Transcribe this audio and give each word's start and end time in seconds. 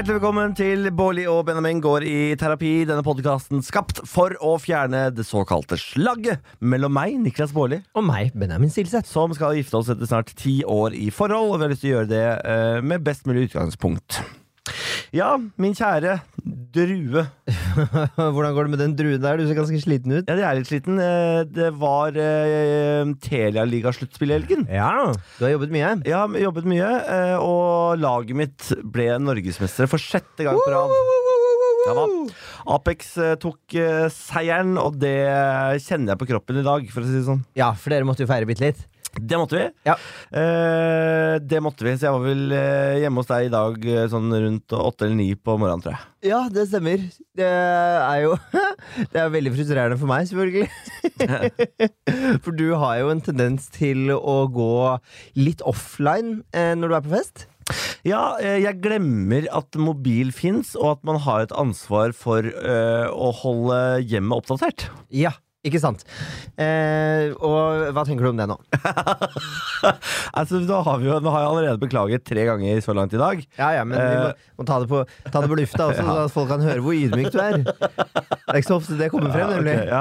Hjertelig 0.00 0.16
velkommen 0.16 0.54
til 0.56 0.86
Bårli 0.96 1.26
og 1.28 1.42
Benjamin 1.44 1.76
går 1.84 2.06
i 2.08 2.20
terapi. 2.40 2.86
Denne 2.88 3.02
podkasten 3.04 3.60
skapt 3.60 3.98
for 4.08 4.32
å 4.40 4.54
fjerne 4.56 5.02
det 5.12 5.26
såkalte 5.28 5.76
slagget 5.76 6.40
mellom 6.64 6.94
meg, 6.96 7.18
Niklas 7.20 7.52
Bårli, 7.52 7.82
Og 7.92 8.06
meg, 8.08 8.30
Benjamin 8.32 8.72
Silseth. 8.72 9.10
som 9.12 9.34
skal 9.36 9.58
gifte 9.58 9.76
oss 9.76 9.90
etter 9.92 10.08
snart 10.08 10.32
ti 10.32 10.62
år 10.64 10.96
i 10.96 11.10
forhold, 11.12 11.52
og 11.52 11.58
vi 11.58 11.66
har 11.66 11.72
lyst 11.74 11.84
til 11.84 11.90
å 11.90 11.94
gjøre 11.98 12.12
det 12.14 12.24
eh, 12.32 12.80
med 12.80 13.04
best 13.04 13.28
mulig 13.28 13.50
utgangspunkt. 13.50 14.22
Ja, 15.10 15.32
min 15.58 15.72
kjære 15.74 16.20
drue. 16.70 17.24
Hvordan 18.14 18.52
går 18.54 18.68
det 18.68 18.70
med 18.70 18.78
den 18.84 18.92
druen 18.98 19.22
der? 19.24 19.40
Du 19.40 19.46
ser 19.48 19.56
ganske 19.58 19.80
sliten 19.82 20.12
ut. 20.14 20.28
Ja, 20.30 20.36
jeg 20.38 20.46
er 20.46 20.58
litt 20.60 20.68
sliten. 20.70 21.00
Eh, 21.02 21.40
Det 21.50 21.70
var 21.80 22.14
eh, 22.14 23.10
Telia-ligasluttspill 23.26 24.30
i 24.30 24.36
helgen. 24.38 24.62
Ja, 24.70 25.10
du 25.38 25.42
har 25.48 25.56
jobbet 25.56 25.74
mye. 25.74 25.90
Har 26.06 26.36
jobbet 26.44 26.68
mye, 26.70 26.90
eh, 27.10 27.34
og 27.42 27.98
laget 27.98 28.38
mitt 28.38 28.70
ble 28.86 29.08
norgesmestere 29.18 29.90
for 29.90 29.98
sjette 30.02 30.46
gang 30.46 30.60
på 30.62 30.70
rad. 30.76 30.94
Ja 31.88 31.96
da. 31.96 32.06
Apex 32.76 33.14
eh, 33.18 33.34
tok 33.40 33.74
seieren, 34.14 34.76
og 34.78 35.00
det 35.02 35.16
kjenner 35.88 36.14
jeg 36.14 36.22
på 36.22 36.30
kroppen 36.30 36.62
i 36.62 36.66
dag, 36.66 36.86
for 36.94 37.02
å 37.02 37.08
si 37.10 37.18
det 37.18 37.26
sånn. 37.26 37.42
Ja, 37.58 37.72
for 37.74 37.90
dere 37.90 38.06
måtte 38.06 38.22
jo 38.22 38.30
feire 38.30 38.46
bitte 38.46 38.68
litt. 38.68 38.86
Det 39.18 39.38
måtte 39.38 39.58
vi. 39.58 39.64
Ja. 39.88 39.96
Eh, 40.30 41.34
det 41.42 41.60
måtte 41.64 41.86
vi, 41.86 41.96
så 41.98 42.06
jeg 42.06 42.14
var 42.14 42.22
vel 42.24 42.54
eh, 42.54 43.00
hjemme 43.02 43.22
hos 43.22 43.30
deg 43.30 43.48
i 43.48 43.52
dag 43.52 43.86
eh, 43.90 44.06
sånn 44.12 44.30
rundt 44.30 44.74
åtte 44.76 45.06
eller 45.06 45.18
ni 45.18 45.28
på 45.34 45.56
morgenen, 45.58 45.82
tror 45.84 45.96
jeg. 45.96 46.30
Ja, 46.30 46.40
det 46.52 46.68
stemmer. 46.70 47.02
Det 47.36 47.48
er 47.48 48.22
jo 48.26 48.36
Det 49.12 49.22
er 49.22 49.32
veldig 49.34 49.54
frustrerende 49.56 49.98
for 50.00 50.10
meg, 50.10 50.28
selvfølgelig. 50.30 50.68
For 52.44 52.56
du 52.56 52.66
har 52.78 53.00
jo 53.00 53.10
en 53.12 53.24
tendens 53.24 53.66
til 53.74 54.12
å 54.14 54.36
gå 54.52 54.72
litt 55.40 55.64
offline 55.66 56.40
eh, 56.54 56.74
når 56.78 56.92
du 56.92 56.98
er 57.00 57.06
på 57.08 57.14
fest. 57.16 57.46
Ja, 58.06 58.34
jeg 58.42 58.80
glemmer 58.82 59.44
at 59.54 59.76
mobil 59.78 60.32
fins, 60.34 60.72
og 60.78 60.96
at 60.96 61.04
man 61.06 61.20
har 61.22 61.44
et 61.44 61.52
ansvar 61.54 62.10
for 62.16 62.42
å 62.42 63.28
holde 63.44 63.78
hjemmet 64.10 64.40
oppdatert. 64.40 64.88
Ja, 65.14 65.36
ikke 65.66 65.80
sant. 65.82 66.04
Eh, 66.56 67.30
og 67.36 67.90
hva 67.92 68.04
tenker 68.08 68.24
du 68.24 68.32
om 68.32 68.40
det 68.40 68.48
nå? 68.48 68.56
altså, 70.40 70.60
nå 70.64 70.80
har, 70.86 70.98
vi 71.02 71.08
jo, 71.10 71.18
nå 71.24 71.32
har 71.34 71.44
jeg 71.44 71.50
allerede 71.52 71.80
beklaget 71.82 72.24
tre 72.28 72.44
ganger 72.48 72.80
så 72.84 72.94
langt 72.96 73.14
i 73.16 73.20
dag. 73.20 73.42
Ja, 73.58 73.70
ja, 73.78 73.84
men 73.84 73.98
vi 74.00 74.16
må, 74.20 74.30
må 74.60 74.66
ta, 74.68 74.78
det 74.82 74.88
på, 74.90 75.02
ta 75.32 75.42
det 75.44 75.50
på 75.52 75.58
lufta 75.60 75.88
også, 75.90 76.04
så 76.10 76.18
at 76.26 76.34
folk 76.34 76.50
kan 76.52 76.64
høre 76.66 76.84
hvor 76.84 76.96
ydmyk 76.96 77.30
du 77.34 77.40
er. 77.42 77.60
Det 78.50 78.56
er 78.56 78.62
ikke 78.64 78.66
så 78.72 78.76
ofte 78.80 78.96
det 78.98 79.06
kommer 79.12 79.30
frem, 79.30 79.46
Ja, 79.46 79.50
nemlig. 79.54 79.72
ok, 79.78 79.90
ja. 79.92 79.98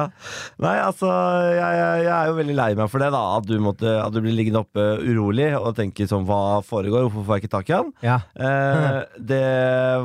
Nei, 0.65 0.71
altså, 0.81 1.09
jeg, 1.53 1.73
jeg, 1.77 1.99
jeg 2.07 2.13
er 2.15 2.29
jo 2.31 2.37
veldig 2.39 2.55
lei 2.57 2.69
meg 2.79 2.87
for 2.89 3.03
det, 3.03 3.09
da. 3.13 3.19
At 3.37 3.45
du, 3.45 3.51
måtte, 3.61 3.91
at 4.01 4.15
du 4.15 4.17
blir 4.25 4.33
liggende 4.33 4.63
oppe 4.63 4.85
urolig 5.05 5.51
og 5.59 5.67
tenker 5.77 6.09
sånn 6.09 6.25
Hva 6.25 6.39
foregår? 6.65 7.03
Hvorfor 7.05 7.27
får 7.27 7.37
jeg 7.37 7.43
ikke 7.45 7.51
tak 7.53 7.69
i 7.69 7.75
han? 7.75 7.91
Ja. 8.01 8.15
Eh, 8.41 8.97
det 9.29 9.43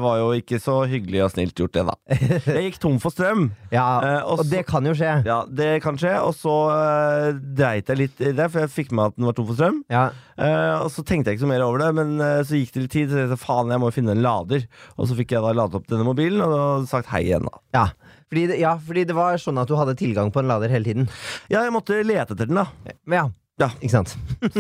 var 0.04 0.18
jo 0.20 0.26
ikke 0.36 0.60
så 0.60 0.74
hyggelig 0.92 1.22
og 1.24 1.32
snilt 1.32 1.56
gjort, 1.56 1.72
det, 1.78 1.86
da. 1.88 1.96
Jeg 2.44 2.66
gikk 2.66 2.76
tom 2.84 3.00
for 3.00 3.16
strøm. 3.16 3.46
Ja, 3.72 3.86
Eh, 4.04 4.20
og 4.28 4.42
og 4.42 4.50
det 4.52 4.60
så- 4.66 4.68
kan 4.74 4.84
jo 4.84 4.92
skje. 5.00 5.14
Ja, 5.24 5.38
det 5.48 5.70
kan 5.80 5.96
skje. 5.96 6.12
Og 6.20 6.36
så 6.36 6.52
uh, 6.68 7.32
dreit 7.56 7.88
jeg 7.88 7.96
litt 8.02 8.20
i 8.20 8.34
det, 8.36 8.50
for 8.52 8.60
jeg 8.66 8.74
fikk 8.76 8.92
med 8.92 9.06
at 9.14 9.16
den 9.16 9.24
var 9.24 9.32
tom 9.40 9.48
for 9.48 9.56
strøm. 9.56 9.63
Ja. 9.92 10.08
Uh, 10.34 10.84
og 10.84 10.88
så 10.94 11.04
tenkte 11.06 11.30
jeg 11.30 11.38
ikke 11.38 11.44
så 11.46 11.50
mer 11.50 11.64
over 11.66 11.82
det, 11.84 11.90
men 11.98 12.16
uh, 12.22 12.40
så 12.46 12.58
gikk 12.58 12.74
det 12.74 12.84
litt 12.84 12.94
tid. 12.96 13.12
Så 13.12 13.22
jeg 13.22 13.30
sa 13.32 13.38
faen, 13.40 13.72
jeg 13.74 13.82
må 13.82 13.92
finne 13.94 14.16
en 14.16 14.24
lader. 14.24 14.66
Og 14.98 15.10
så 15.10 15.18
fikk 15.18 15.36
jeg 15.36 15.44
da 15.44 15.54
ladet 15.56 15.78
opp 15.80 15.86
denne 15.90 16.06
mobilen 16.06 16.42
og 16.44 16.88
sagt 16.90 17.12
hei 17.12 17.24
igjen, 17.28 17.48
da. 17.48 17.62
Ja. 17.76 17.86
Fordi 18.32 18.48
det, 18.50 18.58
ja, 18.62 18.74
fordi 18.80 19.04
det 19.06 19.16
var 19.16 19.38
sånn 19.38 19.60
at 19.62 19.70
du 19.70 19.76
hadde 19.78 19.96
tilgang 20.00 20.32
på 20.34 20.42
en 20.42 20.50
lader 20.50 20.72
hele 20.72 20.88
tiden. 20.88 21.08
Ja, 21.52 21.62
jeg 21.62 21.74
måtte 21.74 22.00
lete 22.02 22.34
etter 22.34 22.48
den, 22.50 22.58
da. 22.62 22.94
Men 23.06 23.20
ja, 23.20 23.26
Ja. 23.60 23.68
ikke 23.78 23.92
sant. 23.92 24.14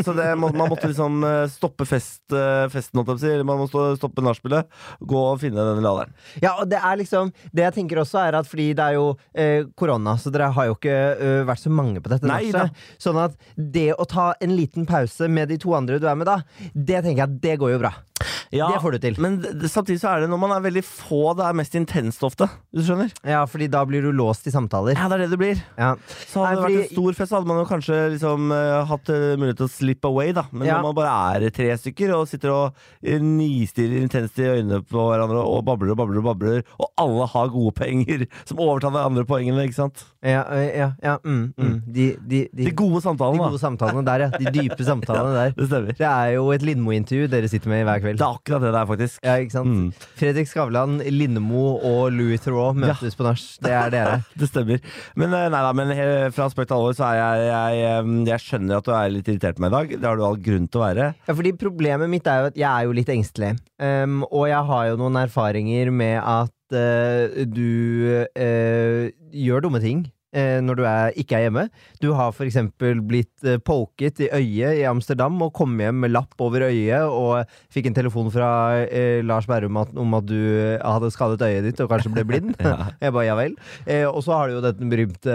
Så 0.04 0.12
det, 0.14 0.26
må, 0.38 0.52
man 0.54 0.70
måtte 0.70 0.86
liksom 0.86 1.24
eh, 1.26 1.44
stoppe 1.50 1.86
fest, 1.88 2.22
eh, 2.30 2.66
festen. 2.70 3.00
Man 3.46 3.58
må 3.64 3.66
stoppe 3.98 4.22
nachspielet. 4.22 4.70
Gå 5.02 5.22
og 5.32 5.40
finne 5.42 5.64
denne 5.66 5.82
laderen. 5.82 6.14
Ja, 6.42 6.54
og 6.62 6.70
det 6.70 6.78
er 6.78 7.00
liksom 7.00 7.32
Det 7.50 7.64
jeg 7.64 7.74
tenker 7.78 8.02
også, 8.04 8.20
er 8.22 8.38
at 8.38 8.48
fordi 8.48 8.68
det 8.76 8.84
er 8.84 8.98
jo 8.98 9.08
eh, 9.34 9.66
korona, 9.78 10.14
så 10.20 10.30
dere 10.34 10.52
har 10.54 10.68
jo 10.70 10.76
ikke 10.76 10.94
ø, 10.94 11.32
vært 11.48 11.62
så 11.64 11.72
mange 11.74 12.02
på 12.04 12.12
dette 12.12 12.28
nachet. 12.28 12.84
Sånn 13.02 13.18
at 13.20 13.34
det 13.56 13.90
å 13.98 14.06
ta 14.08 14.30
en 14.44 14.54
liten 14.54 14.86
pause 14.86 15.28
med 15.30 15.50
de 15.50 15.58
to 15.62 15.74
andre 15.76 15.98
du 16.02 16.06
er 16.10 16.18
med 16.18 16.28
da, 16.30 16.40
det 16.74 17.02
tenker 17.02 17.24
jeg 17.24 17.40
det 17.44 17.58
går 17.62 17.74
jo 17.74 17.82
bra. 17.82 17.94
Ja, 18.54 18.68
Det 18.72 18.80
får 18.82 18.94
du 18.94 18.98
til. 19.02 19.16
Men 19.22 19.38
det, 19.42 19.68
samtidig 19.72 20.00
så 20.02 20.12
er 20.14 20.24
det 20.24 20.30
når 20.32 20.40
man 20.40 20.54
er 20.56 20.62
veldig 20.64 20.82
få, 20.86 21.34
det 21.38 21.44
er 21.48 21.56
mest 21.58 21.74
intenst 21.78 22.22
ofte. 22.26 22.48
Du 22.74 22.82
skjønner? 22.86 23.10
Ja, 23.26 23.42
fordi 23.50 23.68
da 23.72 23.82
blir 23.88 24.04
du 24.04 24.12
låst 24.14 24.46
i 24.46 24.52
samtaler. 24.54 24.94
Ja, 24.98 25.08
det 25.10 25.18
er 25.18 25.24
det 25.24 25.30
det 25.34 25.40
blir. 25.40 25.62
Ja. 25.78 25.94
Så 26.30 26.44
hadde 26.44 26.62
Nei, 26.62 26.70
det 26.70 26.78
vært 26.78 26.84
en 26.84 26.96
stor 26.96 27.18
fest, 27.18 27.32
så 27.32 27.38
hadde 27.40 27.50
man 27.50 27.60
jo 27.60 27.66
kanskje 27.68 27.98
liksom 28.14 28.54
uh, 28.54 28.84
hatt 28.90 29.12
eh, 29.12 29.26
mulighet 29.40 29.60
til 29.62 29.68
å 29.68 29.72
slip 29.74 30.08
away, 30.08 30.32
da. 30.36 30.46
Men 30.52 30.68
Ja. 30.68 30.78
når 30.78 30.88
man 30.88 30.98
bare 31.00 31.14
er 31.44 31.50
tre 31.54 31.70
stykker 31.80 32.14
og 32.16 32.28
sitter 32.30 32.52
og 32.54 32.84
eh, 33.02 33.18
nistirrer 33.20 34.02
intenst 34.04 34.38
i 34.38 34.48
øynene 34.48 34.80
på 34.86 35.08
hverandre 35.10 35.42
og 35.44 35.64
babler 35.66 35.92
og 35.94 36.00
babler 36.00 36.22
og 36.22 36.28
babler, 36.30 36.62
og 36.78 36.90
alle 37.00 37.28
har 37.34 37.52
gode 37.54 37.74
penger 37.78 38.26
som 38.48 38.62
overtar 38.62 38.94
de 38.94 39.02
andre 39.02 39.26
poengene, 39.28 39.66
ikke 39.68 39.80
sant? 39.82 40.06
Ja, 40.24 40.44
ja, 40.56 40.92
ja 41.04 41.18
mm, 41.24 41.42
mm. 41.58 41.74
De, 41.84 42.06
de, 42.16 42.44
de, 42.52 42.64
De 42.64 42.70
gode 42.72 43.02
de 43.04 43.38
gode 43.42 43.60
samtalene 43.60 44.04
der, 44.06 44.26
ja. 44.26 44.30
De 44.38 44.52
dype 44.54 44.84
samtalene 44.86 45.34
der. 45.40 45.54
Det 45.56 45.68
stemmer. 45.68 45.96
Det 45.98 46.08
er 46.08 46.34
jo 46.36 46.48
et 46.54 46.64
Lindmo-intervju 46.64 47.28
dere 47.32 47.50
sitter 47.50 47.72
med 47.72 47.84
hver 47.88 48.02
kveld. 48.04 48.20
Det 48.20 48.28
akkurat 48.44 48.60
det 48.60 48.72
det 48.74 48.80
er, 48.80 48.88
faktisk. 48.88 49.20
Ja, 49.24 49.34
ikke 49.40 49.54
sant? 49.54 49.72
Mm. 49.72 50.08
Fredrik 50.20 50.48
Skavlan, 50.50 50.98
Lindmo 51.08 51.64
og 51.80 52.12
Louis 52.12 52.42
Theroux 52.44 52.76
møtes 52.76 53.16
på 53.16 53.24
nach. 53.24 53.40
Det 53.64 53.72
er 53.72 53.92
dere. 53.94 54.18
Det 54.40 54.48
stemmer. 54.50 54.82
Men 55.16 55.32
eh, 55.32 55.48
nei 55.52 55.62
da, 55.64 55.70
men 55.76 55.92
fra 56.34 56.50
spøk 56.52 56.68
til 56.68 56.76
alvor 56.76 56.96
så 56.96 57.08
er 57.12 57.20
jeg, 57.20 57.78
jeg 57.80 58.16
Jeg 58.28 58.44
skjønner 58.44 58.80
at 58.80 58.88
du 58.88 58.92
er 58.92 59.12
litt 59.14 59.30
irritert 59.30 59.56
på 59.56 59.64
meg 59.64 59.72
i 59.72 59.76
dag. 59.76 59.94
Det 59.96 60.08
har 60.10 60.20
du 60.20 60.24
all 60.26 60.40
grunn 60.44 60.68
til 60.68 60.82
å 60.82 60.84
være. 60.84 61.12
Ja, 61.24 61.36
fordi 61.36 61.54
Problemet 61.64 62.10
mitt 62.12 62.26
er 62.28 62.42
jo 62.42 62.50
at 62.50 62.58
jeg 62.58 62.68
er 62.68 62.84
jo 62.84 62.96
litt 62.96 63.12
engstelig. 63.12 63.54
Um, 63.80 64.24
og 64.28 64.48
jeg 64.50 64.68
har 64.68 64.90
jo 64.90 64.98
noen 65.00 65.16
erfaringer 65.22 65.88
med 65.94 66.18
at 66.20 66.76
uh, 66.76 67.44
du 67.48 68.26
uh, 68.36 69.08
gjør 69.32 69.64
dumme 69.64 69.80
ting. 69.84 70.04
Når 70.34 70.74
du 70.74 70.80
er, 70.82 71.12
ikke 71.14 71.36
er 71.38 71.44
hjemme. 71.44 71.62
Du 72.04 72.10
har 72.12 72.34
f.eks. 72.34 72.58
blitt 73.08 73.46
uh, 73.48 73.56
poket 73.64 74.20
i 74.26 74.28
øyet 74.36 74.80
i 74.82 74.84
Amsterdam 74.88 75.38
og 75.46 75.54
kom 75.56 75.72
hjem 75.80 76.02
med 76.04 76.12
lapp 76.12 76.36
over 76.44 76.66
øyet 76.68 77.06
og 77.08 77.48
fikk 77.72 77.88
en 77.88 77.96
telefon 77.96 78.28
fra 78.34 78.48
eh, 78.84 79.22
Lars 79.24 79.46
Berrum 79.48 79.78
om 79.80 80.16
at 80.18 80.26
du 80.28 80.36
hadde 80.84 81.08
skadet 81.14 81.40
øyet 81.46 81.64
ditt 81.70 81.80
og 81.80 81.88
kanskje 81.94 82.12
ble 82.12 82.26
blind. 82.28 82.52
Ja. 82.64 82.90
Jeg 83.00 83.12
bare 83.14 83.24
ja 83.26 83.34
vel. 83.38 83.54
Eh, 83.86 84.04
og 84.08 84.20
så 84.26 84.34
har 84.36 84.48
du 84.50 84.56
jo 84.56 84.62
den 84.64 84.90
berømte 84.92 85.32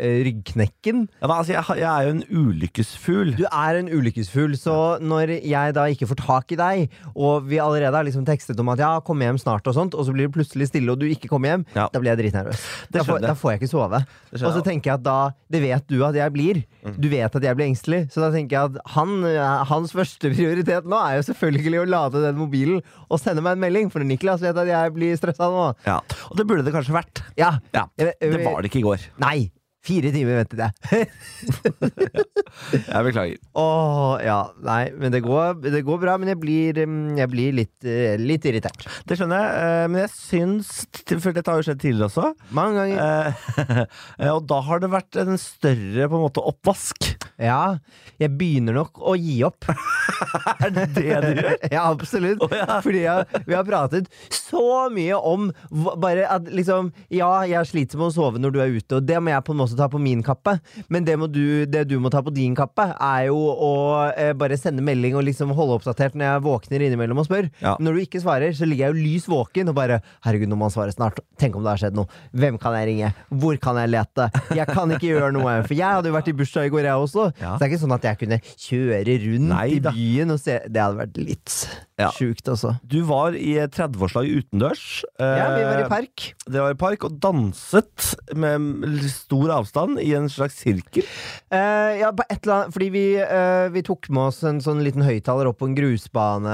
eh, 0.00 0.20
ryggknekken. 0.26 1.02
Ja, 1.20 1.26
men, 1.28 1.34
altså, 1.38 1.52
jeg, 1.54 1.78
jeg 1.80 1.88
er 1.88 2.06
jo 2.08 2.14
en 2.16 2.22
ulykkesfugl. 2.42 3.32
Du 3.38 3.44
er 3.48 3.78
en 3.80 3.90
ulykkesfugl, 3.92 4.54
så 4.58 4.76
når 5.02 5.34
jeg 5.38 5.74
da 5.76 5.84
ikke 5.92 6.08
får 6.10 6.20
tak 6.20 6.54
i 6.54 6.58
deg, 6.60 6.96
og 7.14 7.46
vi 7.50 7.60
allerede 7.62 7.94
har 7.96 8.06
liksom 8.08 8.26
tekstet 8.28 8.60
om 8.62 8.72
at 8.74 8.82
ja, 8.82 8.90
kom 9.06 9.22
hjem 9.24 9.38
snart 9.40 9.68
og 9.70 9.76
sånt, 9.76 9.96
og 9.96 10.06
så 10.08 10.14
blir 10.16 10.28
det 10.28 10.34
plutselig 10.36 10.70
stille, 10.70 10.92
og 10.92 11.00
du 11.02 11.06
ikke 11.10 11.30
kommer 11.32 11.54
hjem, 11.54 11.66
Ja. 11.76 11.86
da 11.92 12.02
blir 12.02 12.12
jeg 12.14 12.22
dritnervøs. 12.24 12.64
Da, 12.90 13.04
får- 13.06 13.20
jeg. 13.20 13.28
da 13.28 13.34
får 13.38 13.54
jeg 13.54 13.62
ikke 13.62 13.72
sove. 13.72 14.02
Og 14.40 14.46
så 14.56 14.64
tenker 14.66 14.92
jeg 14.92 14.98
at 15.00 15.06
da 15.06 15.18
Det 15.50 15.60
vet 15.62 15.86
du 15.90 16.00
at 16.06 16.09
jeg 16.14 16.32
blir. 16.32 16.62
Du 16.98 17.08
vet 17.08 17.34
at 17.36 17.42
jeg 17.42 17.56
blir 17.56 17.66
engstelig, 17.68 18.10
så 18.12 18.20
da 18.24 18.30
tenker 18.32 18.56
jeg 18.56 18.70
at 18.74 18.92
han, 18.96 19.24
eh, 19.24 19.64
hans 19.70 19.92
første 19.92 20.30
prioritet 20.34 20.84
nå 20.88 20.96
er 20.96 21.18
jo 21.20 21.26
selvfølgelig 21.32 21.82
å 21.82 21.88
lade 21.88 22.22
den 22.24 22.36
mobilen 22.40 22.82
og 23.10 23.20
sende 23.20 23.42
meg 23.42 23.52
en 23.58 23.64
melding, 23.66 23.90
for 23.92 24.00
Niklas 24.00 24.40
vet 24.40 24.56
at 24.56 24.66
jeg 24.66 24.94
blir 24.96 25.16
stressa 25.20 25.50
nå. 25.52 25.74
Ja. 25.86 26.00
Og 26.30 26.36
det 26.36 26.46
burde 26.48 26.64
det 26.64 26.72
kanskje 26.74 26.96
vært. 26.96 27.22
Ja. 27.36 27.58
Ja, 27.74 27.86
Jeg- 27.98 28.14
jeg- 28.20 28.32
Det 28.32 28.44
var 28.44 28.62
det 28.62 28.70
ikke 28.72 28.80
i 28.80 28.88
går. 28.88 28.98
Nei! 29.18 29.50
Fire 29.90 30.12
timer 30.14 30.38
ventet 30.38 30.60
jeg. 30.62 31.08
Jeg 32.90 33.06
beklager. 33.06 33.38
Åh, 33.58 34.20
ja. 34.22 34.38
Nei, 34.66 34.90
men 34.98 35.12
det 35.14 35.22
går, 35.24 35.60
det 35.64 35.82
går 35.86 36.00
bra. 36.02 36.16
Men 36.20 36.32
jeg 36.32 36.40
blir, 36.42 36.80
mm, 36.86 37.16
jeg 37.18 37.30
blir 37.32 37.56
litt, 37.56 37.76
eh, 37.86 38.14
litt 38.20 38.46
irritert. 38.48 38.84
Det 39.08 39.18
skjønner 39.18 39.40
jeg, 39.40 39.64
eh, 39.64 39.86
men 39.90 40.02
jeg 40.04 40.12
syns 40.14 40.70
For 41.20 41.34
dette 41.34 41.50
har 41.50 41.60
jo 41.60 41.66
skjedd 41.66 41.80
tidligere 41.82 42.10
også. 42.10 42.30
Mange 42.56 42.80
ganger. 42.80 43.00
Eh, 44.20 44.28
og 44.32 44.44
da 44.48 44.58
har 44.64 44.80
det 44.82 44.90
vært 44.92 45.16
en 45.20 45.38
større 45.40 46.06
på 46.10 46.16
en 46.18 46.24
måte 46.24 46.42
oppvask. 46.44 47.06
Ja, 47.40 47.78
jeg 48.20 48.34
begynner 48.36 48.76
nok 48.76 49.00
å 49.00 49.14
gi 49.16 49.38
opp. 49.46 49.64
Er 50.60 50.72
det 50.74 50.86
det 50.96 51.20
du 51.24 51.30
gjør? 51.40 51.54
ja, 51.72 51.84
absolutt. 51.88 52.42
Oh, 52.44 52.52
ja. 52.54 52.80
Fordi 52.84 53.02
jeg, 53.04 53.42
vi 53.46 53.56
har 53.56 53.66
pratet 53.66 54.10
så 54.34 54.88
mye 54.92 55.16
om 55.16 55.48
bare 56.00 56.26
at 56.30 56.48
liksom 56.52 56.90
Ja, 57.12 57.30
jeg 57.48 57.70
sliter 57.70 58.00
med 58.00 58.10
å 58.10 58.14
sove 58.14 58.42
når 58.42 58.54
du 58.54 58.60
er 58.62 58.74
ute, 58.76 59.00
og 59.00 59.08
det 59.08 59.20
må 59.22 59.32
jeg 59.32 59.46
på 59.46 59.54
en 59.56 59.62
måte 59.62 59.79
ta 59.80 59.88
på 59.90 60.00
min 60.02 60.22
kappe. 60.26 60.58
Men 60.92 61.06
det, 61.08 61.16
må 61.20 61.26
du, 61.32 61.64
det 61.70 61.86
du 61.90 61.96
må 62.02 62.12
ta 62.12 62.20
på 62.24 62.32
din 62.34 62.54
kappe, 62.58 62.86
er 62.94 63.26
jo 63.30 63.38
å 63.40 63.72
eh, 64.12 64.32
bare 64.38 64.58
sende 64.60 64.84
melding 64.84 65.16
og 65.18 65.24
liksom 65.26 65.52
holde 65.56 65.78
oppdatert 65.80 66.14
når 66.18 66.26
jeg 66.28 66.44
våkner 66.46 66.84
innimellom 66.86 67.22
og 67.22 67.28
spør. 67.28 67.48
Ja. 67.64 67.74
Når 67.80 67.96
du 67.98 68.02
ikke 68.04 68.22
svarer, 68.22 68.54
så 68.56 68.68
ligger 68.68 68.88
jeg 68.88 68.94
jo 68.94 69.04
lys 69.08 69.28
våken 69.30 69.72
og 69.72 69.76
bare 69.80 70.00
Herregud, 70.24 70.50
nå 70.50 70.56
må 70.60 70.68
han 70.68 70.74
svare 70.74 70.92
snart. 70.94 71.20
Tenk 71.40 71.56
om 71.56 71.64
det 71.64 71.72
har 71.74 71.80
skjedd 71.82 71.96
noe. 71.98 72.10
Hvem 72.36 72.58
kan 72.60 72.76
jeg 72.78 72.88
ringe? 72.90 73.12
Hvor 73.42 73.56
kan 73.62 73.78
jeg 73.80 73.92
lete? 73.94 74.28
Jeg 74.58 74.66
kan 74.70 74.90
ikke 74.94 75.08
gjøre 75.10 75.30
noe. 75.36 75.56
For 75.66 75.76
jeg 75.76 75.96
hadde 75.98 76.10
jo 76.10 76.16
vært 76.16 76.30
i 76.32 76.36
bursdag 76.36 76.68
i 76.68 76.72
går, 76.74 76.88
jeg 76.90 77.04
også. 77.06 77.26
Ja. 77.40 77.54
Så 77.54 77.60
det 77.62 77.66
er 77.66 77.72
ikke 77.72 77.82
sånn 77.84 77.96
at 77.96 78.06
jeg 78.08 78.20
kunne 78.24 78.40
kjøre 78.50 79.16
rundt 79.24 79.48
Nei 79.50 79.66
i 79.76 79.80
byen 79.84 80.34
og 80.34 80.40
se 80.42 80.56
Det 80.68 80.80
hadde 80.82 80.98
vært 81.00 81.18
litt 81.20 81.54
Ja. 82.00 82.10
Sjukt, 82.16 82.46
altså. 82.48 82.74
Du 82.88 83.00
var 83.08 83.34
i 83.36 83.54
30-årslag 83.60 84.28
utendørs. 84.40 84.84
Ja, 85.20 85.48
vi 85.56 85.64
var 85.66 85.80
i 85.80 85.84
Eh, 85.84 85.88
park. 85.90 86.30
Det 86.50 86.60
var 86.60 86.72
i 86.72 86.78
park, 86.80 87.04
og 87.04 87.18
danset 87.22 88.10
med 88.36 89.00
stor 89.12 89.50
avstand 89.52 89.59
i 90.00 90.14
en 90.16 90.28
slags 90.30 90.58
sirkel. 90.60 91.04
Uh, 91.50 91.98
ja, 91.98 92.10
på 92.14 92.24
et 92.30 92.44
eller 92.44 92.54
annet 92.54 92.74
Fordi 92.74 92.88
vi, 92.94 93.04
uh, 93.18 93.66
vi 93.74 93.82
tok 93.82 94.06
med 94.14 94.30
oss 94.30 94.40
en 94.46 94.60
sånn 94.62 94.82
liten 94.86 95.02
høyttaler 95.02 95.48
opp 95.50 95.58
på 95.60 95.66
en 95.66 95.74
grusbane 95.74 96.52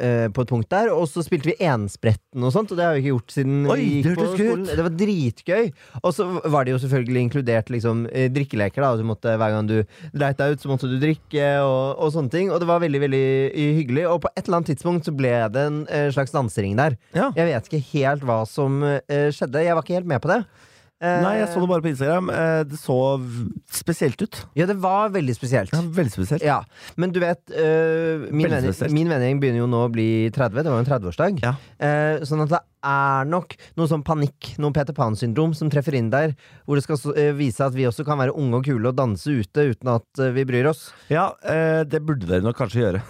uh, 0.00 0.26
på 0.32 0.44
et 0.44 0.50
punkt 0.50 0.70
der, 0.72 0.90
og 0.94 1.06
så 1.10 1.24
spilte 1.24 1.50
vi 1.50 1.56
enspretten 1.64 2.44
og 2.44 2.54
sånt, 2.54 2.72
og 2.72 2.80
det 2.80 2.86
har 2.86 2.96
vi 2.96 3.04
ikke 3.04 3.12
gjort 3.12 3.34
siden 3.36 3.68
Oi, 3.68 3.76
vi 3.78 4.00
det 4.04 4.14
gikk 4.14 4.20
på 4.20 4.28
skolen. 4.32 4.64
Det 4.70 4.86
var 4.86 4.96
dritgøy. 5.04 5.70
Og 6.02 6.16
så 6.16 6.28
var 6.50 6.64
det 6.64 6.74
jo 6.74 6.80
selvfølgelig 6.82 7.24
inkludert 7.26 7.72
liksom 7.72 8.04
drikkeleker, 8.34 8.84
da. 8.84 8.92
Du 8.98 9.06
måtte, 9.06 9.36
hver 9.40 9.54
gang 9.54 9.68
du 9.70 9.76
dreit 10.16 10.40
deg 10.40 10.54
ut, 10.54 10.64
så 10.64 10.72
måtte 10.72 10.90
du 10.90 10.96
drikke, 11.02 11.46
og, 11.62 12.00
og 12.02 12.12
sånne 12.16 12.32
ting. 12.32 12.52
Og 12.52 12.60
det 12.62 12.68
var 12.70 12.82
veldig, 12.82 13.00
veldig 13.04 13.24
hyggelig. 13.78 14.06
Og 14.10 14.20
på 14.24 14.32
et 14.32 14.44
eller 14.44 14.60
annet 14.60 14.72
tidspunkt 14.72 15.08
så 15.08 15.14
ble 15.16 15.34
det 15.54 15.66
en 15.68 15.82
slags 16.14 16.34
dansering 16.34 16.76
der. 16.80 16.98
Ja. 17.16 17.30
Jeg 17.36 17.50
vet 17.50 17.70
ikke 17.70 17.84
helt 17.92 18.26
hva 18.26 18.42
som 18.48 18.82
skjedde. 19.04 19.64
Jeg 19.64 19.76
var 19.76 19.86
ikke 19.86 19.98
helt 20.00 20.10
med 20.10 20.24
på 20.24 20.32
det. 20.32 20.42
Nei, 21.24 21.34
jeg 21.40 21.48
så 21.52 21.62
det 21.62 21.70
bare 21.70 21.84
på 21.84 21.90
Instagram. 21.92 22.30
Eh, 22.32 22.60
Det 22.68 22.78
så 22.80 22.98
spesielt 23.72 24.20
ut. 24.22 24.40
Ja, 24.56 24.66
det 24.66 24.76
var 24.82 25.10
veldig 25.14 25.34
spesielt. 25.36 25.72
Ja, 25.74 25.82
veldig 25.82 26.12
spesielt. 26.12 26.44
Ja, 26.44 26.60
men 26.96 27.12
du 27.12 27.20
vet 27.22 27.42
uh, 27.52 28.28
min, 28.32 28.50
vennegjeng 28.50 29.40
begynner 29.42 29.64
jo 29.64 29.70
nå 29.70 29.86
å 29.86 29.90
bli 29.92 30.30
30. 30.34 30.62
Det 30.62 30.70
var 30.70 30.78
jo 30.80 30.84
en 30.84 30.92
30-årsdag. 30.92 31.42
Ja. 31.44 31.56
Uh, 31.80 32.24
sånn 32.26 32.44
at 32.46 32.54
det 32.54 32.62
er 32.84 33.28
nok 33.28 33.54
noe 33.80 33.88
sånn 33.88 34.02
panikk, 34.04 34.54
noe 34.60 34.74
Peter 34.76 34.92
Pan-syndrom, 34.96 35.54
som 35.56 35.70
treffer 35.72 35.96
inn 35.96 36.10
der. 36.12 36.34
Hvor 36.68 36.76
det 36.76 36.84
skal 36.84 37.00
vise 37.38 37.64
at 37.64 37.72
vi 37.76 37.86
også 37.88 38.04
kan 38.04 38.20
være 38.20 38.34
unge 38.36 38.60
og 38.60 38.66
kule 38.66 38.90
og 38.90 38.98
danse 38.98 39.32
ute 39.32 39.70
uten 39.72 39.88
at 39.94 40.20
vi 40.36 40.44
bryr 40.44 40.68
oss. 40.68 40.90
Ja, 41.08 41.30
det 41.88 42.02
burde 42.04 42.28
dere 42.28 42.44
nok 42.44 42.58
kanskje 42.60 42.82
gjøre, 42.82 43.00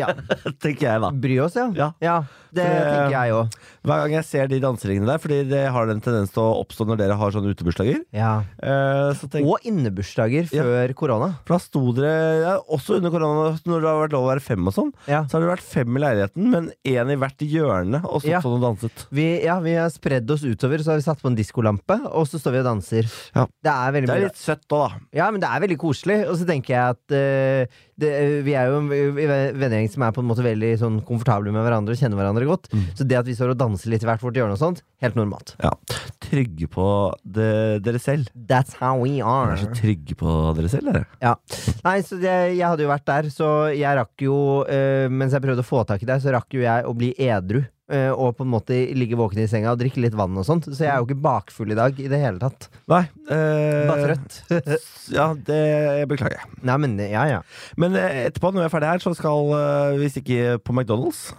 ja. 0.00 0.08
tenker 0.64 0.86
jeg 0.86 1.04
da. 1.04 1.12
Bry 1.12 1.36
oss, 1.44 1.58
ja. 1.60 1.90
Ja. 2.00 2.16
det 2.48 2.64
For, 2.64 2.88
tenker 2.88 3.16
jeg 3.18 3.36
òg. 3.36 3.60
Hver 3.90 4.02
gang 4.06 4.16
jeg 4.16 4.28
ser 4.30 4.48
de 4.54 4.62
danseringene 4.64 5.12
der, 5.12 5.20
fordi 5.20 5.42
det 5.52 5.66
har 5.76 5.92
en 5.92 6.00
tendens 6.04 6.32
til 6.32 6.42
å 6.46 6.56
oppstå 6.64 6.88
når 6.88 7.02
dere 7.04 7.20
har 7.20 7.29
sånne 7.34 7.52
utebursdager, 7.54 8.00
Ja. 8.12 8.42
eh, 8.62 9.12
så 9.18 9.28
tenk, 9.30 9.46
Og 9.46 9.60
innebursdager 9.64 10.48
før 10.50 10.94
korona. 10.94 11.28
For 11.46 11.54
da 11.54 11.58
sto 11.58 11.92
dere 11.92 12.40
ja, 12.42 12.54
også 12.60 12.96
under 12.98 13.10
korona, 13.10 13.58
når 13.66 13.80
det 13.80 13.88
har 13.90 14.00
vært 14.08 14.12
lov 14.16 14.24
å 14.26 14.30
være 14.34 14.42
fem 14.42 14.66
og 14.66 14.74
sånn, 14.74 14.92
Ja. 15.06 15.24
så 15.24 15.38
har 15.38 15.40
det 15.46 15.50
vært 15.58 15.66
fem 15.66 15.96
i 15.96 16.00
leiligheten, 16.00 16.50
men 16.50 16.70
én 16.84 17.10
i 17.12 17.16
hvert 17.16 17.38
hjørne, 17.38 18.04
og 18.04 18.22
så 18.22 18.28
Ja. 18.30 18.40
sånn 18.40 18.58
og 18.58 18.62
danset. 18.78 19.06
Vi, 19.10 19.42
ja, 19.44 19.58
vi 19.60 19.74
har 19.74 19.88
spredd 19.90 20.30
oss 20.30 20.42
utover, 20.44 20.78
så 20.78 20.92
har 20.92 20.96
vi 20.96 21.02
satt 21.08 21.20
på 21.22 21.26
en 21.28 21.36
diskolampe, 21.36 21.98
og 22.12 22.26
så 22.26 22.38
står 22.40 22.52
vi 22.52 22.58
og 22.58 22.64
danser. 22.70 23.04
Ja. 23.34 23.46
Det 23.62 23.72
er 23.72 23.92
veldig 23.92 24.06
Det 24.06 24.16
er 24.16 24.26
litt 24.28 24.36
søtt 24.36 24.68
òg, 24.70 24.90
da. 24.90 24.98
Ja, 25.12 25.30
men 25.30 25.40
det 25.40 25.48
er 25.48 25.60
veldig 25.60 25.78
koselig. 25.78 26.28
Og 26.28 26.36
så 26.36 26.46
tenker 26.46 26.74
jeg 26.74 26.90
at 26.90 27.12
uh, 27.12 27.66
det, 27.98 28.44
vi 28.44 28.52
er 28.54 28.66
jo 28.70 28.78
en 28.78 28.88
vennegjeng 28.88 29.90
som 29.92 30.02
er 30.02 30.12
på 30.12 30.20
en 30.22 30.28
måte 30.28 30.42
veldig 30.44 30.78
sånn 30.80 31.00
komfortable 31.04 31.52
med 31.52 31.62
hverandre 31.64 31.92
og 31.92 31.98
kjenner 32.00 32.16
hverandre 32.16 32.46
godt. 32.48 32.68
Mm. 32.72 32.84
Så 32.96 33.06
det 33.06 33.18
at 33.18 33.26
vi 33.26 33.34
står 33.34 33.50
og 33.50 33.58
danser 33.58 33.90
litt 33.90 34.02
i 34.02 34.06
hvert 34.08 34.20
vårt 34.24 34.34
hjørne 34.34 34.52
og 34.56 34.58
sånt, 34.58 34.82
helt 35.02 35.14
normalt. 35.14 35.54
Ja. 35.62 35.70
Trygge 36.30 36.68
på 36.70 36.86
det, 37.26 37.50
dere 37.82 37.98
selv. 38.02 38.28
That's 38.46 38.76
how 38.78 39.00
we 39.02 39.16
Dere 39.16 39.26
are. 39.26 39.56
er 39.56 39.64
så 39.64 39.72
trygge 39.74 40.14
på 40.18 40.36
dere 40.54 40.70
selv, 40.70 40.92
dere. 40.92 41.04
Ja. 41.22 41.34
Nei, 41.82 41.96
så 42.06 42.20
det, 42.20 42.36
jeg 42.54 42.62
hadde 42.62 42.86
jo 42.86 42.92
vært 42.92 43.08
der, 43.10 43.30
så 43.34 43.50
jeg 43.74 43.98
rakk 43.98 44.24
jo 44.28 44.38
uh, 44.62 45.10
Mens 45.10 45.34
jeg 45.34 45.42
prøvde 45.42 45.64
å 45.64 45.66
få 45.66 45.82
tak 45.88 46.04
i 46.04 46.08
deg, 46.08 46.22
så 46.22 46.34
rakk 46.36 46.54
jo 46.54 46.62
jeg 46.62 46.86
å 46.86 46.94
bli 46.96 47.12
edru. 47.26 47.64
Uh, 47.90 48.12
og 48.14 48.36
på 48.38 48.44
en 48.46 48.52
måte 48.52 48.76
ligge 48.94 49.18
våken 49.18 49.40
i 49.42 49.48
senga 49.50 49.72
og 49.72 49.80
drikke 49.80 49.98
litt 50.04 50.14
vann 50.14 50.38
og 50.38 50.46
sånt. 50.46 50.68
Så 50.70 50.84
jeg 50.86 50.92
er 50.92 51.02
jo 51.02 51.08
ikke 51.08 51.18
bakfull 51.26 51.74
i 51.74 51.78
dag 51.78 51.98
i 51.98 52.06
det 52.12 52.22
hele 52.22 52.38
tatt. 52.38 52.68
Nei. 52.92 53.02
Uh, 53.26 53.90
Bare 53.90 54.12
trøtt. 54.12 54.40
ja, 55.18 55.32
det 55.34 56.06
beklager 56.12 56.38
jeg. 56.38 56.54
Nei, 56.70 56.78
men 56.86 56.94
ja, 57.02 57.26
ja. 57.26 57.42
Men 57.74 57.98
etterpå, 57.98 58.54
når 58.54 58.62
vi 58.62 58.68
er 58.68 58.74
ferdig 58.78 58.92
her, 58.94 59.02
så 59.02 59.16
skal 59.18 59.98
vi 59.98 60.14
stikke 60.14 60.60
på 60.62 60.76
McDonald's. 60.78 61.32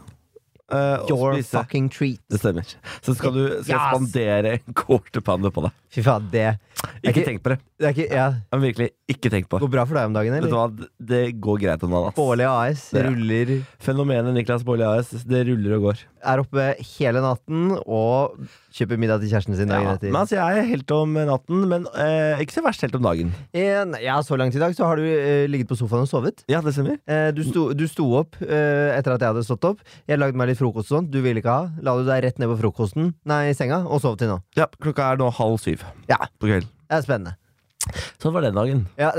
Og 0.72 1.10
Your 1.10 1.34
spise. 1.36 1.52
fucking 1.58 1.90
treat. 1.92 2.20
Det 2.30 2.40
stemmer. 2.40 2.64
Så 3.02 3.16
skal 3.18 3.34
du 3.36 3.44
skal 3.64 3.76
Yes. 3.76 3.88
spandere 3.92 4.54
en 4.60 4.74
quarterpanne 4.74 5.52
på 5.52 5.62
deg. 5.66 5.72
Fy 5.92 6.02
faen, 6.02 6.30
det, 6.32 6.58
Ikke 7.04 7.12
ikke- 7.20 7.26
tenk 7.28 7.42
på 7.44 7.50
det. 7.52 7.60
det 7.80 7.96
ikke, 7.96 8.10
ja, 8.16 8.28
Men 8.52 8.62
virkelig, 8.62 8.90
ikke 9.10 9.30
tenk 9.30 9.50
på 9.50 9.60
det. 9.60 9.68
går 9.68 9.72
bra 9.72 9.86
for 9.86 9.94
deg 9.96 10.06
om 10.06 10.14
dagen, 10.14 10.32
Vet 10.42 10.50
du 10.50 10.56
hva, 10.56 10.88
det 11.04 11.42
går 11.42 11.60
greit 11.60 11.84
om 11.84 11.92
dagen. 11.92 12.14
Bårli 12.16 12.46
AS 12.48 12.90
Det- 12.92 13.06
ruller 13.06 13.66
Fenomenet 13.80 14.34
Niklas 14.34 14.64
Bårli 14.64 14.84
AS, 14.88 15.10
det 15.12 15.48
ruller 15.48 15.76
og 15.76 15.82
går. 15.92 16.00
er 16.24 16.38
oppe 16.40 16.76
hele 16.98 17.20
natten 17.22 17.78
og 17.86 18.38
kjøper 18.76 19.00
middag 19.02 19.22
til 19.22 19.32
kjæresten 19.34 19.58
sin 19.60 19.72
dagen 19.72 19.90
etter. 19.92 20.10
men 20.12 20.20
altså, 20.22 20.38
jeg 20.40 20.62
er 20.62 20.68
helt 20.70 20.94
om 20.96 21.18
natten, 21.28 21.66
men 21.72 21.88
eh, 21.94 22.42
ikke 22.44 22.56
så 22.56 22.64
verst 22.66 22.86
helt 22.86 22.96
om 23.00 23.04
dagen. 23.06 23.34
En, 23.52 23.92
nei, 23.94 24.04
ja, 24.06 24.18
så 24.26 24.38
langt 24.40 24.56
i 24.56 24.62
dag 24.62 24.76
så 24.78 24.88
har 24.88 25.02
du 25.02 25.06
eh, 25.08 25.46
ligget 25.52 25.70
på 25.72 25.78
sofaen 25.80 26.06
og 26.06 26.12
sovet. 26.12 26.46
Ja, 26.52 26.64
det 26.66 26.74
stemmer. 26.78 26.98
Eh, 27.06 27.30
du, 27.36 27.44
sto, 27.48 27.68
du 27.78 27.86
sto 27.92 28.08
opp 28.22 28.40
eh, 28.44 28.96
etter 28.96 29.16
at 29.18 29.22
jeg 29.26 29.34
hadde 29.34 29.46
stått 29.48 29.68
opp. 29.74 29.84
Jeg 30.10 30.22
lagde 30.22 30.40
meg 30.40 30.52
litt 30.52 30.62
frokost 30.62 30.92
og 30.92 31.02
sånt. 31.02 31.12
Du 31.14 31.20
ville 31.24 31.44
ikke 31.44 31.52
ha. 31.54 31.70
La 31.84 31.98
du 32.00 32.08
deg 32.08 32.24
rett 32.28 32.42
ned 32.42 32.52
på 32.54 32.60
frokosten, 32.64 33.14
nei, 33.28 33.44
i 33.52 33.58
senga, 33.58 33.84
og 33.88 34.02
sov 34.04 34.18
til 34.22 34.32
nå. 34.32 34.40
Ja, 34.60 34.70
klokka 34.82 35.12
er 35.12 35.22
nå 35.22 35.30
halv 35.42 35.60
syv 35.62 35.86
Ja, 36.10 36.22
på 36.40 36.48
kvelden. 36.50 36.72
det 36.88 37.00
er 37.02 37.08
spennende. 37.08 37.38
Sånn 38.22 38.34
var 38.36 38.46
den 38.46 38.56
dagen. 38.58 38.84
Ja. 39.00 39.10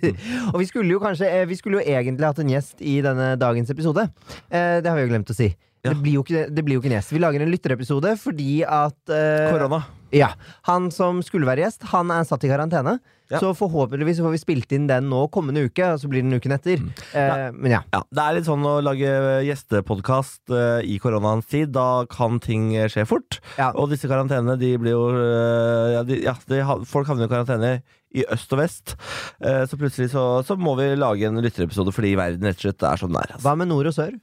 og 0.52 0.58
vi 0.60 0.66
skulle 0.68 0.92
jo 0.92 1.00
kanskje 1.02 1.28
eh, 1.30 1.46
Vi 1.48 1.56
skulle 1.58 1.80
jo 1.80 1.86
egentlig 1.88 2.26
hatt 2.28 2.40
en 2.42 2.52
gjest 2.52 2.82
i 2.84 2.98
denne 3.04 3.32
dagens 3.40 3.72
episode. 3.72 4.04
Eh, 4.50 4.78
det 4.84 4.90
har 4.90 4.98
vi 4.98 5.06
jo 5.06 5.12
glemt 5.12 5.32
å 5.32 5.36
si. 5.36 5.48
Ja. 5.80 5.94
Det, 5.94 6.00
blir 6.02 6.18
jo 6.18 6.24
ikke, 6.26 6.44
det 6.52 6.64
blir 6.66 6.76
jo 6.76 6.82
ikke 6.82 6.92
nes. 6.92 7.08
Vi 7.08 7.22
lager 7.22 7.40
en 7.40 7.52
lytterepisode 7.52 8.12
fordi 8.20 8.60
at 8.68 9.14
eh, 9.16 9.48
Korona. 9.48 9.80
Ja. 10.16 10.32
Han 10.68 10.90
som 10.94 11.22
skulle 11.26 11.48
være 11.48 11.64
gjest, 11.66 11.88
han 11.92 12.12
er 12.14 12.28
satt 12.28 12.44
i 12.46 12.50
karantene. 12.52 12.98
Ja. 13.30 13.38
Så 13.38 13.52
forhåpentligvis 13.54 14.18
får 14.18 14.32
vi 14.34 14.40
spilt 14.42 14.72
inn 14.74 14.88
den 14.90 15.06
nå 15.06 15.20
kommende 15.30 15.62
uke, 15.62 15.92
og 15.92 16.00
så 16.02 16.08
blir 16.10 16.24
den 16.24 16.34
uken 16.34 16.56
etter. 16.56 16.82
Eh, 17.14 17.44
men 17.54 17.76
ja. 17.76 17.84
Ja, 17.94 18.02
Det 18.10 18.24
er 18.24 18.34
litt 18.34 18.48
sånn 18.48 18.66
å 18.66 18.80
lage 18.82 19.12
gjestepodkast 19.46 20.50
eh, 20.50 20.80
i 20.90 20.98
koronaens 21.02 21.46
tid. 21.46 21.70
Da 21.76 22.08
kan 22.10 22.40
ting 22.42 22.72
skje 22.90 23.06
fort. 23.06 23.38
Ja. 23.54 23.70
Og 23.78 23.92
disse 23.94 24.10
karantenene, 24.10 24.58
de 24.58 24.74
blir 24.82 24.96
jo 24.96 25.06
eh, 25.14 25.94
Ja, 25.94 26.02
de, 26.06 26.18
ja 26.26 26.34
de, 26.50 26.60
folk 26.90 27.06
havner 27.10 27.30
i 27.30 27.30
karantene 27.30 27.72
i 28.10 28.24
øst 28.34 28.50
og 28.54 28.60
vest. 28.60 28.96
Eh, 29.38 29.62
så 29.70 29.78
plutselig 29.78 30.10
så, 30.10 30.24
så 30.46 30.56
må 30.58 30.74
vi 30.80 30.88
lage 30.98 31.28
en 31.28 31.38
lytterepisode 31.42 31.94
fordi 31.94 32.16
verden 32.18 32.48
rett 32.48 32.58
og 32.58 32.66
slett 32.66 32.86
er 32.88 33.00
sånn 33.00 33.12
den 33.12 33.20
er. 33.22 33.34
Altså. 33.36 33.44
Hva 33.46 33.54
med 33.60 33.70
nord 33.70 33.90
og 33.90 33.94
sør? 33.94 34.16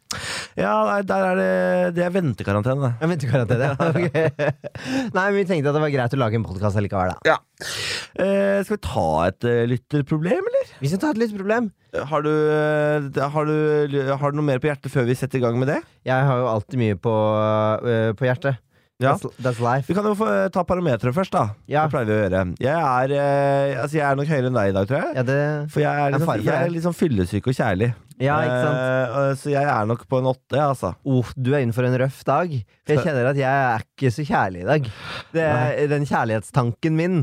Ja, 0.58 0.74
nei, 0.90 1.02
der 1.08 1.28
er 1.28 1.38
det 1.38 1.52
Det 1.98 2.04
er 2.08 2.14
ventekarantene. 2.16 2.94
Ja, 3.00 3.12
ventekarantene, 3.14 3.72
ja. 3.72 3.76
Okay. 3.98 4.30
Nei, 5.16 5.24
men 5.24 5.38
vi 5.38 5.46
tenkte 5.48 5.72
at 5.72 5.77
det 5.78 5.84
var 5.86 5.94
greit 5.94 6.16
å 6.18 6.20
lage 6.20 6.40
en 6.40 6.46
podkast 6.48 6.80
allikevel, 6.82 7.14
da. 7.14 7.34
Ja. 7.36 7.38
Eh, 8.18 8.60
skal 8.66 8.76
vi 8.78 8.84
ta 8.88 9.08
et 9.30 9.48
eh, 9.48 9.64
lytterproblem, 9.70 10.52
eller? 10.52 10.76
Vi 10.82 10.92
skal 10.92 11.02
ta 11.04 11.14
et 11.14 11.22
lytterproblem. 11.22 11.72
Har 12.12 12.26
du, 12.26 12.32
eh, 12.34 13.10
har, 13.34 13.50
du, 13.50 13.98
har 14.12 14.34
du 14.34 14.38
noe 14.42 14.46
mer 14.50 14.62
på 14.62 14.70
hjertet 14.70 14.92
før 14.94 15.08
vi 15.08 15.16
setter 15.18 15.40
i 15.40 15.46
gang 15.46 15.58
med 15.62 15.70
det? 15.72 15.82
Jeg 16.10 16.30
har 16.30 16.42
jo 16.44 16.50
alltid 16.52 16.82
mye 16.82 16.98
på, 17.02 17.14
øh, 17.88 18.12
på 18.20 18.28
hjertet. 18.28 18.60
Ja. 18.98 19.12
That's, 19.14 19.30
that's 19.46 19.60
life. 19.62 19.86
Vi 19.86 19.94
kan 19.94 20.06
jo 20.10 20.16
få 20.18 20.26
eh, 20.34 20.48
ta 20.54 20.64
parameteret 20.66 21.14
først, 21.14 21.34
da. 21.36 21.44
Ja. 21.70 21.84
Det 21.86 21.94
pleier 21.94 22.08
vi 22.10 22.16
å 22.16 22.22
gjøre. 22.24 22.40
Jeg 22.66 22.74
er, 22.82 23.14
eh, 23.14 23.82
altså 23.84 24.00
jeg 24.00 24.06
er 24.10 24.18
nok 24.18 24.32
høyere 24.32 24.50
enn 24.50 24.58
deg 24.58 24.72
i 24.72 24.76
dag, 24.80 24.88
tror 24.90 25.04
jeg. 25.04 25.12
Ja, 25.20 25.26
det 25.28 25.40
For 25.74 25.84
jeg 25.86 25.92
er, 25.92 26.00
er 26.02 26.08
er 26.08 26.16
liksom, 26.16 26.32
fare 26.32 26.42
for 26.42 26.50
jeg 26.50 26.58
er 26.58 26.66
det. 26.66 26.74
litt 26.74 26.88
sånn 26.88 26.98
fyllesyk 26.98 27.50
og 27.52 27.58
kjærlig. 27.60 27.92
Ja, 28.22 28.38
ikke 28.42 28.62
sant? 28.64 28.80
Eh, 28.82 29.32
så 29.38 29.52
jeg 29.54 29.68
er 29.70 29.90
nok 29.90 30.08
på 30.10 30.20
en 30.22 30.30
åtte, 30.32 30.58
altså. 30.58 30.94
oh, 31.06 31.30
Du 31.38 31.52
er 31.54 31.62
innenfor 31.62 31.86
en 31.86 31.98
røff 32.02 32.24
dag. 32.28 32.54
Jeg 32.90 33.04
kjenner 33.04 33.30
at 33.30 33.38
jeg 33.40 33.66
er 33.68 33.86
ikke 33.86 34.14
så 34.16 34.26
kjærlig 34.26 34.64
i 34.64 34.70
dag. 34.72 34.90
Det, 35.36 35.50
den 35.94 36.08
kjærlighetstanken 36.10 36.98
min 36.98 37.20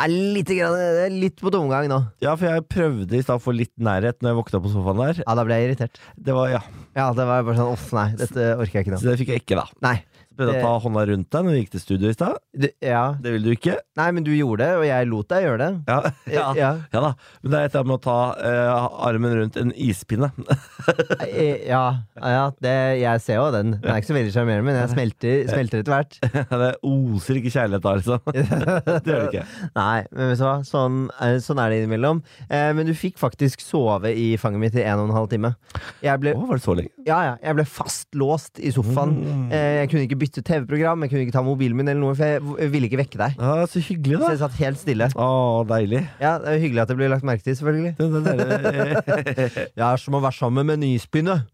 er 0.00 0.08
litt, 0.08 0.48
grann, 0.56 1.18
litt 1.20 1.36
på 1.42 1.52
tomgang 1.52 1.84
nå. 1.90 1.98
Ja, 2.24 2.32
for 2.40 2.48
jeg 2.48 2.64
prøvde 2.72 3.18
i 3.18 3.22
stad 3.22 3.36
å 3.38 3.44
få 3.44 3.52
litt 3.54 3.74
nærhet 3.76 4.22
når 4.24 4.32
jeg 4.32 4.38
våkna 4.40 4.60
på 4.64 4.72
sofaen 4.72 5.02
der. 5.04 5.20
Ja, 5.26 5.34
da 5.36 5.44
ble 5.46 5.58
jeg 5.60 5.68
irritert. 5.68 6.00
Det 6.16 6.36
var, 6.36 6.48
ja, 6.54 6.62
Ja, 6.96 7.10
det 7.16 7.26
var 7.28 7.44
bare 7.44 7.58
sånn 7.60 7.74
åh, 7.74 7.84
nei, 8.00 8.06
dette 8.20 8.48
orker 8.56 8.80
jeg 8.80 8.86
ikke 8.86 8.94
nå. 8.96 9.02
Så 9.02 9.10
det 9.12 9.18
fikk 9.20 9.34
jeg 9.34 9.44
ikke, 9.44 9.60
da. 9.60 9.66
Nei. 9.84 9.98
Prøvde 10.36 10.58
å 10.58 10.62
ta 10.64 10.72
hånda 10.84 11.04
rundt 11.12 11.28
deg 11.34 11.46
når 11.46 11.54
vi 11.54 11.60
gikk 11.62 11.72
til 11.74 11.82
studio 11.82 12.10
i 12.12 12.16
stad. 12.16 12.38
Ja. 12.82 13.04
Det 13.22 13.34
vil 13.34 13.46
du 13.46 13.50
ikke. 13.54 13.76
Nei, 13.98 14.08
men 14.16 14.24
du 14.26 14.32
gjorde 14.34 14.64
det, 14.64 14.70
og 14.80 14.84
jeg 14.86 15.08
lot 15.10 15.28
deg 15.32 15.46
gjøre 15.46 15.58
det. 15.60 15.70
Ja, 15.88 15.98
ja. 16.32 16.46
Ja. 16.56 16.70
ja 16.94 17.02
da. 17.04 17.12
Men 17.42 17.52
det 17.54 17.58
er 17.58 17.68
et 17.68 17.74
eller 17.74 17.82
annet 17.82 17.90
med 17.92 17.98
å 17.98 18.04
ta 18.06 18.18
uh, 18.38 19.06
armen 19.08 19.36
rundt 19.40 19.58
en 19.60 19.74
ispinne. 19.76 20.32
Eh, 21.28 21.62
Ja, 21.68 21.82
ja 22.18 22.44
det, 22.62 22.74
jeg 23.00 23.22
ser 23.24 23.38
jo 23.38 23.46
den. 23.54 23.74
Den 23.82 23.92
er 23.92 24.00
ikke 24.00 24.10
så 24.10 24.16
veldig 24.16 24.32
sjarmerende, 24.34 24.66
men 24.66 24.78
jeg 24.78 24.92
smelter, 24.92 25.36
smelter 25.50 25.82
etter 25.82 25.94
hvert. 25.94 26.18
det 26.62 26.70
oser 26.86 27.38
ikke 27.40 27.52
kjærlighet 27.54 27.84
da, 27.84 27.94
liksom. 28.00 28.32
det 29.06 29.12
gjør 29.12 29.20
det 29.20 29.28
ikke. 29.30 29.44
Nei, 29.76 29.98
men 30.10 30.32
vet 30.32 30.40
du 30.40 30.44
hva? 30.46 30.56
Sånn, 30.66 30.98
eh, 31.22 31.36
sånn 31.44 31.60
er 31.62 31.72
det 31.72 31.82
innimellom. 31.82 32.22
Uh, 32.48 32.70
men 32.76 32.88
du 32.88 32.94
fikk 32.98 33.20
faktisk 33.20 33.62
sove 33.64 34.12
i 34.16 34.32
fanget 34.40 34.64
mitt 34.64 34.78
i 34.80 34.84
en 34.86 35.02
og 35.02 35.10
en 35.10 35.16
halv 35.16 35.30
time. 35.32 35.52
Jeg 36.04 36.22
ble, 36.22 36.34
oh, 36.36 36.48
var 36.50 36.60
det 36.60 36.66
så 36.66 36.76
lenge? 36.78 36.94
ja, 37.06 37.18
ja, 37.26 37.34
jeg 37.42 37.58
ble 37.58 37.66
fastlåst 37.68 38.62
i 38.62 38.72
sofaen. 38.74 39.14
Mm. 39.18 39.46
Uh, 39.52 39.70
jeg 39.82 39.92
kunne 39.92 40.06
ikke 40.08 40.21
bytte 40.22 40.42
TV-program, 40.46 41.02
jeg 41.04 41.12
kunne 41.12 41.24
ikke 41.26 41.34
ta 41.34 41.42
mobilen 41.46 41.76
min, 41.78 41.90
eller 41.92 42.00
noe, 42.02 42.14
for 42.18 42.56
jeg 42.62 42.70
ville 42.72 42.88
ikke 42.88 43.00
vekke 43.02 43.18
deg. 43.20 43.36
Ja, 43.42 43.66
så 43.68 43.82
hyggelig, 43.82 44.16
Så 44.20 44.22
da. 44.24 44.30
jeg 44.36 44.40
satt 44.44 44.56
helt 44.62 44.80
stille. 44.80 45.08
Å, 45.18 45.28
deilig. 45.68 46.04
Ja, 46.22 46.36
Det 46.42 46.54
er 46.54 46.62
hyggelig 46.62 46.84
at 46.86 46.92
det 46.94 46.96
blir 47.02 47.12
lagt 47.12 47.26
merke 47.28 47.44
til, 47.46 47.58
selvfølgelig. 47.58 47.92
Det, 47.98 48.22
det, 48.24 48.36
det, 48.38 49.50
Jeg 49.82 49.84
er 49.90 50.00
som 50.06 50.16
å 50.16 50.22
være 50.24 50.38
sammen 50.38 50.70
med 50.72 50.80
nyspinnet. 50.84 51.44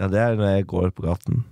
ja, 0.00 0.08
det 0.12 0.20
er 0.20 0.38
når 0.38 0.54
jeg 0.58 0.66
går 0.74 0.94
på 0.94 1.06
gaten. 1.08 1.42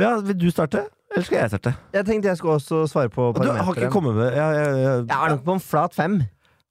Ja, 0.00 0.16
vil 0.24 0.38
du 0.40 0.48
starte? 0.50 0.86
Eller 1.12 1.26
skal 1.28 1.42
jeg 1.42 1.50
starte? 1.52 1.74
Jeg 1.92 2.06
tenkte 2.08 2.30
jeg 2.30 2.38
skulle 2.40 2.54
også 2.56 2.86
svare 2.88 3.10
på 3.12 3.26
Du 3.36 3.44
har 3.44 3.74
ikke 3.76 3.90
kommet 3.92 4.14
med 4.16 4.30
Jeg, 4.32 4.54
jeg, 4.56 4.70
jeg, 4.80 5.02
Jeg 5.10 5.18
er 5.18 5.34
nok 5.34 5.42
på 5.44 5.56
en 5.58 5.60
flat 5.60 5.92
fem. 5.94 6.14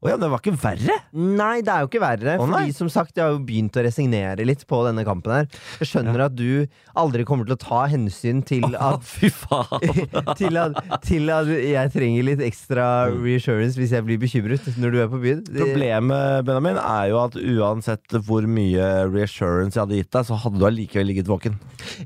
Å 0.01 0.13
ja, 0.13 0.17
det 0.17 0.31
var 0.31 0.41
ikke 0.41 0.55
verre? 0.57 0.99
Nei, 1.13 1.61
det 1.65 1.73
er 1.73 1.83
jo 1.83 1.91
ikke 1.91 2.01
verre. 2.01 2.37
Å, 2.41 2.47
fordi 2.49 2.73
som 2.77 2.89
sagt, 2.91 3.15
jeg 3.17 3.25
har 3.25 3.35
jo 3.35 3.43
begynt 3.45 3.77
å 3.77 3.85
resignere 3.85 4.45
litt 4.47 4.65
på 4.69 4.79
denne 4.87 5.05
kampen 5.07 5.35
her. 5.35 5.49
Jeg 5.81 5.91
skjønner 5.91 6.25
at 6.25 6.37
du 6.37 6.65
aldri 6.97 7.25
kommer 7.27 7.45
til 7.45 7.57
å 7.57 7.61
ta 7.61 7.83
hensyn 7.91 8.41
til 8.45 8.65
at 8.77 8.91
at 8.91 9.05
fy 9.07 9.29
faen. 9.33 10.01
til 10.39 10.57
at, 10.59 10.79
til 11.05 11.31
at 11.33 11.49
jeg 11.51 11.91
trenger 11.93 12.27
litt 12.27 12.43
ekstra 12.45 12.85
reassurance 13.13 13.79
hvis 13.79 13.93
jeg 13.95 14.05
blir 14.07 14.19
bekymret 14.21 14.67
når 14.81 14.93
du 14.93 14.99
er 15.03 15.11
på 15.11 15.21
byen. 15.21 15.43
Problemet 15.51 16.47
Benjamin, 16.47 16.79
er 16.81 17.11
jo 17.11 17.19
at 17.23 17.37
uansett 17.37 18.17
hvor 18.27 18.47
mye 18.49 18.89
reassurance 19.11 19.77
jeg 19.77 19.83
hadde 19.83 20.01
gitt 20.01 20.11
deg, 20.17 20.27
så 20.27 20.39
hadde 20.43 20.61
du 20.61 20.67
allikevel 20.67 21.09
ligget 21.11 21.31
våken. 21.31 21.57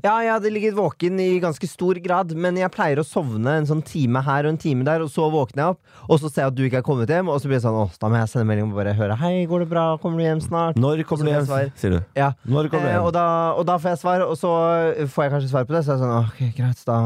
Ja, 0.02 0.18
jeg 0.24 0.32
hadde 0.34 0.52
ligget 0.52 0.76
våken 0.76 1.20
i 1.22 1.30
ganske 1.42 1.68
stor 1.70 1.98
grad, 2.02 2.34
men 2.36 2.58
jeg 2.60 2.72
pleier 2.74 3.00
å 3.00 3.06
sovne 3.06 3.58
en 3.60 3.68
sånn 3.68 3.84
time 3.86 4.22
her 4.26 4.46
og 4.46 4.54
en 4.54 4.60
time 4.60 4.86
der, 4.86 5.04
og 5.04 5.12
så 5.12 5.28
våkner 5.32 5.62
jeg 5.64 5.76
opp, 5.76 5.82
og 6.06 6.22
så 6.22 6.30
ser 6.30 6.46
jeg 6.46 6.52
at 6.52 6.58
du 6.58 6.64
ikke 6.68 6.82
er 6.82 6.86
kommet 6.86 7.12
hjem, 7.12 7.30
og 7.32 7.40
så 7.40 7.50
blir 7.50 7.58
jeg 7.58 7.66
sånn, 7.66 7.85
da 8.00 8.08
må 8.10 8.18
jeg 8.18 8.30
sende 8.32 8.46
melding 8.48 8.70
og 8.72 8.76
bare 8.78 8.92
høre, 8.98 9.16
hei, 9.20 9.44
går 9.50 9.62
det 9.64 9.68
bra, 9.70 9.84
kommer 10.02 10.20
du 10.20 10.24
hjem 10.26 10.42
snart? 10.44 10.78
Når 10.80 11.02
kommer 11.08 11.28
du 11.28 11.32
hjem, 11.32 11.70
sier 11.78 11.94
du. 11.94 11.98
Ja, 12.18 12.32
Når 12.44 12.68
kommer 12.72 12.88
du 12.88 12.90
eh, 12.90 12.96
hjem? 12.96 13.06
og, 13.06 13.12
da, 13.16 13.24
og 13.56 13.66
da 13.68 13.76
får 13.82 13.92
jeg 13.94 14.00
svar, 14.02 14.24
og 14.26 14.36
så 14.40 14.52
får 15.14 15.26
jeg 15.26 15.34
kanskje 15.36 15.50
svar 15.54 15.66
på 15.68 15.76
det, 15.76 15.82
så 15.86 15.94
jeg 15.94 15.98
er 15.98 16.04
sånn, 16.04 16.28
ok, 16.30 16.42
greit, 16.58 16.84
da, 16.90 16.98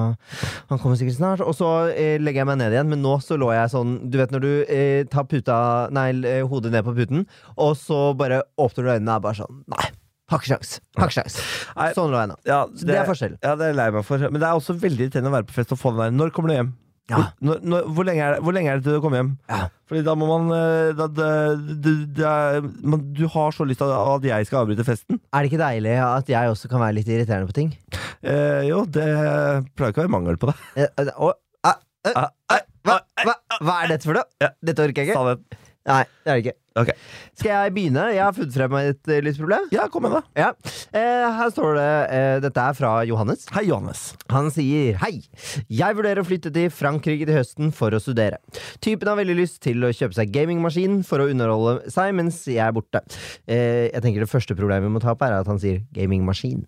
han 0.72 0.82
kommer 0.82 1.00
sikkert 1.00 1.18
snart, 1.20 1.44
og 1.44 1.54
så 1.58 1.70
eh, 1.92 2.16
legger 2.22 2.42
jeg 2.44 2.50
meg 2.52 2.60
ned 2.62 2.76
igjen, 2.78 2.90
men 2.92 3.02
nå 3.04 3.16
så 3.24 3.38
lå 3.40 3.52
jeg 3.54 3.72
sånn, 3.76 3.96
du 4.10 4.18
vet 4.20 4.34
når 4.34 4.44
du 4.46 4.50
eh, 4.66 5.00
tar 5.12 5.28
puta, 5.30 5.60
nei, 5.94 6.10
eh, 6.26 6.42
hodet 6.48 6.72
ned 6.74 6.86
på 6.88 6.96
puten, 6.98 7.26
og 7.60 7.76
så 7.78 8.10
bare 8.18 8.42
åpner 8.60 8.86
du 8.86 8.94
øynene 8.96 9.10
og 9.10 9.16
er 9.20 9.26
bare 9.28 9.40
sånn, 9.44 9.64
nei, 9.76 9.88
har 10.30 10.38
ikke 10.38 10.52
sjans, 10.52 10.76
har 10.94 11.08
ikke 11.10 11.16
sjans. 11.16 11.36
Sånn 11.96 12.12
lå 12.12 12.20
jeg 12.20 12.28
nå. 12.30 12.36
Ja, 12.46 12.60
Så 12.70 12.86
det 12.86 12.94
er 13.00 13.08
forskjell. 13.08 13.32
Ja, 13.42 13.56
det 13.58 13.64
er 13.66 13.72
jeg 13.72 13.78
lei 13.80 13.86
meg 13.96 14.04
for. 14.06 14.22
Men 14.30 14.38
det 14.38 14.46
er 14.46 14.60
også 14.60 14.76
veldig 14.78 15.08
irriterende 15.08 15.32
å 15.32 15.34
være 15.34 15.48
på 15.48 15.56
fest 15.56 15.72
og 15.74 15.80
få 15.80 15.90
den 15.96 16.04
der. 16.04 16.12
Når 16.20 16.30
kommer 16.36 16.52
du 16.52 16.54
hjem? 16.54 16.68
Ja. 17.10 17.24
Når, 17.44 17.60
når, 17.66 17.90
hvor, 17.96 18.06
lenge 18.06 18.30
det, 18.34 18.40
hvor 18.46 18.54
lenge 18.56 18.72
er 18.72 18.80
det 18.80 18.86
til 18.86 18.96
du 18.96 19.02
kommer 19.04 19.20
hjem? 19.22 19.34
Ja. 19.50 19.64
Fordi 19.90 20.04
da 20.06 20.14
må 20.18 20.28
man 20.30 20.50
da, 20.96 21.08
da, 21.10 21.30
da, 21.82 22.30
er, 22.30 22.68
man, 22.86 23.02
Du 23.16 23.24
har 23.32 23.54
så 23.56 23.66
lyst 23.66 23.82
til 23.82 23.90
at 23.90 24.28
jeg 24.28 24.46
skal 24.46 24.62
avbryte 24.62 24.86
festen. 24.86 25.18
Er 25.34 25.42
det 25.42 25.50
ikke 25.50 25.62
deilig 25.64 25.96
at 26.06 26.30
jeg 26.30 26.52
også 26.52 26.70
kan 26.70 26.82
være 26.84 27.00
litt 27.00 27.10
irriterende 27.10 27.50
på 27.50 27.56
ting? 27.56 27.72
Eh, 28.20 28.68
jo, 28.68 28.84
det 28.84 29.06
pleier 29.74 29.94
ikke 29.94 30.02
å 30.02 30.06
være 30.06 30.12
mangel 30.12 30.38
på 30.40 30.50
det. 30.50 30.56
Eh, 30.76 30.92
eh, 31.00 31.12
å, 31.16 31.32
eh, 31.66 31.80
eh, 32.12 32.62
hva, 32.86 33.00
hva, 33.24 33.34
hva 33.58 33.80
er 33.82 33.94
dette 33.94 34.08
for 34.08 34.20
noe? 34.20 34.52
Dette 34.64 34.86
orker 34.86 35.04
jeg 35.04 35.12
ikke. 35.12 35.66
Nei, 35.88 36.02
det 36.24 36.30
er 36.30 36.36
det 36.36 36.42
ikke. 36.44 36.56
Okay. 36.80 36.94
Skal 37.34 37.50
jeg 37.50 37.72
begynne? 37.74 38.02
Jeg 38.14 38.22
har 38.22 38.34
funnet 38.36 38.54
frem 38.54 38.74
et 38.78 39.10
uh, 39.10 39.16
lysproblem. 39.26 39.66
Ja, 39.74 39.86
kom 39.90 40.06
igjen, 40.06 40.20
da. 40.20 40.38
Ja. 40.38 40.76
Eh, 40.94 41.24
her 41.38 41.50
står 41.50 41.74
det 41.76 41.88
eh, 42.14 42.34
Dette 42.44 42.62
er 42.62 42.76
fra 42.78 42.92
Johannes. 43.08 43.42
Hei, 43.56 43.64
Johannes. 43.66 44.04
Han 44.30 44.52
sier 44.54 44.98
hei. 45.02 45.12
Jeg 45.66 45.98
vurderer 45.98 46.22
å 46.22 46.26
flytte 46.26 46.52
til 46.54 46.70
Frankrike 46.74 47.26
til 47.26 47.36
høsten 47.36 47.72
for 47.74 47.96
å 47.96 48.00
studere. 48.02 48.38
Typen 48.84 49.10
har 49.10 49.18
veldig 49.18 49.38
lyst 49.40 49.60
til 49.66 49.82
å 49.86 49.92
kjøpe 49.94 50.16
seg 50.20 50.32
gamingmaskin 50.34 51.00
for 51.06 51.24
å 51.24 51.30
underholde 51.32 51.90
seg 51.92 52.14
mens 52.18 52.42
jeg 52.46 52.62
er 52.64 52.76
borte. 52.76 53.02
Eh, 53.50 53.88
jeg 53.90 54.04
tenker 54.04 54.24
Det 54.24 54.30
første 54.30 54.56
problemet 54.58 54.86
vi 54.86 54.94
må 54.94 55.02
ta 55.02 55.16
opp, 55.16 55.24
er 55.26 55.40
at 55.40 55.50
han 55.50 55.58
sier 55.62 55.82
gamingmaskin. 55.96 56.62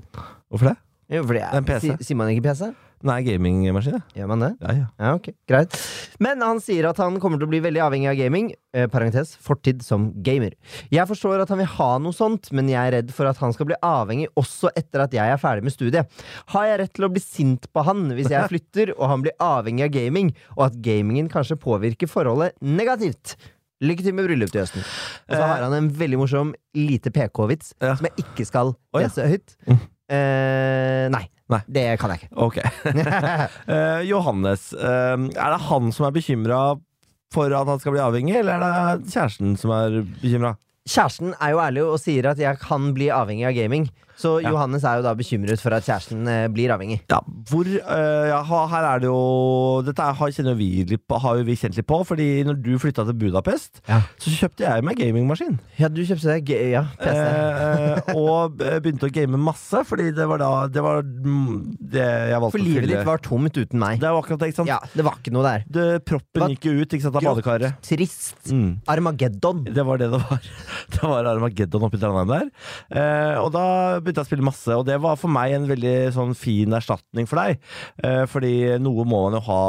Hvorfor 0.50 0.73
det? 0.73 0.78
Jo, 1.12 1.23
fordi 1.28 1.45
Det 1.45 1.49
er 1.52 1.61
en 1.61 1.69
PC. 1.69 1.95
Sier 2.00 2.19
man 2.19 2.33
ikke 2.33 2.49
PC? 2.50 2.73
Nei, 3.02 3.16
gamingmaskin, 3.26 3.97
ja. 3.97 4.00
Gjør 4.21 4.28
man 4.30 4.42
det? 4.44 4.49
Ja, 4.62 4.73
ja. 4.76 4.87
Ja, 5.02 5.12
ok, 5.18 5.28
greit 5.50 5.75
Men 6.23 6.42
han 6.44 6.61
sier 6.62 6.87
at 6.90 7.00
han 7.02 7.16
kommer 7.23 7.40
til 7.40 7.49
å 7.49 7.50
bli 7.50 7.61
veldig 7.64 7.80
avhengig 7.82 8.11
av 8.12 8.18
gaming 8.21 8.50
eh, 8.76 8.87
Parentes, 8.92 9.32
fortid 9.42 9.80
som 9.82 10.11
gamer 10.23 10.54
Jeg 10.92 11.06
forstår 11.11 11.42
at 11.42 11.50
han 11.50 11.59
vil 11.62 11.71
ha 11.75 11.88
noe 12.04 12.14
sånt 12.14 12.50
Men 12.54 12.71
jeg 12.71 12.78
er 12.78 12.94
redd 12.99 13.11
for 13.16 13.26
at 13.30 13.40
han 13.42 13.54
skal 13.56 13.68
bli 13.73 13.78
avhengig 13.85 14.28
Også 14.38 14.71
etter 14.78 15.02
at 15.06 15.16
jeg 15.16 15.35
er 15.35 15.40
ferdig 15.42 15.66
med 15.66 15.75
studiet 15.75 16.23
Har 16.54 16.68
jeg 16.71 16.78
rett 16.85 16.94
til 16.99 17.09
å 17.09 17.11
bli 17.14 17.23
sint 17.25 17.66
på 17.75 17.85
han 17.88 18.04
Hvis 18.14 18.30
jeg 18.30 18.49
flytter 18.52 18.94
og 18.99 19.09
han 19.11 19.25
blir 19.26 19.35
avhengig 19.42 19.88
av 19.88 19.94
gaming 19.99 20.30
Og 20.59 20.66
at 20.68 20.78
gamingen 20.85 21.30
kanskje 21.32 21.59
påvirker 21.62 22.11
forholdet 22.11 22.54
negativt 22.62 23.35
Lykke 23.82 24.04
til 24.06 24.14
med 24.14 24.28
bryllup 24.28 24.52
til 24.54 24.62
høsten 24.62 24.85
Og 24.85 25.35
så 25.35 25.42
har 25.42 25.64
han 25.64 25.73
en 25.75 25.88
veldig 25.99 26.21
morsom 26.21 26.52
Lite 26.78 27.11
PK-vits 27.11 27.73
Ja. 27.82 27.97
Som 27.99 28.06
jeg 28.12 28.23
ikke 28.28 28.47
skal 28.47 28.76
lese 28.94 29.26
høyt 29.32 29.56
Mm. 29.66 29.80
eh, 30.12 31.09
Nei, 31.12 31.25
Nei. 31.52 31.61
det 31.68 31.85
kan 32.00 32.14
jeg 32.14 32.25
ikke 32.25 32.47
Ok. 32.47 32.59
Eh, 33.73 34.00
Johannes, 34.09 34.71
eh, 34.73 35.14
er 35.16 35.54
det 35.54 35.61
han 35.68 35.92
som 35.94 36.06
er 36.09 36.14
bekymra 36.16 36.62
for 37.32 37.52
at 37.56 37.68
han 37.68 37.80
skal 37.80 37.94
bli 37.94 38.02
avhengig, 38.04 38.37
eller 38.42 38.61
er 38.61 39.00
det 39.00 39.12
kjæresten 39.12 39.54
som 39.61 39.73
er 39.76 40.02
bekymra? 40.21 40.54
Kjæresten 40.88 41.37
er 41.38 41.54
jo 41.54 41.61
ærlig 41.62 41.85
og 41.87 42.00
sier 42.02 42.26
at 42.32 42.40
jeg 42.42 42.59
kan 42.61 42.90
bli 42.97 43.09
avhengig 43.14 43.47
av 43.49 43.56
gaming. 43.56 43.87
Så. 44.23 44.33
Johannes 44.45 44.85
er 44.87 45.00
jo 45.00 45.05
da 45.07 45.12
bekymret 45.19 45.61
for 45.62 45.75
at 45.76 45.87
kjæresten 45.87 46.26
eh, 46.31 46.47
blir 46.52 46.73
avhengig. 46.75 47.00
Ja, 47.11 47.19
hvor 47.50 47.67
eh, 47.67 48.29
ja, 48.31 48.41
Her 48.73 48.87
er 48.93 49.02
det 49.02 49.09
jo 49.11 49.83
Dette 49.87 50.07
har, 50.19 50.33
kjenner 50.35 50.57
vi 50.59 50.69
litt 50.88 51.02
på, 51.11 51.19
har 51.23 51.41
vi 51.47 51.57
kjent 51.59 51.76
litt 51.79 51.88
på, 51.88 51.99
fordi 52.07 52.29
når 52.47 52.61
du 52.62 52.71
flytta 52.83 53.05
til 53.09 53.19
Budapest, 53.19 53.83
Ja. 53.91 54.00
så 54.23 54.33
kjøpte 54.35 54.67
jeg 54.67 54.85
meg 54.87 54.99
gamingmaskin. 55.00 55.59
Ja, 55.81 55.88
du 55.93 56.02
kjøpte 56.07 56.37
deg 56.38 56.52
ja, 56.73 56.85
PC. 57.00 57.19
Eh, 57.19 58.12
og 58.19 58.57
begynte 58.61 59.09
å 59.09 59.12
game 59.14 59.41
masse, 59.41 59.83
fordi 59.88 60.11
det 60.14 60.26
var 60.31 60.41
da 60.43 60.50
Det 60.73 60.83
var 60.85 61.02
mm, 61.02 61.76
det 61.93 62.05
jeg 62.33 62.41
valgte 62.43 62.55
For 62.57 62.62
livet 62.64 62.88
ditt 62.93 63.07
var 63.09 63.23
tomt 63.25 63.57
uten 63.59 63.81
meg. 63.83 63.99
Det 64.02 64.11
var 64.12 64.23
akkurat 64.23 64.43
det, 64.45 64.50
ikke 64.52 64.61
sant? 64.62 64.71
Ja, 64.71 64.79
det 64.95 65.05
var 65.07 65.19
ikke 65.19 65.33
noe 65.35 65.45
der. 65.47 65.64
Det, 65.73 65.87
proppen 66.09 66.45
Hva- 66.45 66.50
gikk 66.52 66.69
jo 66.69 66.75
ut 66.83 66.95
ikke 66.97 67.07
sant, 67.07 67.19
av 67.19 67.26
badekaret. 67.26 67.81
Trist. 67.87 68.37
Mm. 68.52 68.81
Armageddon. 68.93 69.64
Det 69.67 69.85
var 69.88 69.99
det 70.02 70.11
det 70.12 70.21
var. 70.23 70.50
Det 70.93 71.02
var 71.09 71.26
Armageddon 71.33 71.87
oppi 71.87 71.99
Trondheim 72.02 72.29
der. 72.31 72.49
Eh, 72.93 73.37
og 73.41 73.49
da 73.55 73.64
begynte 74.05 74.12
jeg 74.21 74.26
å 74.26 74.28
spille 74.28 74.47
masse, 74.47 74.71
og 74.76 74.87
det 74.88 74.99
var 75.02 75.19
for 75.21 75.33
meg 75.33 75.57
en 75.57 75.69
veldig 75.71 75.97
sånn 76.16 76.35
fin 76.38 76.75
erstatning 76.76 77.28
for 77.31 77.40
deg. 77.42 77.62
Eh, 78.04 78.25
fordi 78.31 78.54
noe 78.83 79.07
må 79.09 79.25
man 79.26 79.38
jo 79.38 79.42
ha 79.49 79.61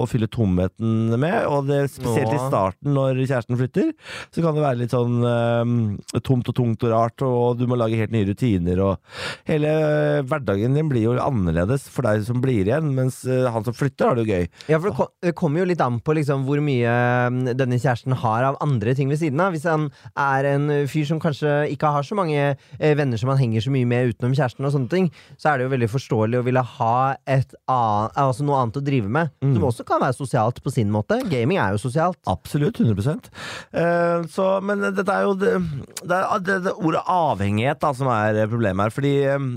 å 0.00 0.06
fylle 0.10 0.30
tomheten 0.30 1.14
med, 1.20 1.38
og 1.48 1.70
det, 1.70 1.82
spesielt 1.94 2.34
i 2.34 2.42
starten 2.46 2.94
når 2.96 3.22
kjæresten 3.24 3.58
flytter, 3.60 3.92
så 4.30 4.44
kan 4.44 4.56
det 4.56 4.64
være 4.64 4.80
litt 4.82 4.94
sånn 4.94 5.20
eh, 5.26 6.20
tomt 6.26 6.50
og 6.52 6.56
tungt 6.56 6.86
og 6.86 6.94
rart, 6.94 7.26
og 7.26 7.60
du 7.60 7.66
må 7.70 7.78
lage 7.80 7.98
helt 8.00 8.14
nye 8.14 8.28
rutiner, 8.28 8.82
og 8.84 9.50
hele 9.50 9.70
eh, 9.70 10.22
hverdagen 10.26 10.76
din 10.76 10.90
blir 10.90 11.08
jo 11.08 11.16
annerledes 11.20 11.88
for 11.90 12.06
deg 12.06 12.24
som 12.26 12.40
blir 12.42 12.68
igjen, 12.68 12.92
mens 12.96 13.22
eh, 13.28 13.48
han 13.50 13.66
som 13.66 13.76
flytter 13.76 14.10
har 14.10 14.18
det 14.18 14.26
jo 14.26 14.36
gøy. 14.36 14.48
Ja, 14.70 14.78
for 14.78 14.90
det, 14.90 14.96
kom, 14.98 15.10
det 15.24 15.34
kommer 15.38 15.62
jo 15.62 15.68
litt 15.70 15.84
an 15.84 16.00
på 16.04 16.16
liksom, 16.16 16.46
hvor 16.48 16.62
mye 16.64 16.94
mm, 17.32 17.40
denne 17.58 17.80
kjæresten 17.80 18.16
har 18.22 18.46
av 18.50 18.58
andre 18.64 18.94
ting 18.96 19.10
ved 19.12 19.20
siden 19.22 19.40
av. 19.42 19.54
Hvis 19.54 19.68
han 19.68 19.88
er 20.18 20.48
en 20.54 20.68
fyr 20.90 21.06
som 21.08 21.20
kanskje 21.22 21.54
ikke 21.74 21.92
har 21.94 22.06
så 22.06 22.18
mange 22.18 22.38
eh, 22.40 22.94
venner 22.98 23.20
som 23.20 23.32
han 23.32 23.40
henger 23.40 23.64
så 23.64 23.69
mye 23.72 23.88
med 23.88 24.14
utenom 24.14 24.34
kjæresten, 24.36 24.66
og 24.66 24.74
sånne 24.74 24.90
ting, 24.92 25.08
så 25.40 25.52
er 25.52 25.58
det 25.58 25.66
jo 25.66 25.72
veldig 25.74 25.90
forståelig 25.92 26.40
å 26.40 26.46
ville 26.46 26.64
ha 26.76 26.96
et 27.24 27.54
annet, 27.70 28.18
altså 28.20 28.46
noe 28.46 28.60
annet 28.60 28.80
å 28.80 28.84
drive 28.84 29.10
med. 29.12 29.32
Mm. 29.44 29.54
Som 29.56 29.66
også 29.70 29.86
kan 29.88 30.02
være 30.02 30.18
sosialt 30.18 30.60
på 30.64 30.72
sin 30.74 30.92
måte. 30.92 31.20
Gaming 31.30 31.60
er 31.62 31.74
jo 31.74 31.82
sosialt. 31.82 32.20
Absolutt, 32.30 32.80
100 32.80 33.16
uh, 33.16 34.26
så, 34.30 34.48
Men 34.66 34.84
dette 34.90 35.16
er 35.16 35.26
jo 35.26 35.34
det, 35.38 35.56
det, 36.02 36.18
er, 36.18 36.44
det, 36.46 36.60
det 36.66 36.76
ordet 36.76 37.02
avhengighet 37.10 37.80
da, 37.82 37.92
som 37.96 38.10
er 38.12 38.42
problemet 38.50 38.88
her. 38.88 38.94
Fordi 38.94 39.14
um, 39.34 39.50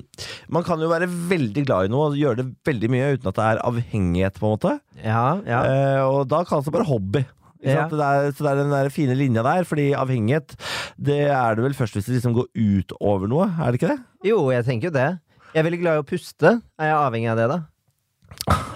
man 0.53 0.65
kan 0.67 0.81
jo 0.81 0.91
være 0.91 1.09
veldig 1.09 1.67
glad 1.67 1.87
i 1.87 1.93
noe 1.93 2.11
og 2.11 2.19
gjøre 2.19 2.41
det 2.41 2.49
veldig 2.67 2.91
mye 2.93 3.13
uten 3.15 3.31
at 3.31 3.39
det 3.39 3.47
er 3.51 3.63
avhengighet, 3.67 4.39
på 4.39 4.49
en 4.49 4.57
måte. 4.57 4.75
Ja, 5.03 5.27
ja. 5.47 5.63
Uh, 5.63 6.01
og 6.19 6.27
da 6.31 6.43
kalles 6.47 6.67
det 6.67 6.75
bare 6.75 6.89
hobby. 6.89 7.23
Ja. 7.63 7.85
Det 7.87 7.99
er, 7.99 8.31
så 8.35 8.43
det 8.43 8.51
er 8.51 8.59
den 8.59 8.73
der 8.73 8.89
fine 8.91 9.15
linja 9.15 9.43
der, 9.45 9.63
fordi 9.63 9.93
avhengighet 9.95 10.57
Det 10.99 11.21
er 11.31 11.55
det 11.55 11.63
vel 11.63 11.75
først 11.77 11.95
hvis 11.95 12.09
det 12.09 12.17
liksom 12.17 12.35
går 12.35 12.49
ut 12.51 12.95
over 12.99 13.29
noe, 13.31 13.47
er 13.55 13.71
det 13.71 13.79
ikke 13.79 13.93
det? 13.93 14.01
Jo, 14.27 14.49
jeg 14.51 14.67
tenker 14.67 14.91
jo 14.91 14.97
det. 14.97 15.11
Jeg 15.53 15.61
er 15.61 15.67
veldig 15.69 15.79
glad 15.83 15.99
i 15.99 16.01
å 16.01 16.07
puste. 16.07 16.57
Er 16.81 16.91
jeg 16.91 16.97
avhengig 16.97 17.29
av 17.31 17.39
det, 17.39 17.47
da? 17.51 17.59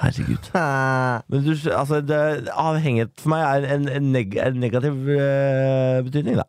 Herregud. 0.03 0.49
Men 1.31 1.43
du, 1.43 1.51
altså, 1.73 2.01
det, 2.05 2.21
avhengighet 2.53 3.15
for 3.19 3.33
meg 3.33 3.43
er 3.47 3.67
en, 3.75 3.87
en, 3.91 4.11
neg 4.13 4.37
en 4.39 4.59
negativ 4.61 5.09
eh, 5.17 5.99
betydning, 6.05 6.39
da. 6.39 6.47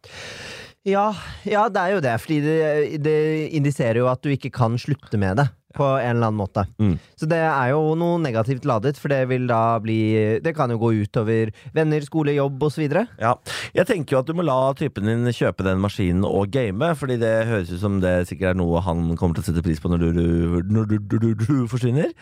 Ja, 0.89 1.09
ja, 1.49 1.67
det 1.73 1.83
er 1.83 1.95
jo 1.97 2.03
det. 2.05 2.15
Fordi 2.23 2.39
det, 2.45 2.59
det 3.05 3.19
indiserer 3.59 4.03
jo 4.03 4.11
at 4.11 4.23
du 4.25 4.31
ikke 4.33 4.53
kan 4.55 4.79
slutte 4.81 5.21
med 5.21 5.41
det. 5.41 5.49
På 5.77 5.85
en 5.99 6.17
eller 6.17 6.31
annen 6.31 6.39
måte. 6.39 6.65
Mm. 6.81 6.95
Så 7.19 7.27
det 7.29 7.39
er 7.45 7.73
jo 7.75 7.93
noe 7.99 8.17
negativt 8.23 8.65
ladet, 8.69 8.97
for 8.97 9.13
det 9.13 9.21
vil 9.29 9.45
da 9.51 9.77
bli 9.83 9.99
Det 10.41 10.55
kan 10.57 10.71
jo 10.73 10.79
gå 10.81 10.95
utover 11.05 11.53
venner, 11.77 12.05
skole, 12.07 12.33
jobb 12.39 12.63
osv. 12.71 12.87
Ja. 13.21 13.35
Jeg 13.77 13.89
tenker 13.91 14.17
jo 14.17 14.23
at 14.23 14.31
du 14.31 14.33
må 14.39 14.47
la 14.47 14.57
typen 14.79 15.09
din 15.11 15.29
kjøpe 15.29 15.67
den 15.67 15.83
maskinen 15.83 16.25
og 16.25 16.49
game, 16.55 16.93
fordi 16.97 17.19
det 17.21 17.35
høres 17.51 17.73
ut 17.75 17.83
som 17.83 18.01
det 18.01 18.15
sikkert 18.31 18.55
er 18.55 18.59
noe 18.63 18.81
han 18.85 19.13
kommer 19.21 19.37
til 19.37 19.45
å 19.45 19.49
sette 19.51 19.65
pris 19.67 19.83
på 19.83 19.93
når 19.93 20.07
du, 20.07 20.23
når 20.73 20.89
du, 20.89 20.97
du, 21.05 21.29
du, 21.37 21.55
forsvinner. 21.69 22.15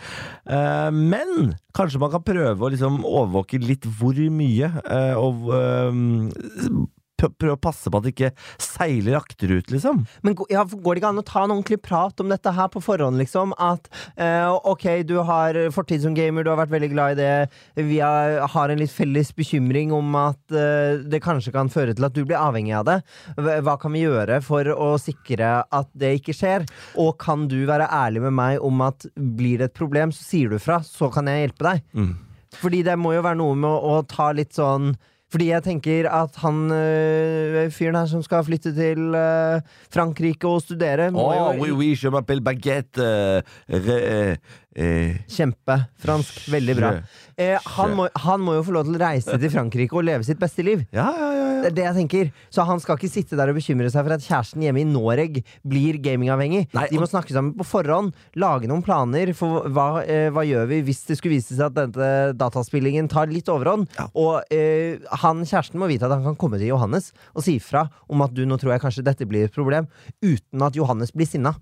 Uh, 0.48 0.90
men 0.90 1.54
kanskje 1.76 2.02
man 2.02 2.12
kan 2.12 2.26
prøve 2.26 2.58
å 2.58 2.72
liksom 2.72 3.04
overvåke 3.06 3.62
litt 3.62 3.86
hvor 4.00 4.18
mye, 4.32 4.72
uh, 4.90 5.14
og 5.22 5.46
pr- 5.46 6.86
prøve 7.16 7.56
å 7.56 7.60
passe 7.60 7.90
på 7.90 7.98
at 7.98 8.06
det 8.06 8.14
ikke 8.14 8.32
seiler 8.62 9.18
akterut, 9.18 9.70
liksom. 9.72 10.04
Men 10.26 10.36
ja, 10.52 10.64
går 10.66 10.96
det 10.96 11.02
ikke 11.02 11.12
an 11.12 11.22
å 11.22 11.26
ta 11.26 11.44
en 11.44 11.54
ordentlig 11.54 11.80
prat 11.84 12.20
om 12.22 12.32
dette 12.32 12.52
her 12.56 12.70
på 12.72 12.82
forhånd, 12.84 13.18
liksom? 13.20 13.54
At 13.62 13.88
eh, 14.14 14.46
ok, 14.46 14.86
du 15.08 15.16
har 15.26 15.58
fortid 15.74 16.04
som 16.04 16.16
gamer, 16.16 16.44
du 16.44 16.52
har 16.52 16.60
vært 16.60 16.74
veldig 16.74 16.90
glad 16.92 17.16
i 17.16 17.20
det. 17.22 17.86
Vi 17.88 18.00
har, 18.02 18.38
har 18.52 18.72
en 18.72 18.82
litt 18.82 18.92
felles 18.92 19.32
bekymring 19.36 19.94
om 19.96 20.16
at 20.20 20.54
eh, 20.54 21.02
det 21.06 21.22
kanskje 21.24 21.54
kan 21.56 21.72
føre 21.72 21.96
til 21.96 22.08
at 22.08 22.16
du 22.16 22.22
blir 22.24 22.40
avhengig 22.40 22.76
av 22.76 22.86
det. 22.88 22.98
Hva 23.36 23.76
kan 23.80 23.94
vi 23.96 24.04
gjøre 24.04 24.40
for 24.44 24.68
å 24.74 24.92
sikre 25.00 25.58
at 25.64 25.90
det 25.96 26.16
ikke 26.20 26.36
skjer? 26.36 26.68
Og 27.00 27.16
kan 27.22 27.48
du 27.50 27.58
være 27.68 27.88
ærlig 27.92 28.26
med 28.28 28.36
meg 28.36 28.64
om 28.64 28.84
at 28.86 29.08
blir 29.16 29.60
det 29.60 29.70
et 29.70 29.78
problem, 29.78 30.12
så 30.14 30.24
sier 30.26 30.52
du 30.52 30.60
fra, 30.62 30.82
så 30.84 31.10
kan 31.12 31.28
jeg 31.30 31.46
hjelpe 31.46 31.68
deg. 31.70 31.84
Mm. 31.96 32.14
Fordi 32.56 32.80
det 32.86 32.96
må 33.00 33.12
jo 33.16 33.24
være 33.24 33.40
noe 33.40 33.58
med 33.58 33.68
å, 33.68 33.96
å 33.98 34.06
ta 34.08 34.30
litt 34.36 34.56
sånn 34.56 34.94
Fordi 35.36 35.50
jeg 35.50 35.64
tenker 35.66 36.06
at 36.08 36.36
han 36.40 36.60
øh, 36.72 37.66
fyren 37.68 37.98
her 37.98 38.06
som 38.08 38.22
skal 38.24 38.44
flytte 38.46 38.70
til 38.72 39.12
øh, 39.12 39.58
Frankrike 39.92 40.48
og 40.48 40.62
studere, 40.64 41.10
Oh, 41.12 41.34
jo 41.36 41.60
oui, 41.60 41.70
oui, 41.76 41.88
je 41.92 42.08
m'appelle 42.08 42.40
baguette. 42.40 42.96
Uh, 42.96 43.42
re, 43.68 43.98
eh, 44.00 44.36
eh, 44.76 45.16
Kjempe. 45.32 45.78
Fransk. 46.02 46.44
Veldig 46.52 46.76
bra. 46.78 46.92
Eh, 47.36 47.56
han, 47.76 47.96
må, 47.96 48.06
han 48.26 48.44
må 48.44 48.58
jo 48.58 48.64
få 48.66 48.76
lov 48.76 48.86
til 48.88 48.96
å 48.98 49.02
reise 49.02 49.36
til 49.40 49.52
Frankrike 49.52 49.96
og 49.96 50.06
leve 50.06 50.26
sitt 50.26 50.40
beste 50.40 50.64
liv. 50.64 50.84
Ja, 50.94 51.08
ja, 51.16 51.30
ja. 51.32 51.46
Det 51.56 51.70
er 51.70 51.76
det 51.76 51.84
jeg 51.86 51.96
tenker. 51.96 52.30
Så 52.52 52.64
han 52.68 52.80
skal 52.82 52.98
ikke 52.98 53.10
sitte 53.10 53.38
der 53.38 53.50
og 53.50 53.56
bekymre 53.58 53.88
seg 53.92 54.04
for 54.06 54.14
at 54.16 54.24
kjæresten 54.24 54.62
hjemme 54.64 54.82
i 54.82 54.86
Noreg 54.88 55.40
blir 55.66 55.98
gamingavhengig. 56.04 56.66
Nei, 56.76 56.86
De 56.92 57.00
må 57.00 57.08
snakke 57.10 57.34
sammen 57.34 57.54
på 57.56 57.66
forhånd, 57.66 58.12
lage 58.38 58.68
noen 58.70 58.84
planer 58.86 59.32
for 59.36 59.66
hva, 59.72 59.88
eh, 60.04 60.28
hva 60.34 60.44
gjør 60.46 60.68
vi 60.70 60.82
hvis 60.86 61.04
det 61.08 61.18
skulle 61.18 61.38
vise 61.38 61.56
seg 61.56 61.70
at 61.70 61.76
denne 61.78 62.10
dataspillingen 62.38 63.08
tar 63.12 63.32
litt 63.32 63.50
overhånd. 63.52 63.88
Og 64.14 64.44
eh, 64.54 65.02
han 65.24 65.44
kjæresten 65.44 65.80
må 65.82 65.90
vite 65.90 66.06
at 66.06 66.14
han 66.14 66.26
kan 66.28 66.38
komme 66.38 66.60
til 66.60 66.70
Johannes 66.70 67.10
og 67.34 67.46
si 67.46 67.56
ifra 67.60 67.86
om 68.12 68.22
at 68.24 68.36
du, 68.36 68.44
nå 68.46 68.60
tror 68.60 68.76
jeg 68.76 68.84
kanskje 68.84 69.06
dette 69.06 69.28
blir 69.28 69.48
et 69.48 69.56
problem, 69.56 69.88
uten 70.24 70.62
at 70.66 70.76
Johannes 70.78 71.12
blir 71.16 71.28
sinna. 71.28 71.56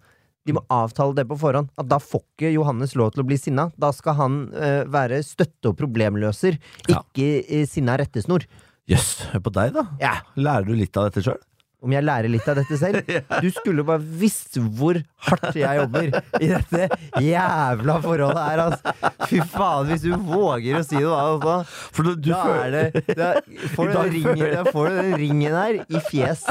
De 0.44 0.54
må 0.56 0.62
avtale 0.72 1.16
det 1.16 1.24
på 1.30 1.38
forhånd. 1.40 1.70
At 1.80 1.88
Da 1.88 1.98
får 2.02 2.22
ikke 2.24 2.52
Johannes 2.52 2.94
lov 2.98 3.14
til 3.14 3.24
å 3.24 3.28
bli 3.28 3.38
sinna. 3.40 3.70
Da 3.80 3.90
skal 3.96 4.18
han 4.20 4.38
eh, 4.52 4.82
være 4.90 5.22
støtte- 5.24 5.72
og 5.72 5.78
problemløser, 5.80 6.58
ikke 6.84 7.28
ja. 7.40 7.64
sinna 7.70 7.96
rettesnor. 8.00 8.44
Jøss, 8.90 9.30
hør 9.32 9.40
på 9.46 9.52
deg, 9.56 9.72
da. 9.76 9.86
Ja. 10.02 10.14
Lærer 10.36 10.68
du 10.68 10.74
litt 10.76 10.96
av 11.00 11.08
dette 11.08 11.24
sjøl? 11.24 11.40
Om 11.84 11.92
jeg 11.92 12.06
lærer 12.06 12.32
litt 12.32 12.46
av 12.48 12.58
dette 12.60 12.78
selv? 12.80 13.12
Du 13.44 13.48
skulle 13.52 13.84
bare 13.86 14.00
visst 14.20 14.56
hvor 14.56 14.96
hardt 15.26 15.56
jeg 15.58 15.78
jobber 15.80 16.10
i 16.40 16.48
dette 16.48 16.86
jævla 17.22 17.96
forholdet 18.04 18.40
her, 18.40 18.62
altså. 18.64 18.92
Fy 19.28 19.40
faen, 19.52 19.88
hvis 19.90 20.04
du 20.04 20.12
våger 20.28 20.78
å 20.78 20.82
si 20.86 21.00
noe 21.00 21.18
annet 21.18 21.44
da, 21.44 21.56
For 21.66 22.06
du, 22.06 22.12
du, 22.16 22.30
da 22.30 22.42
er 22.62 22.74
det 22.74 23.16
da 23.18 23.30
får, 23.74 23.90
du 23.94 23.98
ringen, 24.14 24.44
da 24.54 24.64
får 24.68 24.88
du 24.90 24.98
den 25.00 25.16
ringen 25.20 25.56
her 25.56 25.80
i 25.82 26.02
fjes. 26.08 26.44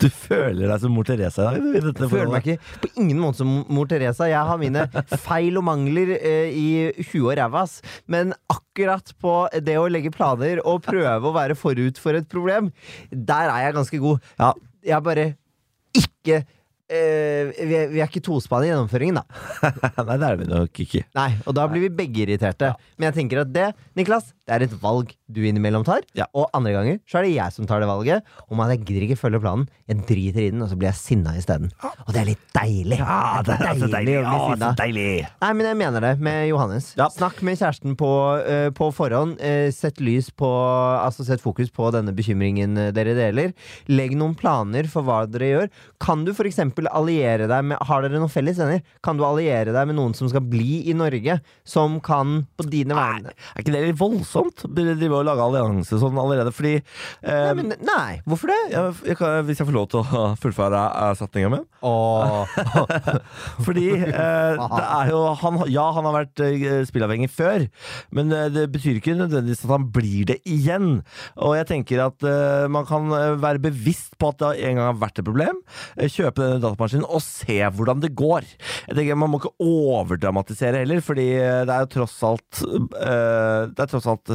du 0.00 0.08
føler 0.10 0.66
deg 0.70 0.82
som 0.82 0.94
mor 0.94 1.06
Teresa 1.08 1.50
i 1.56 1.60
dette 1.60 1.94
forholdet? 1.94 2.10
føler 2.14 2.32
meg 2.34 2.48
ikke 2.54 2.80
på 2.84 2.92
ingen 3.02 3.20
måte 3.22 3.42
som 3.42 3.52
mor 3.70 3.90
Teresa. 3.90 4.28
Jeg 4.30 4.46
har 4.50 4.60
mine 4.60 4.86
feil 5.26 5.58
og 5.60 5.66
mangler 5.70 6.14
eh, 6.18 6.50
i 6.50 6.68
huet 7.12 7.20
og 7.30 7.36
ræva. 7.38 7.64
Men 8.10 8.34
akkurat 8.50 9.12
på 9.20 9.34
det 9.66 9.76
å 9.80 9.88
legge 9.90 10.12
planer 10.14 10.62
og 10.66 10.82
prøve 10.86 11.30
å 11.30 11.36
være 11.36 11.58
forut 11.58 12.00
for 12.00 12.16
et 12.18 12.28
problem, 12.30 12.70
der 13.10 13.50
er 13.52 13.66
jeg 13.68 13.78
ganske 13.78 14.02
god. 14.02 14.32
Ja. 14.40 14.52
Jeg 14.86 15.06
bare 15.06 15.28
ikke 15.96 16.42
Uh, 16.90 17.52
vi, 17.54 17.74
er, 17.78 17.84
vi 17.86 18.00
er 18.02 18.08
ikke 18.08 18.18
tospann 18.26 18.64
i 18.66 18.70
gjennomføringen, 18.72 19.20
da. 19.20 19.42
Nei, 20.08 20.16
det 20.18 20.26
er 20.26 20.38
vi 20.40 20.46
nok 20.50 20.80
ikke. 20.82 21.04
Nei, 21.14 21.28
Og 21.46 21.54
da 21.54 21.68
blir 21.70 21.84
vi 21.84 21.90
begge 22.00 22.24
irriterte. 22.24 22.72
Men 22.98 23.06
jeg 23.06 23.16
tenker 23.20 23.44
at 23.44 23.52
det, 23.54 23.68
Niklas, 23.94 24.32
det 24.50 24.56
er 24.56 24.66
et 24.66 24.78
valg 24.82 25.12
du 25.30 25.40
innimellom 25.46 25.84
tar. 25.86 26.02
Ja. 26.18 26.26
Og 26.34 26.50
andre 26.56 26.72
ganger 26.74 26.96
så 27.08 27.20
er 27.20 27.28
det 27.28 27.34
jeg 27.36 27.54
som 27.54 27.68
tar 27.70 27.82
det 27.82 27.88
valget 27.90 28.26
om 28.50 28.62
at 28.64 28.72
jeg 28.74 28.82
gidder 28.82 29.06
ikke 29.06 29.20
følge 29.20 29.40
planen. 29.42 29.68
Jeg 29.86 30.02
driter 30.08 30.42
i 30.42 30.48
den, 30.50 30.64
og 30.64 30.70
så 30.72 30.78
blir 30.78 30.90
jeg 30.90 30.98
sinna 30.98 31.36
isteden. 31.38 31.70
Og 31.80 32.10
det 32.10 32.22
er 32.22 32.28
litt 32.32 32.42
deilig. 32.56 32.98
Ja, 32.98 33.40
det 33.46 33.54
er 33.54 33.62
deilig, 33.68 33.90
deilig! 33.94 34.16
å 34.18 34.24
bli 34.24 34.40
Ja, 34.40 34.48
sinna. 34.50 35.30
Nei, 35.44 35.52
men 35.54 35.68
jeg 35.68 35.78
mener 35.78 36.06
det 36.06 36.12
med 36.26 36.40
Johannes. 36.50 36.90
Ja. 36.98 37.06
Snakk 37.14 37.38
med 37.46 37.60
kjæresten 37.60 37.94
på, 38.00 38.10
uh, 38.42 38.68
på 38.74 38.90
forhånd. 38.96 39.38
Uh, 39.38 39.70
sett 39.74 40.02
lys 40.02 40.32
på 40.34 40.50
Altså 41.00 41.24
sett 41.26 41.42
fokus 41.42 41.70
på 41.74 41.88
denne 41.94 42.12
bekymringen 42.16 42.76
eh, 42.78 42.90
dere 42.94 43.14
deler. 43.16 43.52
Legg 43.90 44.16
noen 44.18 44.34
planer 44.38 44.88
for 44.90 45.06
hva 45.06 45.22
dere 45.30 45.48
gjør. 45.50 45.70
Kan 46.02 46.24
du 46.26 46.32
f.eks. 46.34 46.58
alliere 46.90 47.46
deg 47.50 47.66
med 47.70 47.80
Har 47.88 48.04
dere 48.04 48.20
noen 48.20 48.32
felles 48.32 48.58
venner? 48.60 48.82
Kan 49.04 49.18
du 49.20 49.24
alliere 49.26 49.74
deg 49.74 49.90
med 49.90 49.98
noen 49.98 50.16
som 50.16 50.28
skal 50.30 50.44
bli 50.44 50.82
i 50.90 50.96
Norge? 50.96 51.38
Som 51.68 51.98
kan 52.04 52.44
på 52.58 52.66
dine 52.70 52.96
vegne 52.96 53.32
Er 53.32 53.62
ikke 53.62 53.74
det 53.74 53.84
litt 53.88 54.00
voldsomt? 54.00 54.39
Burde 54.66 54.96
Drive 55.00 55.18
og 55.20 55.26
lage 55.28 55.44
allianse 55.44 55.98
sånn 56.00 56.18
allerede? 56.20 56.52
Fordi 56.54 56.74
eh, 56.78 56.82
Nei, 57.30 57.54
men, 57.58 57.74
nei, 57.86 58.20
hvorfor 58.28 58.52
det? 58.52 58.58
Jeg, 58.72 58.94
jeg 59.12 59.18
kan, 59.20 59.44
Hvis 59.48 59.60
jeg 59.62 59.68
får 59.70 59.76
lov 59.76 59.88
til 59.92 60.02
å 60.02 60.24
fullføre 60.40 60.82
eh, 60.88 61.12
setninga 61.20 61.52
mi? 61.54 61.60
Fordi 63.66 63.86
eh, 63.96 64.60
det 64.60 64.84
er 64.84 65.12
jo 65.12 65.20
han, 65.40 65.60
Ja, 65.72 65.86
han 65.96 66.08
har 66.08 66.16
vært 66.20 66.42
eh, 66.44 66.80
spillavhengig 66.88 67.30
før, 67.32 67.66
men 68.16 68.32
eh, 68.34 68.48
det 68.52 68.66
betyr 68.74 68.98
ikke 69.00 69.16
nødvendigvis 69.18 69.64
at 69.66 69.74
han 69.74 69.88
blir 69.94 70.28
det 70.30 70.38
igjen. 70.48 71.00
Og 71.40 71.56
jeg 71.58 71.68
tenker 71.70 72.04
at 72.06 72.26
eh, 72.26 72.66
man 72.72 72.86
kan 72.88 73.08
være 73.40 73.62
bevisst 73.62 74.16
på 74.20 74.32
at 74.32 74.40
det 74.42 74.52
en 74.68 74.78
gang 74.80 74.90
har 74.90 75.00
vært 75.00 75.20
et 75.22 75.26
problem. 75.26 75.60
kjøpe 76.00 76.42
denne 76.44 76.62
datamaskinen 76.62 77.06
og 77.08 77.22
se 77.24 77.58
hvordan 77.76 78.02
det 78.04 78.12
går. 78.18 78.46
Jeg 78.88 78.96
tenker 78.96 79.18
Man 79.20 79.32
må 79.32 79.40
ikke 79.40 79.52
overdramatisere 79.64 80.82
heller, 80.82 81.02
fordi 81.04 81.28
det 81.66 81.74
er 81.74 81.84
jo 81.84 81.90
tross 81.96 82.16
alt 82.26 82.60
eh, 82.64 83.68
Det 83.72 83.84
er 83.84 83.90
tross 83.90 84.08
alt 84.10 84.29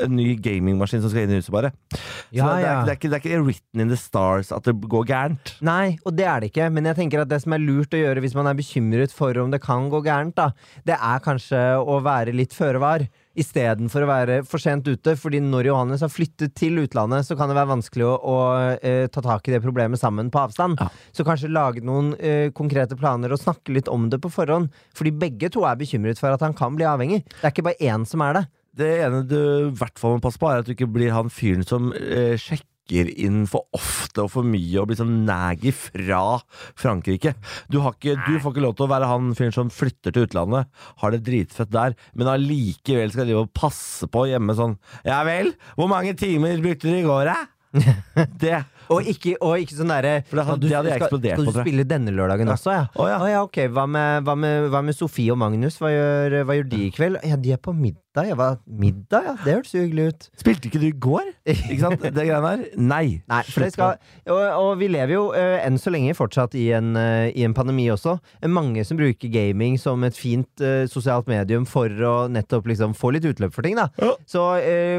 en 0.00 0.14
ny 0.16 0.30
gamingmaskin 0.40 1.02
som 1.04 1.10
skal 1.12 1.26
inn 1.26 1.34
i 1.34 1.40
huset, 1.42 1.52
bare. 1.52 1.68
Så 1.92 2.38
Ja, 2.38 2.46
det, 2.48 2.62
er, 2.64 2.64
ja. 2.64 2.70
ikke- 2.72 2.86
det, 2.86 2.92
er 2.92 2.96
ikke, 2.96 3.08
det 3.10 3.16
er 3.18 3.24
ikke 3.26 3.40
written 3.44 3.80
in 3.84 3.90
the 3.92 3.96
stars 4.00 4.48
at 4.56 4.64
det 4.64 4.72
går 4.88 5.04
gærent. 5.10 5.50
Nei, 5.60 5.98
og 6.08 6.14
det 6.16 6.24
er 6.24 6.40
det 6.40 6.48
ikke. 6.48 6.70
Men 6.72 6.88
jeg 6.88 6.96
tenker 6.96 7.20
at 7.20 7.28
det 7.28 7.42
som 7.42 7.52
er 7.52 7.60
lurt 7.60 7.92
å 7.92 8.00
gjøre 8.00 8.22
hvis 8.24 8.34
man 8.38 8.48
er 8.48 8.56
bekymret 8.56 9.12
for 9.12 9.36
om 9.42 9.52
det 9.52 9.60
kan 9.60 9.90
gå 9.92 10.00
gærent, 10.06 10.32
da, 10.40 10.46
det 10.88 10.96
er 10.96 11.20
kanskje 11.20 11.60
å 11.84 11.98
være 12.06 12.32
litt 12.32 12.56
føre 12.56 12.80
var. 12.80 13.04
Istedenfor 13.36 14.04
å 14.04 14.08
være 14.08 14.38
for 14.48 14.60
sent 14.60 14.88
ute. 14.88 15.12
Fordi 15.16 15.40
når 15.44 15.68
Johannes 15.68 16.00
har 16.04 16.08
flyttet 16.12 16.54
til 16.56 16.80
utlandet, 16.82 17.24
så 17.28 17.36
kan 17.36 17.48
det 17.52 17.56
være 17.60 17.70
vanskelig 17.74 18.04
å, 18.08 18.16
å 18.16 18.38
eh, 18.80 19.06
ta 19.12 19.20
tak 19.24 19.48
i 19.48 19.52
det 19.54 19.60
problemet 19.64 20.00
sammen 20.00 20.32
på 20.32 20.40
avstand. 20.40 20.80
Ja. 20.80 20.88
Så 21.12 21.24
kanskje 21.28 21.52
lage 21.52 21.84
noen 21.84 22.14
eh, 22.16 22.48
konkrete 22.56 22.96
planer 22.96 23.32
og 23.36 23.40
snakke 23.44 23.76
litt 23.76 23.88
om 23.92 24.08
det 24.12 24.20
på 24.24 24.32
forhånd. 24.32 24.72
Fordi 24.96 25.12
begge 25.20 25.52
to 25.52 25.68
er 25.68 25.76
bekymret 25.80 26.20
for 26.20 26.32
at 26.32 26.40
han 26.44 26.56
kan 26.56 26.76
bli 26.80 26.88
avhengig. 26.88 27.22
Det 27.28 27.44
er 27.44 27.52
ikke 27.54 27.68
bare 27.68 27.92
én 27.92 28.08
som 28.08 28.24
er 28.24 28.40
det. 28.40 28.44
Det 28.76 28.90
ene 29.04 29.22
du 29.28 29.38
i 29.38 29.72
hvert 29.76 29.98
fall 30.00 30.16
må 30.16 30.22
passe 30.24 30.40
på, 30.40 30.48
er 30.48 30.62
at 30.62 30.68
du 30.68 30.72
ikke 30.74 30.90
blir 30.90 31.12
han 31.12 31.32
fyren 31.32 31.64
som 31.68 31.90
eh, 31.92 32.38
sjekker 32.40 33.10
inn 33.20 33.44
for 33.48 33.68
ofte 33.76 34.24
og 34.24 34.30
for 34.32 34.48
mye 34.48 34.80
og 34.80 34.88
blir 34.90 34.98
sånn 34.98 35.22
naggy 35.28 35.70
fra 35.76 36.40
Frankrike. 36.80 37.34
Du, 37.72 37.78
har 37.84 37.94
ikke, 37.94 38.16
du 38.26 38.40
får 38.40 38.54
ikke 38.54 38.64
lov 38.64 38.74
til 38.78 38.86
å 38.88 38.90
være 38.92 39.08
han 39.12 39.30
fyren 39.38 39.54
som 39.54 39.72
flytter 39.72 40.12
til 40.16 40.26
utlandet, 40.26 40.68
har 41.04 41.14
det 41.14 41.22
dritfett 41.28 41.72
der, 41.72 41.96
men 42.16 42.32
allikevel 42.32 43.12
skal 43.14 43.28
drive 43.28 43.46
og 43.46 43.54
passe 43.56 44.08
på 44.12 44.26
hjemme 44.32 44.56
sånn 44.58 44.76
Ja 45.08 45.22
vel, 45.28 45.52
hvor 45.78 45.92
mange 45.92 46.16
timer 46.18 46.60
brukte 46.64 46.88
du 46.88 46.96
i 46.96 47.06
går, 47.06 47.28
da? 47.32 47.38
Det 48.42 48.58
Og 48.90 49.06
ikke, 49.12 49.36
og 49.40 49.58
ikke 49.62 49.76
sånn 49.78 49.92
derre 49.92 50.14
For 50.28 50.36
det 50.40 50.46
hadde- 50.48 50.68
det 50.68 50.76
hadde 50.76 50.90
jeg 50.90 50.98
skal, 50.98 51.06
eksplodert 51.08 51.36
skal 51.38 51.46
på, 51.46 51.52
du 51.52 51.60
spille 51.62 51.84
denne 51.88 52.10
lørdagen 52.16 52.48
også, 52.48 52.72
ja? 52.74 52.86
Å, 52.96 53.08
ja. 53.30 53.42
ok. 53.42 53.58
Hva 53.72 53.86
med, 53.86 54.24
hva, 54.26 54.34
med, 54.38 54.70
hva 54.72 54.82
med 54.84 54.96
Sofie 54.96 55.32
og 55.32 55.38
Magnus? 55.38 55.78
Hva 55.82 55.92
gjør, 55.92 56.38
hva 56.48 56.56
gjør 56.58 56.68
de 56.72 56.80
i 56.86 56.90
kveld? 56.94 57.20
Ja, 57.26 57.36
de 57.36 57.52
er 57.52 57.60
på 57.62 57.74
middag. 57.76 58.00
Ja, 58.28 58.34
hva? 58.36 58.58
middag, 58.68 59.24
ja. 59.24 59.34
Det 59.40 59.54
hørtes 59.56 59.72
jo 59.72 59.82
hyggelig 59.86 60.06
ut. 60.12 60.26
Spilte 60.36 60.68
ikke 60.68 60.80
du 60.82 60.86
i 60.90 60.92
går? 60.92 61.30
Ikke 61.48 61.78
sant? 61.80 62.02
Det 62.02 62.26
greiene 62.28 62.50
der? 62.58 62.64
Nei. 62.76 63.22
Nei, 63.30 63.42
for 63.48 63.64
det 63.64 63.70
skal 63.72 63.94
Og, 64.28 64.42
og 64.58 64.72
vi 64.82 64.90
lever 64.92 65.14
jo 65.14 65.22
uh, 65.32 65.56
enn 65.64 65.78
så 65.80 65.92
lenge 65.94 66.12
fortsatt 66.18 66.52
i 66.60 66.66
en, 66.76 66.90
uh, 66.98 67.30
i 67.32 67.46
en 67.46 67.54
pandemi 67.56 67.86
også. 67.92 68.18
Mange 68.52 68.84
som 68.84 68.98
bruker 69.00 69.32
gaming 69.32 69.78
som 69.80 70.04
et 70.04 70.16
fint 70.18 70.48
uh, 70.60 70.84
sosialt 70.92 71.30
medium 71.30 71.64
for 71.68 71.88
å 71.88 72.12
nettopp 72.32 72.68
liksom 72.68 72.92
få 72.98 73.14
litt 73.16 73.24
utløp 73.28 73.54
for 73.56 73.64
ting, 73.64 73.78
da. 73.80 73.88
Ja. 74.02 74.12
Så 74.28 74.42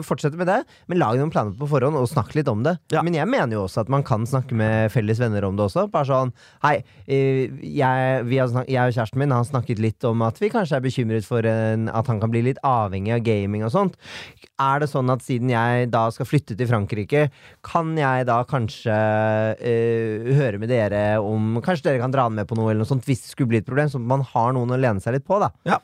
fortsett 0.05 0.35
med 0.37 0.47
det, 0.49 0.59
men 0.89 0.99
lag 1.01 1.17
noen 1.17 1.31
planer 1.33 1.53
på 1.57 1.67
forhånd, 1.69 1.97
og 1.97 2.09
snakk 2.09 2.33
litt 2.37 2.49
om 2.51 2.61
det. 2.65 2.75
Ja. 2.93 3.01
Men 3.05 3.15
jeg 3.17 3.27
mener 3.29 3.57
jo 3.57 3.63
også 3.65 3.72
at 3.81 3.89
man 3.91 4.03
kan 4.05 4.25
snakke 4.29 4.55
med 4.57 4.91
felles 4.93 5.21
venner 5.21 5.45
om 5.47 5.57
det 5.57 5.67
også. 5.67 5.87
Bare 5.93 6.07
sånn 6.09 6.33
Hei, 6.63 6.75
eh, 7.07 7.51
jeg, 7.63 8.25
snak 8.51 8.69
jeg 8.71 8.91
og 8.91 8.95
kjæresten 8.95 9.21
min 9.21 9.33
har 9.35 9.45
snakket 9.47 9.81
litt 9.83 10.07
om 10.07 10.23
at 10.25 10.39
vi 10.41 10.51
kanskje 10.53 10.79
er 10.79 10.85
bekymret 10.85 11.27
for 11.27 11.45
en, 11.49 11.87
at 11.91 12.09
han 12.11 12.21
kan 12.21 12.31
bli 12.33 12.43
litt 12.49 12.61
avhengig 12.67 13.15
av 13.15 13.23
gaming 13.25 13.65
og 13.67 13.73
sånt. 13.73 13.97
Er 14.61 14.83
det 14.83 14.89
sånn 14.91 15.11
at 15.13 15.23
siden 15.25 15.51
jeg 15.53 15.89
da 15.93 16.05
skal 16.13 16.29
flytte 16.29 16.57
til 16.59 16.69
Frankrike, 16.69 17.25
kan 17.65 17.93
jeg 17.99 18.27
da 18.29 18.41
kanskje 18.47 18.97
uh, 19.59 20.33
høre 20.37 20.59
med 20.61 20.71
dere 20.71 21.03
om 21.23 21.57
Kanskje 21.63 21.89
dere 21.89 22.01
kan 22.01 22.13
dra 22.13 22.27
han 22.27 22.35
med 22.37 22.47
på 22.49 22.57
noe, 22.57 22.71
eller 22.71 22.83
noe 22.83 22.89
sånt, 22.89 23.05
hvis 23.07 23.23
det 23.23 23.33
skulle 23.33 23.53
bli 23.53 23.61
et 23.61 23.67
problem, 23.67 23.89
sånn 23.91 24.05
at 24.05 24.13
man 24.13 24.25
har 24.33 24.53
noen 24.55 24.75
å 24.75 24.79
lene 24.79 25.03
seg 25.03 25.17
litt 25.17 25.27
på, 25.27 25.39
da. 25.41 25.51
Ja. 25.67 25.79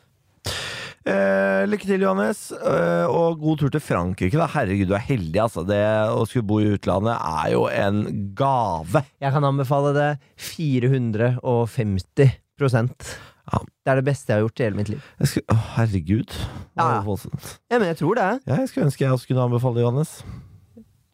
Eh, 1.07 1.63
lykke 1.69 1.87
til, 1.87 2.01
Johannes, 2.03 2.49
eh, 2.51 3.05
og 3.07 3.39
god 3.39 3.57
tur 3.61 3.69
til 3.71 3.79
Frankrike. 3.79 4.35
da 4.37 4.47
Herregud, 4.51 4.87
du 4.91 4.95
er 4.97 5.05
heldig. 5.05 5.39
altså 5.41 5.63
Det 5.67 5.79
Å 6.11 6.25
skulle 6.27 6.47
bo 6.49 6.59
i 6.59 6.73
utlandet 6.75 7.15
er 7.15 7.51
jo 7.53 7.67
en 7.71 8.33
gave. 8.35 9.03
Jeg 9.21 9.31
kan 9.31 9.43
anbefale 9.43 9.93
det 9.95 10.17
450% 10.37 13.17
Ja. 13.49 13.57
Det 13.85 13.89
er 13.89 13.95
det 13.95 14.05
beste 14.05 14.29
jeg 14.29 14.37
har 14.37 14.41
gjort 14.45 14.59
i 14.59 14.63
hele 14.67 14.77
mitt 14.77 14.89
liv. 14.89 15.01
Skulle, 15.23 15.45
å, 15.49 15.55
herregud. 15.79 16.29
Ja, 16.77 17.01
ja. 17.01 17.77
men 17.79 17.87
jeg 17.87 17.97
tror 17.97 18.15
det. 18.19 18.39
Ja, 18.45 18.55
jeg 18.61 18.67
skulle 18.69 18.85
ønske 18.85 19.03
jeg 19.05 19.11
også 19.15 19.27
kunne 19.31 19.45
anbefale 19.47 19.75
det, 19.79 19.85
Johannes. 19.87 20.11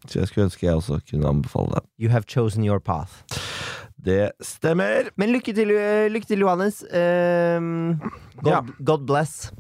Så 0.09 0.13
jeg 0.19 0.27
skulle 0.27 0.45
ønske 0.49 0.65
jeg 0.65 0.75
også 0.75 0.99
kunne 1.09 1.27
anbefale 1.29 1.69
det. 1.77 1.83
You 1.97 2.09
have 2.11 2.23
chosen 2.27 2.63
your 2.65 2.79
path. 2.79 3.11
Det 4.05 4.31
stemmer. 4.43 5.09
Men 5.17 5.31
lykke 5.33 5.53
til, 5.55 5.71
eh, 5.71 6.09
lykke 6.11 6.27
til 6.27 6.39
Johannes. 6.43 6.83
Ehm, 6.91 7.99
God. 8.43 8.71
God 8.83 9.07
bless. 9.07 9.51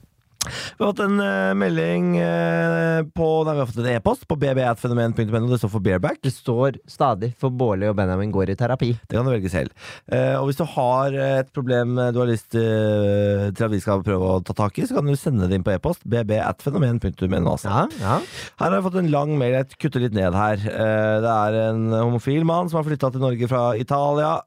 Vi 0.45 0.83
har 0.83 0.91
fått 0.91 1.03
en 1.05 1.19
uh, 1.19 1.53
melding 1.57 2.15
uh, 2.19 3.01
på 3.15 3.29
Nei, 3.45 3.55
vi 3.55 3.61
har 3.61 3.69
fått 3.69 3.81
en 3.83 3.89
e-post 3.93 4.25
på 4.29 4.37
bb.fenomen.no. 4.39 5.49
Det 5.51 5.59
står 5.61 5.71
for 5.73 5.85
bareback. 5.85 6.21
Det 6.23 6.33
står 6.33 6.79
stadig 6.89 7.33
for 7.41 7.53
Bårli 7.55 7.89
og 7.89 7.97
Benjamin 7.99 8.33
går 8.33 8.53
i 8.53 8.57
terapi. 8.59 8.91
Det 9.05 9.17
kan 9.17 9.27
du 9.27 9.33
velge 9.33 9.51
selv. 9.51 9.73
Uh, 10.11 10.37
og 10.39 10.49
hvis 10.49 10.59
du 10.59 10.65
har 10.75 11.17
et 11.25 11.51
problem 11.55 11.95
du 11.95 12.19
har 12.21 12.29
lyst 12.29 12.51
til 12.55 13.65
at 13.65 13.71
vi 13.71 13.81
skal 13.81 14.03
prøve 14.05 14.35
å 14.35 14.41
ta 14.45 14.55
tak 14.57 14.77
i, 14.79 14.85
så 14.87 14.97
kan 14.97 15.07
du 15.07 15.15
sende 15.19 15.49
det 15.49 15.59
inn 15.59 15.65
på 15.65 15.73
e-post. 15.75 16.03
bb.fenomen.no. 16.03 17.55
Altså. 17.55 17.71
Ja, 17.71 17.85
ja. 18.01 18.19
Her 18.59 18.69
har 18.69 18.77
jeg 18.77 18.87
fått 18.87 18.99
en 19.01 19.11
lang 19.13 19.35
mail. 19.39 19.57
Jeg 19.59 19.79
kutter 19.81 20.03
litt 20.03 20.15
ned 20.15 20.35
her. 20.35 20.61
Det 20.61 21.31
er 21.31 21.59
en 21.69 21.87
homofil 21.93 22.45
mann 22.47 22.71
som 22.71 22.81
har 22.81 22.87
flytta 22.87 23.11
til 23.13 23.23
Norge 23.23 23.49
fra 23.51 23.65
Italia. 23.79 24.37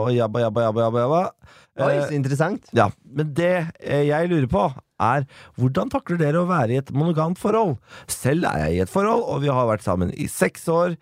og 0.00 0.12
jabba, 0.14 0.46
jabba, 0.46 0.68
jabba, 0.68 0.86
jabba. 0.88 1.04
jabba. 1.06 1.24
Oi, 1.80 1.96
så 2.02 2.14
interessant. 2.16 2.70
ja, 2.76 2.88
men 3.16 3.34
det 3.36 3.54
jeg 3.80 4.30
lurer 4.30 4.48
på 4.50 4.68
er 5.00 5.26
hvordan 5.58 5.92
takler 5.92 6.20
dere 6.20 6.42
å 6.42 6.48
være 6.50 6.74
i 6.74 6.80
et 6.80 6.92
monogamt 6.94 7.40
forhold? 7.40 7.76
Selv 8.10 8.48
er 8.50 8.66
jeg 8.66 8.78
i 8.78 8.82
et 8.84 8.92
forhold, 8.92 9.26
og 9.26 9.44
vi 9.44 9.52
har 9.52 9.68
vært 9.70 9.86
sammen 9.86 10.12
i 10.14 10.28
seks 10.30 10.68
år, 10.70 10.96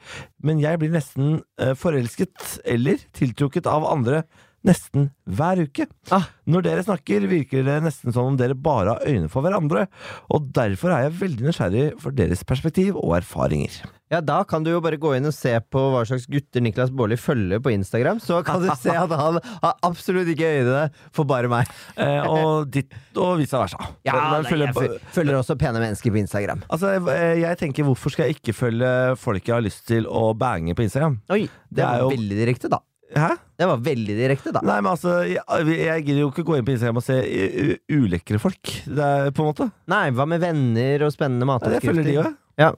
men 0.44 0.62
jeg 0.62 0.80
blir 0.80 0.94
nesten 0.94 1.40
eh, 1.60 1.74
forelsket 1.78 2.60
eller 2.68 3.02
tiltrukket 3.16 3.68
av 3.70 3.86
andre 3.88 4.24
nesten 4.66 5.10
hver 5.28 5.60
uke. 5.66 5.86
Ah. 6.14 6.26
Når 6.48 6.64
dere 6.64 6.82
snakker, 6.86 7.26
virker 7.30 7.62
det 7.66 7.76
nesten 7.84 8.12
som 8.14 8.26
om 8.32 8.36
dere 8.40 8.56
bare 8.58 8.96
har 8.96 9.04
øyne 9.06 9.28
for 9.30 9.44
hverandre, 9.44 9.86
og 10.32 10.48
derfor 10.56 10.90
er 10.94 11.06
jeg 11.06 11.18
veldig 11.20 11.46
nysgjerrig 11.50 11.86
for 12.02 12.10
deres 12.16 12.42
perspektiv 12.48 12.96
og 12.96 13.14
erfaringer. 13.20 13.82
Ja, 14.08 14.22
Da 14.24 14.38
kan 14.48 14.64
du 14.64 14.70
jo 14.70 14.80
bare 14.80 14.96
gå 14.96 15.10
inn 15.18 15.26
og 15.28 15.34
se 15.36 15.52
på 15.68 15.82
hva 15.92 16.00
slags 16.08 16.24
gutter 16.32 16.62
Niklas 16.64 16.88
Baarli 16.96 17.18
følger 17.20 17.60
på 17.60 17.74
Instagram. 17.74 18.16
Så 18.24 18.38
kan 18.42 18.62
du 18.64 18.70
se 18.80 18.88
at 18.96 19.10
han 19.12 19.36
har 19.44 19.74
absolutt 19.84 20.30
ikke 20.32 20.48
øynene 20.48 20.86
for 21.12 21.28
bare 21.28 21.50
meg. 21.52 21.68
Eh, 22.00 22.24
og 22.24 22.70
ditt 22.72 22.96
og 23.20 23.36
vice 23.42 23.52
versa. 23.60 23.76
Ja, 24.08 24.16
nei, 24.32 24.40
følger 24.48 24.72
jeg 24.72 25.00
følger 25.12 25.36
også 25.42 25.58
pene 25.60 25.82
mennesker 25.84 26.10
på 26.14 26.22
Instagram. 26.24 26.64
Altså, 26.72 26.94
jeg, 26.96 27.42
jeg 27.44 27.60
tenker, 27.60 27.84
hvorfor 27.84 28.14
skal 28.16 28.30
jeg 28.30 28.40
ikke 28.40 28.56
følge 28.56 28.94
folk 29.20 29.44
jeg 29.44 29.58
har 29.58 29.66
lyst 29.68 29.84
til 29.92 30.08
å 30.08 30.30
bange 30.40 30.72
på 30.78 30.88
Instagram? 30.88 31.20
Oi, 31.28 31.42
det, 31.44 31.76
Det 31.76 31.84
er 31.84 31.92
var 31.92 32.06
jo- 32.06 32.14
veldig 32.16 32.40
direkte, 32.46 32.72
da. 32.72 32.80
Hæ? 33.16 33.28
Det 33.58 33.66
var 33.70 33.78
veldig 33.80 34.14
direkte, 34.18 34.52
da. 34.52 34.60
Nei, 34.62 34.80
men 34.84 34.90
altså, 34.92 35.14
jeg, 35.24 35.40
jeg 35.78 36.02
gidder 36.04 36.20
jo 36.20 36.28
ikke 36.32 36.44
gå 36.44 36.58
inn 36.58 36.66
på 36.66 36.74
Instagram 36.74 36.98
og 37.00 37.06
se 37.06 37.16
ulekre 37.94 38.38
folk. 38.42 38.72
Det 38.84 39.06
er 39.06 39.30
på 39.34 39.42
en 39.44 39.48
måte. 39.52 39.68
Nei, 39.90 40.04
hva 40.14 40.26
med 40.28 40.42
venner 40.44 41.06
og 41.06 41.14
spennende 41.14 41.48
Ja, 41.48 41.56
jeg 41.78 41.82
følger 41.86 42.04
de 42.04 42.14
matoppskrifter? 42.18 42.28
òg. 42.28 42.36
Ja. 42.58 42.70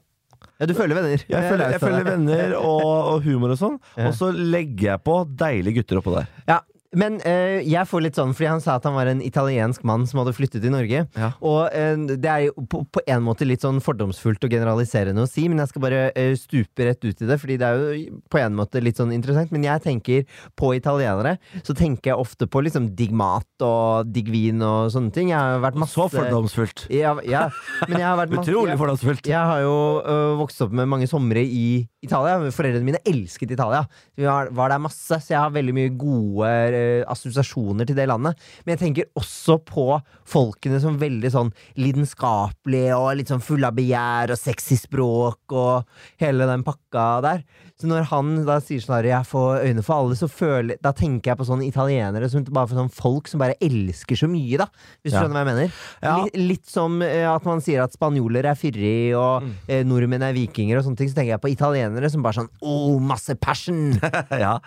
ja, 0.61 0.67
du 0.71 0.75
følger 0.79 1.01
venner. 1.01 1.25
Jeg, 1.29 1.45
følger- 1.51 1.75
jeg 1.75 1.81
følger 1.83 2.05
venner 2.13 2.55
og, 2.61 2.85
og 3.15 3.23
humor 3.27 3.57
og 3.57 3.59
sånn, 3.61 3.79
Ja. 3.99 4.09
og 4.09 4.15
så 4.17 4.31
legger 4.37 4.93
jeg 4.95 5.03
på 5.05 5.17
deilige 5.43 5.81
gutter 5.81 6.01
oppå 6.01 6.15
der. 6.21 6.31
Ja, 6.49 6.61
men 6.91 7.21
eh, 7.23 7.61
jeg 7.71 7.87
får 7.87 8.03
litt 8.03 8.17
sånn, 8.19 8.33
fordi 8.35 8.49
han 8.51 8.63
sa 8.63 8.75
at 8.81 8.87
han 8.89 8.97
var 8.97 9.07
en 9.07 9.21
italiensk 9.23 9.85
mann 9.87 10.09
som 10.11 10.19
hadde 10.23 10.35
flyttet 10.35 10.65
til 10.65 10.73
Norge. 10.75 11.05
Ja. 11.15 11.29
Og 11.47 11.71
eh, 11.77 11.95
det 12.11 12.31
er 12.31 12.47
jo 12.49 12.65
på, 12.67 12.83
på 12.91 13.03
en 13.07 13.23
måte 13.23 13.47
litt 13.47 13.63
sånn 13.63 13.79
fordomsfullt 13.85 14.43
og 14.47 14.55
generaliserende 14.57 15.23
å 15.23 15.31
si, 15.31 15.45
men 15.51 15.63
jeg 15.63 15.71
skal 15.71 15.85
bare 15.85 16.01
eh, 16.19 16.33
stupe 16.39 16.89
rett 16.89 17.05
ut 17.07 17.23
i 17.23 17.29
det, 17.29 17.37
fordi 17.39 17.59
det 17.63 17.69
er 17.69 17.79
jo 17.79 18.19
på 18.33 18.41
en 18.43 18.57
måte 18.59 18.83
litt 18.83 18.99
sånn 18.99 19.15
interessant. 19.15 19.55
Men 19.55 19.69
jeg 19.69 19.85
tenker 19.87 20.41
på 20.59 20.73
italienere, 20.79 21.37
så 21.63 21.77
tenker 21.79 22.11
jeg 22.11 22.25
ofte 22.25 22.51
på 22.51 22.65
liksom 22.67 22.91
digg 22.99 23.15
mat 23.15 23.67
og 23.67 24.11
digg 24.11 24.33
vin 24.35 24.59
og 24.59 24.91
sånne 24.91 25.15
ting. 25.15 25.31
Jeg 25.31 25.39
har 25.39 25.63
vært 25.63 25.79
masse 25.79 25.95
Så 25.95 26.09
fordomsfullt. 26.11 26.89
Ja, 26.91 27.15
ja, 27.23 27.47
men 27.87 28.01
jeg 28.01 28.09
har 28.09 28.19
vært 28.19 28.35
masse 28.41 28.51
Utrolig 28.51 28.75
fordomsfullt. 28.81 29.31
jeg 29.31 29.39
har 29.53 29.63
jo 29.63 29.79
øh, 30.03 30.35
vokst 30.43 30.67
opp 30.67 30.75
med 30.75 30.91
mange 30.91 31.07
somre 31.11 31.47
i 31.47 31.85
Italia. 32.03 32.41
Foreldrene 32.51 32.87
mine 32.87 33.03
elsket 33.07 33.55
Italia. 33.55 33.85
Vi 34.19 34.27
var, 34.27 34.51
var 34.57 34.75
der 34.75 34.83
masse, 34.83 35.23
så 35.23 35.37
jeg 35.37 35.39
har 35.39 35.55
veldig 35.55 35.77
mye 35.77 35.95
gode 36.01 36.51
øh, 36.81 37.05
assosiasjoner 37.11 37.89
til 37.89 37.99
det 37.99 38.09
landet. 38.11 38.39
Men 38.65 38.75
jeg 38.75 38.83
tenker 38.85 39.11
også 39.21 39.59
på 39.69 39.87
folkene 40.29 40.81
som 40.83 40.99
veldig 41.01 41.33
sånn 41.33 41.53
lidenskapelige 41.81 42.99
og 42.99 43.13
litt 43.21 43.33
sånn 43.33 43.45
fulle 43.45 43.71
av 43.71 43.77
begjær 43.79 44.35
og 44.35 44.41
sexy 44.41 44.79
språk 44.81 45.57
og 45.57 46.01
hele 46.23 46.49
den 46.51 46.65
pakka 46.67 47.09
der. 47.27 47.45
Så 47.81 47.89
når 47.89 48.05
han 48.11 48.45
da 48.45 48.59
sier 48.61 48.81
sånn 48.85 48.99
at 48.99 49.05
'jeg 49.09 49.25
får 49.27 49.65
øyne 49.65 49.83
for 49.83 49.95
alle', 49.97 50.17
så 50.21 50.29
føler, 50.29 50.77
da 50.83 50.93
tenker 50.93 51.31
jeg 51.33 51.39
på 51.39 51.47
sånne 51.49 51.65
italienere 51.67 52.29
som 52.31 52.45
bare 52.45 52.67
for 52.69 52.77
sånn 52.77 52.91
folk 52.93 53.27
som 53.29 53.41
bare 53.41 53.55
elsker 53.61 54.17
så 54.21 54.29
mye, 54.29 54.59
da. 54.59 54.67
Hvis 55.03 55.13
du 55.13 55.17
Ja. 55.17 55.23
skjønner 55.23 55.35
hva 55.35 55.45
jeg 55.47 55.51
mener? 55.55 55.73
Ja. 56.03 56.17
Litt, 56.25 56.37
litt 56.37 56.67
som 56.69 57.01
uh, 57.03 57.35
at 57.35 57.45
man 57.45 57.61
sier 57.61 57.83
at 57.83 57.93
spanjoler 57.97 58.45
er 58.45 58.55
fyrig, 58.55 59.15
og 59.17 59.43
Mm. 59.43 59.55
uh, 59.69 59.83
nordmenn 59.85 60.23
er 60.23 60.33
vikinger, 60.35 60.77
og 60.79 60.85
sånne 60.85 60.97
ting. 60.97 61.09
Så 61.09 61.15
tenker 61.15 61.33
jeg 61.33 61.41
på 61.41 61.51
italienere 61.57 62.11
som 62.11 62.23
bare 62.23 62.35
sånn 62.35 62.49
oh, 62.63 62.99
masse 63.01 63.35
passion! 63.41 63.99
ja. 64.31 64.59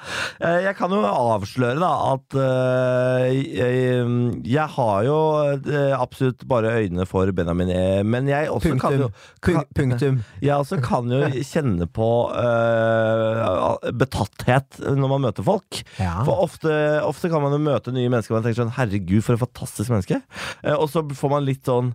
Eh, 0.42 0.64
Jeg 0.64 0.76
kan 0.76 0.90
jo 0.90 1.04
avsløre 1.04 1.80
da 1.80 2.14
at 2.14 2.34
uh, 2.34 3.30
jeg, 3.30 4.42
jeg 4.44 4.68
har 4.68 5.04
jo 5.04 5.18
absolutt 6.00 6.48
bare 6.48 6.72
øynene 6.82 7.06
for 7.08 7.30
Benjamin 7.32 7.70
E, 7.70 8.04
men 8.04 8.28
jeg 8.28 8.48
også 8.50 8.80
kan 8.80 8.98
jo 9.00 9.10
Punktum. 9.42 9.66
Punktum. 9.76 10.24
Jeg 10.42 10.56
også 10.56 10.82
kan 10.82 11.10
jo 11.12 11.20
kjenne 11.44 11.86
på 11.92 12.08
eh, 12.32 13.03
betatthet 14.00 14.80
når 14.84 15.12
man 15.12 15.26
møter 15.28 15.46
folk. 15.46 15.82
Ja. 16.00 16.20
For 16.28 16.46
ofte, 16.46 16.74
ofte 17.06 17.32
kan 17.32 17.44
man 17.44 17.56
jo 17.56 17.62
møte 17.64 17.94
nye 17.96 18.12
mennesker 18.12 18.34
og 18.34 18.40
man 18.40 18.48
tenker 18.48 18.64
sånn 18.64 18.76
Herregud, 18.78 19.24
for 19.26 19.36
et 19.36 19.44
fantastisk 19.44 19.94
menneske. 19.94 20.22
Eh, 20.64 20.76
og 20.76 20.90
så 20.92 21.06
får 21.18 21.34
man 21.34 21.48
litt 21.48 21.68
sånn 21.70 21.94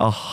ah, 0.00 0.24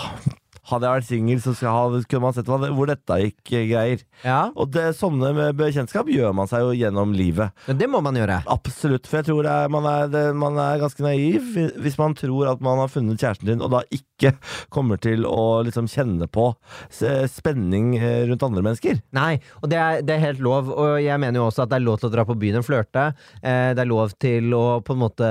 Hadde 0.72 0.88
jeg 0.88 1.02
vært 1.02 1.10
singel, 1.10 1.42
så 1.44 1.54
skulle, 1.58 2.04
kunne 2.10 2.26
man 2.26 2.36
sett 2.38 2.50
hvor 2.52 2.90
dette 2.90 3.18
gikk 3.26 3.54
eh, 3.54 3.68
greier. 3.72 4.06
ja. 4.26 4.42
Og 4.56 4.72
det, 4.74 4.92
sånne 4.98 5.32
med 5.36 5.58
bekjentskap 5.60 6.10
gjør 6.12 6.34
man 6.36 6.50
seg 6.50 6.66
jo 6.66 6.74
gjennom 6.76 7.14
livet. 7.16 7.54
Men 7.68 7.80
det 7.80 7.90
må 7.92 8.02
man 8.04 8.18
gjøre. 8.18 8.42
Absolutt. 8.52 9.08
For 9.10 9.22
jeg 9.22 9.30
tror 9.30 9.48
er, 9.50 9.72
man, 9.72 9.88
er, 9.90 10.10
det, 10.12 10.24
man 10.38 10.60
er 10.62 10.82
ganske 10.82 11.04
naiv 11.04 11.52
hvis 11.82 11.98
man 12.00 12.16
tror 12.18 12.54
at 12.54 12.64
man 12.64 12.80
har 12.82 12.92
funnet 12.92 13.22
kjæresten 13.22 13.50
din, 13.52 13.64
og 13.64 13.72
da 13.74 13.84
ikke 13.94 14.34
kommer 14.74 15.00
til 15.02 15.26
å 15.26 15.62
liksom 15.66 15.88
kjenne 15.90 16.28
på 16.32 16.52
spenning 16.92 17.96
eh, 17.98 18.24
rundt 18.30 18.44
andre 18.46 18.64
mennesker. 18.66 19.02
Nei, 19.18 19.40
og 19.62 19.72
det 19.72 19.80
er, 19.82 20.04
det 20.06 20.16
er 20.16 20.26
helt 20.28 20.44
lov. 20.44 20.70
Og 20.72 20.98
jeg 21.02 21.18
mener 21.22 21.42
jo 21.42 21.48
også 21.50 21.66
at 21.66 21.74
det 21.74 21.80
er 21.80 21.86
lov 21.88 22.00
til 22.02 22.12
å 22.12 22.14
dra 22.14 22.26
på 22.28 22.38
byen 22.42 22.62
og 22.62 22.68
flørte. 22.68 23.08
Eh, 23.42 23.72
det 23.76 23.84
er 23.84 23.90
lov 23.90 24.14
til 24.22 24.54
å 24.58 24.66
på 24.86 24.96
en 24.96 25.02
måte 25.02 25.30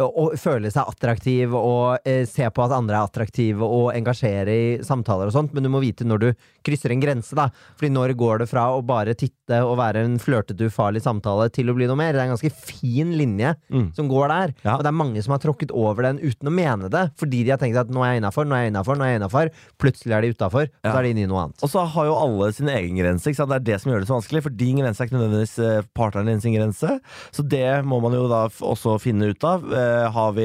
å, 0.00 0.08
å 0.08 0.26
føle 0.40 0.72
seg 0.72 0.90
attraktiv 0.90 1.54
og 1.56 2.08
eh, 2.08 2.24
se 2.28 2.48
på 2.50 2.64
at 2.64 2.74
andre 2.76 2.98
er 2.98 3.08
attraktive 3.08 3.66
og 3.66 3.92
engasjere 3.94 4.54
i 4.54 4.66
samtaler 4.82 5.26
og 5.30 5.32
sånt, 5.36 5.52
men 5.54 5.62
du 5.62 5.68
må 5.70 5.80
vite 5.80 6.04
når 6.04 6.18
du 6.18 6.28
krysser 6.64 6.90
en 6.90 7.00
grense, 7.02 7.34
da. 7.36 7.48
Fordi 7.78 7.90
når 7.92 8.14
går 8.18 8.38
det 8.42 8.48
fra 8.50 8.66
å 8.74 8.82
bare 8.84 9.14
titte 9.14 9.60
og 9.62 9.76
være 9.78 10.02
en 10.04 10.18
flørtete, 10.18 10.66
ufarlig 10.70 11.02
samtale 11.04 11.50
til 11.52 11.68
å 11.70 11.74
bli 11.76 11.86
noe 11.86 11.96
mer? 12.00 12.12
Det 12.12 12.20
er 12.22 12.28
en 12.30 12.36
ganske 12.36 12.52
fin 12.52 13.12
linje 13.16 13.54
Mm. 13.70 13.94
som 13.94 14.08
går 14.08 14.28
der. 14.28 14.54
Ja. 14.64 14.76
Og 14.76 14.82
det 14.82 14.88
er 14.88 14.96
mange 14.98 15.22
som 15.22 15.32
har 15.32 15.38
tråkket 15.38 15.70
over 15.72 16.02
den 16.02 16.18
uten 16.18 16.48
å 16.48 16.52
mene 16.52 16.88
det, 16.90 17.10
fordi 17.20 17.44
de 17.44 17.50
har 17.50 17.58
tenkt 17.58 17.76
at 17.78 17.88
nå 17.88 18.02
er 18.04 18.14
jeg 18.14 18.22
innafor, 18.22 18.44
nå 18.46 18.54
er 18.56 18.64
jeg 18.64 18.72
innafor, 18.72 18.96
nå 18.96 19.04
er 19.04 19.12
jeg 19.14 19.20
innafor. 19.20 19.50
Plutselig 19.78 20.12
er 20.16 20.20
de 20.22 20.32
utafor, 20.34 20.62
og 20.64 20.70
Ja. 20.84 20.92
så 20.92 20.98
er 20.98 21.02
de 21.02 21.10
inne 21.14 21.24
i 21.24 21.26
noe 21.26 21.44
annet. 21.44 21.62
Og 21.62 21.68
så 21.70 21.86
har 21.86 22.04
jo 22.06 22.14
alle 22.14 22.52
sin 22.52 22.66
egen 22.68 22.96
grense. 22.96 23.26
Ikke 23.28 23.36
sant? 23.36 23.50
Det 23.50 23.56
er 23.60 23.72
det 23.72 23.80
som 23.80 23.92
gjør 23.92 24.00
det 24.00 24.08
så 24.08 24.16
vanskelig. 24.20 24.42
For 24.42 24.50
din 24.50 24.76
grense 24.78 25.00
er 25.00 25.06
ikke 25.08 25.18
nødvendigvis 25.18 25.58
eh, 25.58 25.82
partneren 25.94 26.26
din 26.26 26.40
sin 26.40 26.54
grense. 26.54 27.00
Så 27.32 27.46
det 27.48 27.84
må 27.84 28.00
man 28.00 28.12
jo 28.12 28.26
da 28.28 28.48
også 28.48 28.98
finne 29.00 29.30
ut 29.30 29.44
av. 29.44 29.64
Eh, 29.72 30.10
har 30.10 30.32
vi 30.32 30.44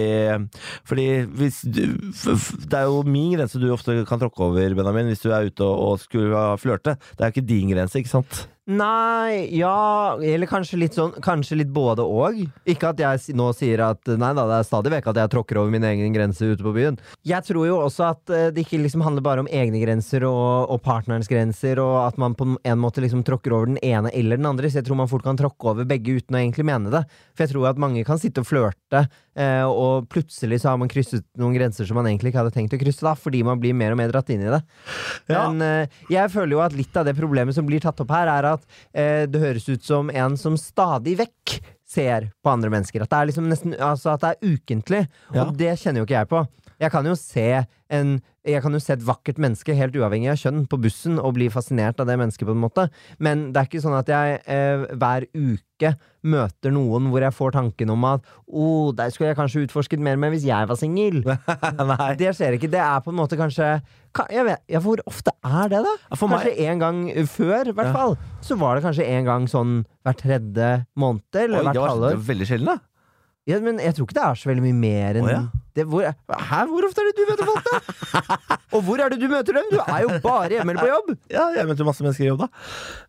Fordi 0.86 1.26
hvis 1.26 1.62
du 1.64 1.86
Det 2.70 2.74
er 2.74 2.86
jo 2.86 3.04
min 3.04 3.34
grense 3.38 3.60
du 3.60 3.70
ofte 3.74 4.06
kan 4.10 4.22
tråkke 4.22 4.48
over, 4.48 4.76
Benjamin, 4.78 5.12
hvis 5.12 5.24
du 5.24 5.30
er 5.32 5.50
ute 5.50 5.66
og, 5.66 5.84
og 5.94 6.02
skulle 6.04 6.46
flørte. 6.62 6.98
Det 7.14 7.24
er 7.24 7.30
jo 7.30 7.38
ikke 7.38 7.50
din 7.50 7.74
grense, 7.74 8.02
ikke 8.02 8.12
sant? 8.12 8.48
Nei, 8.70 9.50
ja 9.58 10.14
Eller 10.22 10.50
kanskje 10.50 10.78
litt 10.78 10.94
sånn 10.94 11.16
Kanskje 11.26 11.58
litt 11.58 11.72
både 11.74 12.04
og. 12.06 12.38
Ikke 12.70 12.92
at 12.92 13.02
jeg 13.02 13.34
nå 13.38 13.48
sier 13.58 13.82
at 13.82 14.12
Nei 14.20 14.30
da, 14.38 14.46
det 14.46 14.60
er 14.60 14.68
stadig 14.68 14.92
vekk 14.94 15.10
at 15.10 15.20
jeg 15.24 15.32
tråkker 15.34 15.58
over 15.62 15.74
min 15.74 15.86
egen 15.88 16.14
grense 16.14 16.46
ute 16.46 16.66
på 16.66 16.74
byen. 16.76 17.00
Jeg 17.26 17.46
tror 17.48 17.66
jo 17.66 17.80
også 17.82 18.06
at 18.12 18.34
eh, 18.34 18.50
det 18.54 18.66
ikke 18.66 18.82
liksom 18.84 19.02
handler 19.06 19.26
bare 19.26 19.44
om 19.44 19.50
egne 19.50 19.82
grenser 19.82 20.26
og, 20.28 20.70
og 20.70 20.82
partnerens 20.86 21.30
grenser, 21.32 21.80
og 21.82 21.96
at 22.04 22.20
man 22.22 22.36
på 22.38 22.48
en 22.58 22.82
måte 22.82 23.02
liksom 23.04 23.24
tråkker 23.28 23.56
over 23.56 23.72
den 23.72 23.80
ene 23.86 24.12
eller 24.16 24.40
den 24.40 24.50
andre. 24.50 24.70
Så 24.70 24.82
jeg 24.82 24.90
tror 24.90 25.00
man 25.02 25.10
fort 25.12 25.26
kan 25.26 25.40
tråkke 25.40 25.72
over 25.72 25.88
begge 25.90 26.20
uten 26.20 26.38
å 26.38 26.42
egentlig 26.42 26.68
mene 26.70 26.94
det. 26.94 27.04
For 27.34 27.46
jeg 27.46 27.54
tror 27.54 27.70
at 27.72 27.82
mange 27.82 28.06
kan 28.08 28.22
sitte 28.22 28.44
og 28.44 28.50
flørte, 28.50 29.06
eh, 29.40 29.66
og 29.66 30.10
plutselig 30.14 30.62
så 30.64 30.74
har 30.74 30.82
man 30.82 30.92
krysset 30.92 31.26
noen 31.40 31.58
grenser 31.58 31.90
som 31.90 32.00
man 32.00 32.10
egentlig 32.12 32.34
ikke 32.34 32.44
hadde 32.44 32.56
tenkt 32.56 32.76
å 32.76 32.82
krysse, 32.82 33.06
da, 33.06 33.16
fordi 33.18 33.44
man 33.48 33.62
blir 33.62 33.78
mer 33.78 33.96
og 33.96 34.02
mer 34.02 34.14
dratt 34.14 34.30
inn 34.34 34.46
i 34.46 34.52
det. 34.52 34.62
Ja. 35.32 35.48
Men 35.48 35.64
eh, 35.66 36.02
jeg 36.12 36.34
føler 36.34 36.58
jo 36.58 36.64
at 36.66 36.78
litt 36.78 37.00
av 37.00 37.08
det 37.08 37.18
problemet 37.18 37.58
som 37.58 37.68
blir 37.70 37.82
tatt 37.84 38.02
opp 38.04 38.14
her, 38.14 38.30
er 38.40 38.52
at 38.54 38.59
eh, 38.94 39.26
det 39.30 39.42
høres 39.42 39.68
ut 39.70 39.86
som 39.86 40.10
en 40.10 40.38
som 40.40 40.58
stadig 40.60 41.18
vekk 41.20 41.60
ser 41.90 42.30
på 42.44 42.52
andre 42.52 42.72
mennesker. 42.74 43.04
At 43.04 43.12
det 43.12 43.20
er 43.20 43.30
liksom 43.32 43.50
nesten 43.50 43.76
Altså 43.76 44.14
at 44.14 44.24
det 44.24 44.32
er 44.36 44.56
ukentlig. 44.56 45.04
Ja. 45.34 45.46
Og 45.46 45.56
det 45.58 45.74
kjenner 45.82 46.04
jo 46.04 46.10
ikke 46.10 46.20
jeg 46.20 46.32
på. 46.32 46.44
Jeg 46.80 46.92
kan 46.94 47.08
jo 47.08 47.16
se 47.20 47.66
en 47.92 48.20
Jeg 48.48 48.62
kan 48.64 48.74
jo 48.74 48.80
se 48.82 48.94
et 48.96 49.04
vakkert 49.06 49.38
menneske, 49.42 49.74
helt 49.78 49.94
uavhengig 50.00 50.30
av 50.32 50.38
kjønn, 50.40 50.64
på 50.72 50.78
bussen 50.82 51.20
og 51.20 51.36
bli 51.36 51.50
fascinert 51.54 52.00
av 52.02 52.08
det 52.10 52.16
mennesket, 52.18 52.48
på 52.48 52.54
en 52.56 52.62
måte. 52.64 52.86
Men 53.22 53.50
det 53.54 53.60
er 53.62 53.68
ikke 53.68 53.82
sånn 53.84 53.98
at 53.98 54.10
jeg 54.10 54.40
eh, 54.50 54.86
hver 54.98 55.26
uke 55.36 55.92
møter 56.26 56.74
noen 56.74 57.12
hvor 57.12 57.22
jeg 57.24 57.36
får 57.36 57.54
tanken 57.58 57.92
om 57.94 58.08
at 58.10 58.24
Å, 58.24 58.64
oh, 58.64 58.88
der 58.96 59.12
skulle 59.14 59.34
jeg 59.34 59.38
kanskje 59.38 59.66
utforsket 59.68 60.02
mer 60.02 60.18
med 60.20 60.34
hvis 60.34 60.48
jeg 60.48 60.70
var 60.72 60.80
singel. 60.80 61.22
Det 62.20 62.32
skjer 62.40 62.58
ikke. 62.58 62.72
Det 62.72 62.82
er 62.82 63.04
på 63.06 63.14
en 63.14 63.20
måte 63.20 63.38
kanskje 63.40 63.70
jeg 64.34 64.46
vet, 64.48 64.64
ja, 64.72 64.82
Hvor 64.82 65.04
ofte 65.06 65.36
er 65.46 65.70
det, 65.70 65.84
da? 65.86 65.96
For 66.18 66.32
meg 66.32 66.48
Kanskje 66.48 66.68
en 66.72 66.82
gang 66.82 67.02
før, 67.30 67.70
i 67.70 67.76
hvert 67.78 67.92
Ja. 67.92 67.94
fall. 67.94 68.18
Så 68.42 68.58
var 68.58 68.76
det 68.80 68.88
kanskje 68.88 69.06
en 69.06 69.26
gang 69.28 69.48
sånn 69.52 69.80
hver 70.08 70.18
tredje 70.18 70.72
måned, 70.98 71.28
eller 71.36 71.60
Oi, 71.60 71.66
hvert 71.70 71.84
var, 71.84 71.96
det 72.08 72.18
var 72.18 72.28
veldig 72.34 72.48
sjelden, 72.50 72.72
da. 72.72 72.80
Ja, 73.50 73.60
men 73.64 73.80
jeg 73.82 73.96
tror 73.98 74.08
ikke 74.08 74.18
det 74.18 74.26
er 74.26 74.40
så 74.40 74.50
veldig 74.50 74.64
mye 74.66 74.80
mer 74.80 75.20
enn 75.20 75.28
oh, 75.28 75.34
ja. 75.36 75.44
Det, 75.78 75.86
hvor, 75.86 76.02
hæ, 76.04 76.60
hvor 76.72 76.86
ofte 76.88 77.04
er 77.04 77.10
det 77.10 77.16
du 77.20 77.26
møter 77.30 77.48
folk, 77.50 77.68
da? 77.70 78.58
Og 78.78 78.82
hvor 78.86 79.02
er 79.02 79.12
det 79.14 79.20
du 79.22 79.28
møter 79.32 79.56
dem? 79.58 79.68
Du 79.72 79.78
er 79.82 80.00
jo 80.04 80.10
bare 80.24 80.50
hjemme 80.56 80.74
eller 80.74 80.82
på 80.82 80.90
jobb. 80.90 81.12
Ja, 81.32 81.46
jeg 81.56 81.70
møter 81.70 81.88
masse 81.88 82.04
mennesker 82.06 82.26
i 82.26 82.30
jobb, 82.30 82.44
da. 82.44 82.48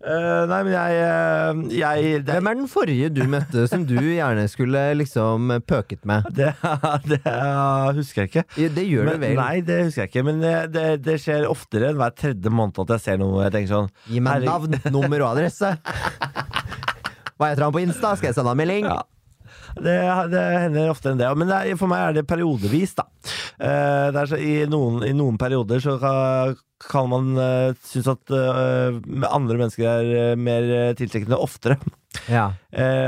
Uh, 0.04 0.42
nei, 0.50 0.60
men 0.68 0.74
jeg, 0.74 0.98
uh, 1.00 1.62
jeg 1.74 2.22
det, 2.24 2.36
Hvem 2.36 2.50
er 2.50 2.58
den 2.60 2.70
forrige 2.72 3.10
du 3.16 3.22
møtte 3.32 3.66
som 3.70 3.84
du 3.88 3.96
gjerne 3.98 4.44
skulle 4.52 4.84
liksom 5.00 5.52
pøket 5.68 6.04
med? 6.08 6.28
det, 6.36 6.52
det 7.10 7.20
husker 7.98 8.24
jeg 8.24 8.32
ikke. 8.32 8.44
Det 8.76 8.86
gjør 8.86 9.08
Men, 9.10 9.20
du 9.20 9.26
vel? 9.26 9.36
nei, 9.40 9.54
det 9.66 9.78
husker 9.86 10.04
jeg 10.04 10.12
ikke. 10.12 10.26
Men 10.28 10.42
det, 10.44 10.56
det, 10.76 10.86
det 11.06 11.16
skjer 11.24 11.48
oftere 11.50 11.92
enn 11.92 12.00
hver 12.00 12.16
tredje 12.16 12.52
måned 12.52 12.80
at 12.84 12.96
jeg 12.96 13.06
ser 13.06 13.20
noe. 13.22 13.44
Jeg 13.46 13.56
tenker 13.56 13.72
sånn 13.76 13.90
Gi 14.10 14.20
meg 14.24 14.44
navn, 14.48 14.76
nummer 14.92 15.24
og 15.26 15.32
adresse. 15.34 15.72
Hva 17.40 17.48
heter 17.48 17.64
han 17.64 17.72
på 17.72 17.80
Insta? 17.84 18.12
Skal 18.20 18.30
jeg 18.30 18.36
sende 18.36 18.52
han 18.52 18.60
melding? 18.60 18.84
Ja. 18.90 19.00
Det, 19.76 19.96
det 20.32 20.42
hender 20.64 20.90
oftere 20.92 21.14
enn 21.14 21.20
det. 21.20 21.30
Men 21.38 21.50
det 21.50 21.60
er, 21.60 21.78
for 21.80 21.90
meg 21.90 22.08
er 22.08 22.18
det 22.18 22.26
periodevis, 22.30 22.96
da. 22.98 23.06
Eh, 23.60 24.08
det 24.14 24.22
er 24.22 24.30
så, 24.30 24.40
i, 24.40 24.56
noen, 24.70 25.02
I 25.06 25.14
noen 25.16 25.38
perioder 25.40 25.82
så 25.84 25.96
kan, 26.00 26.56
kan 26.80 27.08
man 27.12 27.32
uh, 27.36 27.76
synes 27.84 28.08
at 28.14 28.32
uh, 28.32 29.00
andre 29.28 29.58
mennesker 29.60 29.84
er 29.84 30.12
uh, 30.32 30.38
mer 30.40 30.94
tiltrekkende 30.98 31.38
oftere. 31.40 31.76
Ja. 32.26 32.48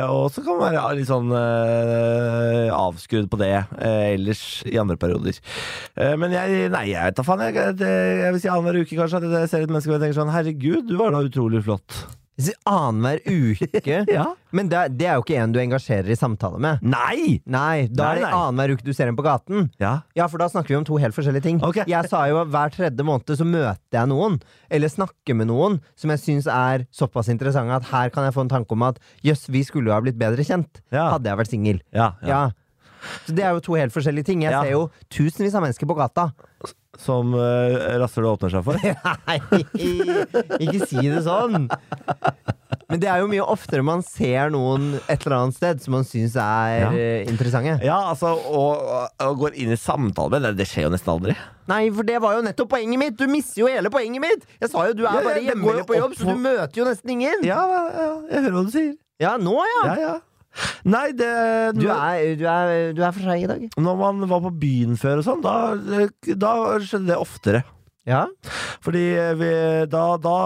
Og 0.07 0.29
så 0.31 0.45
kan 0.45 0.61
man 0.61 0.77
være 0.77 0.95
litt 1.01 1.09
sånn 1.09 1.33
avskrudd 1.35 3.27
på 3.33 3.41
det 3.41 3.51
ellers 3.83 4.63
i 4.71 4.77
andre 4.79 4.95
perioder. 4.95 5.41
Men 6.23 6.31
jeg 6.31 6.69
Nei, 6.71 6.85
jeg 6.93 7.09
vet 7.09 7.19
da 7.19 7.25
faen. 7.27 7.43
Jeg, 7.49 7.57
jeg, 7.83 7.91
jeg 8.23 8.37
vil 8.37 8.43
si 8.45 8.53
annenhver 8.53 8.79
uke, 8.79 9.01
kanskje. 9.01 9.19
At 9.19 9.41
jeg 9.41 9.51
ser 9.51 9.67
et 9.67 9.75
menneske 9.75 9.91
og 9.91 9.97
jeg 9.97 10.05
tenker 10.05 10.21
sånn 10.21 10.31
Herregud, 10.31 10.87
du 10.87 10.95
var 11.03 11.17
da 11.17 11.27
utrolig 11.27 11.65
flott. 11.67 11.99
Annenhver 12.69 13.21
uke? 13.29 13.97
Ja. 14.13 14.25
Men 14.53 14.69
det, 14.69 14.81
det 15.01 15.07
er 15.09 15.17
jo 15.19 15.23
ikke 15.25 15.37
en 15.41 15.53
du 15.55 15.59
engasjerer 15.61 16.11
i 16.13 16.17
samtale 16.19 16.59
med. 16.61 16.83
Nei! 16.85 17.41
Nei, 17.49 17.87
da 17.89 18.11
er 18.13 18.19
det 18.21 18.25
Nei, 18.25 18.29
nei. 18.29 18.33
annenhver 18.37 18.75
uke 18.77 18.85
du 18.85 18.93
ser 18.97 19.09
en 19.09 19.17
på 19.17 19.25
gaten. 19.25 19.69
Ja. 19.81 19.93
Ja, 20.19 20.27
for 20.33 20.43
da 20.43 20.49
snakker 20.53 20.75
vi 20.75 20.79
om 20.81 20.87
to 20.89 20.99
helt 21.01 21.17
forskjellige 21.17 21.45
ting. 21.47 21.61
Okay. 21.65 21.87
Jeg 21.89 22.09
sa 22.13 22.25
jo 22.31 22.41
at 22.43 22.51
hver 22.53 22.73
tredje 22.75 23.07
måned 23.07 23.33
så 23.39 23.47
møter 23.49 23.99
jeg 24.01 24.11
noen, 24.13 24.39
eller 24.73 24.93
snakker 24.93 25.39
med 25.39 25.49
noen, 25.53 25.79
som 25.97 26.13
jeg 26.13 26.23
syns 26.25 26.49
er 26.53 26.87
såpass 26.93 27.31
interessante 27.33 27.79
at 27.81 27.89
her 27.93 28.13
kan 28.13 28.29
jeg 28.29 28.37
få 28.37 28.45
en 28.47 28.53
tanke 28.53 28.77
om 28.77 28.85
at 28.91 29.01
jøss, 29.25 29.47
vi 29.53 29.65
skulle 29.69 29.93
jo 29.93 29.97
ha 29.97 30.03
blitt 30.05 30.21
bedre 30.21 30.45
kjent. 30.45 30.83
Ja. 30.93 31.11
Hadde 31.15 31.33
jeg 31.33 31.41
vært 31.45 31.53
singel. 31.55 31.81
Ja. 31.97 32.13
Så 33.27 33.35
det 33.37 33.45
er 33.47 33.57
jo 33.57 33.61
to 33.65 33.75
helt 33.79 33.95
forskjellige 33.95 34.29
ting. 34.31 34.43
Jeg 34.47 34.53
Ja. 34.55 34.63
ser 34.63 34.73
jo 34.77 34.87
tusenvis 35.11 35.55
av 35.59 35.63
mennesker 35.67 35.87
på 35.91 35.97
gata. 35.99 36.31
Som 37.01 37.33
uh, 37.35 37.99
rasshølet 38.03 38.35
åpner 38.37 38.51
seg 38.53 38.65
for. 38.67 38.77
Nei, 39.29 39.39
ikke 40.61 40.87
si 40.87 41.01
det 41.09 41.23
sånn! 41.25 41.65
Men 42.93 43.01
det 43.01 43.09
er 43.09 43.23
jo 43.23 43.29
mye 43.31 43.45
oftere 43.49 43.81
man 43.87 44.03
ser 44.05 44.51
noen 44.53 44.99
et 45.09 45.23
eller 45.25 45.37
annet 45.39 45.57
sted 45.57 45.81
som 45.81 45.95
man 45.97 46.05
syns 46.05 46.35
er 46.37 46.75
Ja. 46.83 46.91
eh, 46.93 47.23
interessante. 47.31 47.79
Ja, 47.87 47.97
altså, 48.11 48.35
og, 48.37 48.83
og 49.25 49.39
går 49.41 49.57
inn 49.63 49.73
i 49.73 49.79
samtale 49.81 50.29
med 50.35 50.45
det, 50.45 50.51
det 50.61 50.67
skjer 50.69 50.85
jo 50.89 50.91
nesten 50.93 51.13
aldri. 51.15 51.37
Nei, 51.73 51.87
for 51.97 52.05
det 52.05 52.19
var 52.21 52.37
jo 52.37 52.43
nettopp 52.45 52.69
poenget 52.75 53.01
mitt! 53.01 53.17
Du 53.17 53.25
mister 53.33 53.63
jo 53.65 53.71
hele 53.73 53.89
poenget 53.93 54.21
mitt! 54.21 54.45
Jeg 54.61 54.69
sa 54.75 54.85
jo 54.91 54.99
du 54.99 55.07
er 55.09 55.25
bare 55.25 55.41
hjemme 55.47 55.87
på 55.89 55.97
jobb, 55.97 56.19
så 56.21 56.29
du 56.35 56.43
møter 56.45 56.83
jo 56.83 56.89
nesten 56.91 57.15
ingen! 57.17 57.47
Ja, 57.49 57.63
ja, 57.73 58.11
jeg 58.29 58.45
hører 58.45 58.59
hva 58.59 58.67
du 58.69 58.73
sier. 58.77 58.93
Ja, 59.23 59.39
nå 59.41 59.57
ja! 59.57 59.81
Ja, 59.89 59.97
ja. 60.03 60.15
Nei, 60.85 61.11
det 61.17 61.29
Du 61.79 61.87
er, 61.89 62.25
du 62.39 62.47
er, 62.49 62.73
du 62.97 63.03
er 63.05 63.15
for 63.15 63.25
seig 63.25 63.45
i 63.47 63.51
dag. 63.51 63.69
Når 63.81 64.01
man 64.01 64.27
var 64.31 64.43
på 64.45 64.53
byen 64.63 64.99
før 65.01 65.23
og 65.23 65.29
sånn, 65.29 65.45
da, 65.45 65.55
da 66.37 66.57
skjedde 66.83 67.09
det 67.13 67.21
oftere. 67.21 67.63
Ja? 68.09 68.25
Fordi 68.83 69.03
vi, 69.39 69.51
da, 69.91 70.03
da 70.19 70.37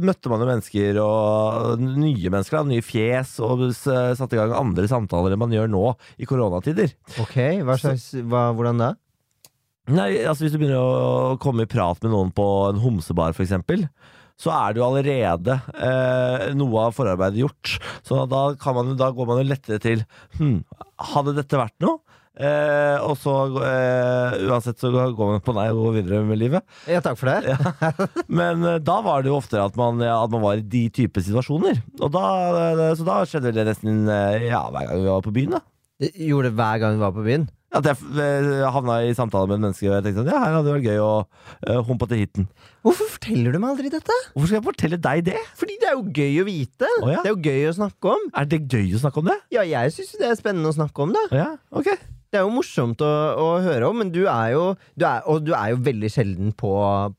møtte 0.00 0.32
man 0.32 0.40
jo 0.40 0.48
mennesker, 0.48 1.00
og 1.04 1.82
nye 1.84 2.32
mennesker, 2.32 2.56
da, 2.56 2.70
nye 2.70 2.84
fjes, 2.84 3.34
og 3.44 3.66
satte 3.76 4.36
i 4.36 4.40
gang 4.40 4.54
andre 4.56 4.88
samtaler 4.88 5.36
enn 5.36 5.42
man 5.42 5.52
gjør 5.54 5.68
nå 5.72 5.84
i 6.16 6.28
koronatider. 6.28 6.94
Ok, 7.20 7.36
hva 7.66 7.76
slags, 7.80 8.10
hva, 8.24 8.48
hvordan 8.56 8.80
da? 8.80 8.94
Nei, 9.90 10.12
altså 10.22 10.44
Hvis 10.44 10.54
du 10.54 10.60
begynner 10.60 10.80
å 10.80 11.36
komme 11.42 11.64
i 11.66 11.70
prat 11.70 12.00
med 12.04 12.12
noen 12.14 12.30
på 12.34 12.46
en 12.70 12.80
homsebar, 12.80 13.34
for 13.36 13.44
eksempel, 13.44 13.86
så 14.40 14.52
er 14.56 14.72
det 14.72 14.80
jo 14.80 14.86
allerede 14.88 15.56
eh, 15.76 16.46
noe 16.56 16.86
av 16.86 16.94
forarbeidet 16.96 17.42
gjort. 17.42 17.74
Så 18.06 18.24
da, 18.30 18.46
kan 18.60 18.78
man, 18.78 18.94
da 19.00 19.10
går 19.14 19.28
man 19.28 19.42
jo 19.42 19.50
lettere 19.50 19.82
til 19.82 20.06
hm, 20.38 20.62
Hadde 21.10 21.36
dette 21.36 21.60
vært 21.60 21.76
noe? 21.84 22.00
Eh, 22.40 22.96
og 23.04 23.18
så 23.20 23.32
eh, 23.66 24.36
Uansett 24.48 24.80
så 24.80 24.88
går 24.88 25.32
man 25.34 25.42
på 25.44 25.52
nei 25.56 25.66
og 25.74 25.82
går 25.82 25.96
videre 25.98 26.22
med 26.24 26.40
livet. 26.40 26.64
Ja, 26.88 27.02
takk 27.04 27.18
for 27.20 27.28
det. 27.28 27.56
Men 28.40 28.64
eh, 28.64 28.78
da 28.84 29.00
var 29.04 29.20
det 29.24 29.32
jo 29.32 29.36
oftere 29.40 29.66
at 29.68 29.76
man, 29.80 30.00
ja, 30.04 30.16
at 30.22 30.32
man 30.32 30.44
var 30.44 30.60
i 30.60 30.64
de 30.64 30.86
type 30.94 31.20
situasjoner. 31.26 31.82
Da, 32.00 32.24
eh, 32.70 32.84
så 32.96 33.08
da 33.08 33.20
skjedde 33.28 33.52
det 33.56 33.66
nesten 33.68 34.06
eh, 34.08 34.48
ja, 34.48 34.62
hver 34.72 34.88
gang 34.88 35.02
vi 35.04 35.10
var 35.10 35.26
på 35.26 35.34
byen. 35.36 35.58
da 35.58 36.10
Gjorde 36.16 36.48
det 36.48 36.56
hver 36.56 36.80
gang 36.80 36.96
vi 36.96 37.04
var 37.04 37.16
på 37.18 37.26
byen? 37.26 37.50
At 37.70 37.86
jeg 37.86 37.98
eh, 38.18 38.64
havna 38.74 38.96
i 39.06 39.14
samtale 39.14 39.46
med 39.46 39.60
et 39.60 39.64
menneske 39.68 39.86
og 39.86 39.94
jeg 39.94 40.06
tenkte 40.08 40.24
sånn, 40.24 40.30
ja, 40.32 40.42
her 40.42 40.56
hadde 40.56 40.66
det 40.66 40.74
vært 40.74 40.88
gøy 40.90 41.02
å 41.04 41.10
uh, 41.22 41.82
humpe 41.86 42.08
til 42.10 42.24
hiten. 42.24 42.48
Hvorfor 42.82 43.12
forteller 43.14 43.54
du 43.54 43.60
meg 43.62 43.74
aldri 43.76 43.92
dette? 43.94 44.16
Hvorfor 44.32 44.50
skal 44.50 44.58
jeg 44.58 44.66
fortelle 44.66 44.98
deg 45.06 45.26
det? 45.30 45.42
Fordi 45.58 45.76
det 45.78 45.90
er 45.90 45.98
jo 45.98 46.06
gøy 46.10 46.40
å 46.42 46.46
vite! 46.48 46.88
Oh, 46.98 47.10
ja. 47.12 47.20
Det 47.22 47.30
er 47.30 47.36
jo 47.36 47.42
gøy 47.46 47.68
å 47.70 47.76
snakke 47.78 48.14
om. 48.16 48.30
Er 48.42 48.48
det 48.50 48.64
gøy 48.64 48.96
å 48.96 49.02
snakke 49.04 49.22
om 49.22 49.30
det? 49.30 49.36
Ja, 49.54 49.66
jeg 49.68 49.94
syns 49.94 50.16
det 50.18 50.32
er 50.32 50.40
spennende 50.40 50.72
å 50.72 50.78
snakke 50.80 51.06
om 51.06 51.14
det. 51.14 51.28
Ja, 51.36 51.52
okay. 51.70 52.00
Det 52.30 52.38
er 52.38 52.44
jo 52.46 52.52
morsomt 52.54 53.00
å, 53.02 53.10
å 53.42 53.46
høre 53.62 53.88
om, 53.90 53.96
men 53.98 54.12
du 54.14 54.20
er 54.30 54.52
jo 54.54 54.64
du 54.94 55.02
er, 55.02 55.24
Og 55.26 55.42
du 55.42 55.50
er 55.58 55.72
jo 55.72 55.80
veldig 55.82 56.10
sjelden 56.14 56.52
på, 56.54 56.70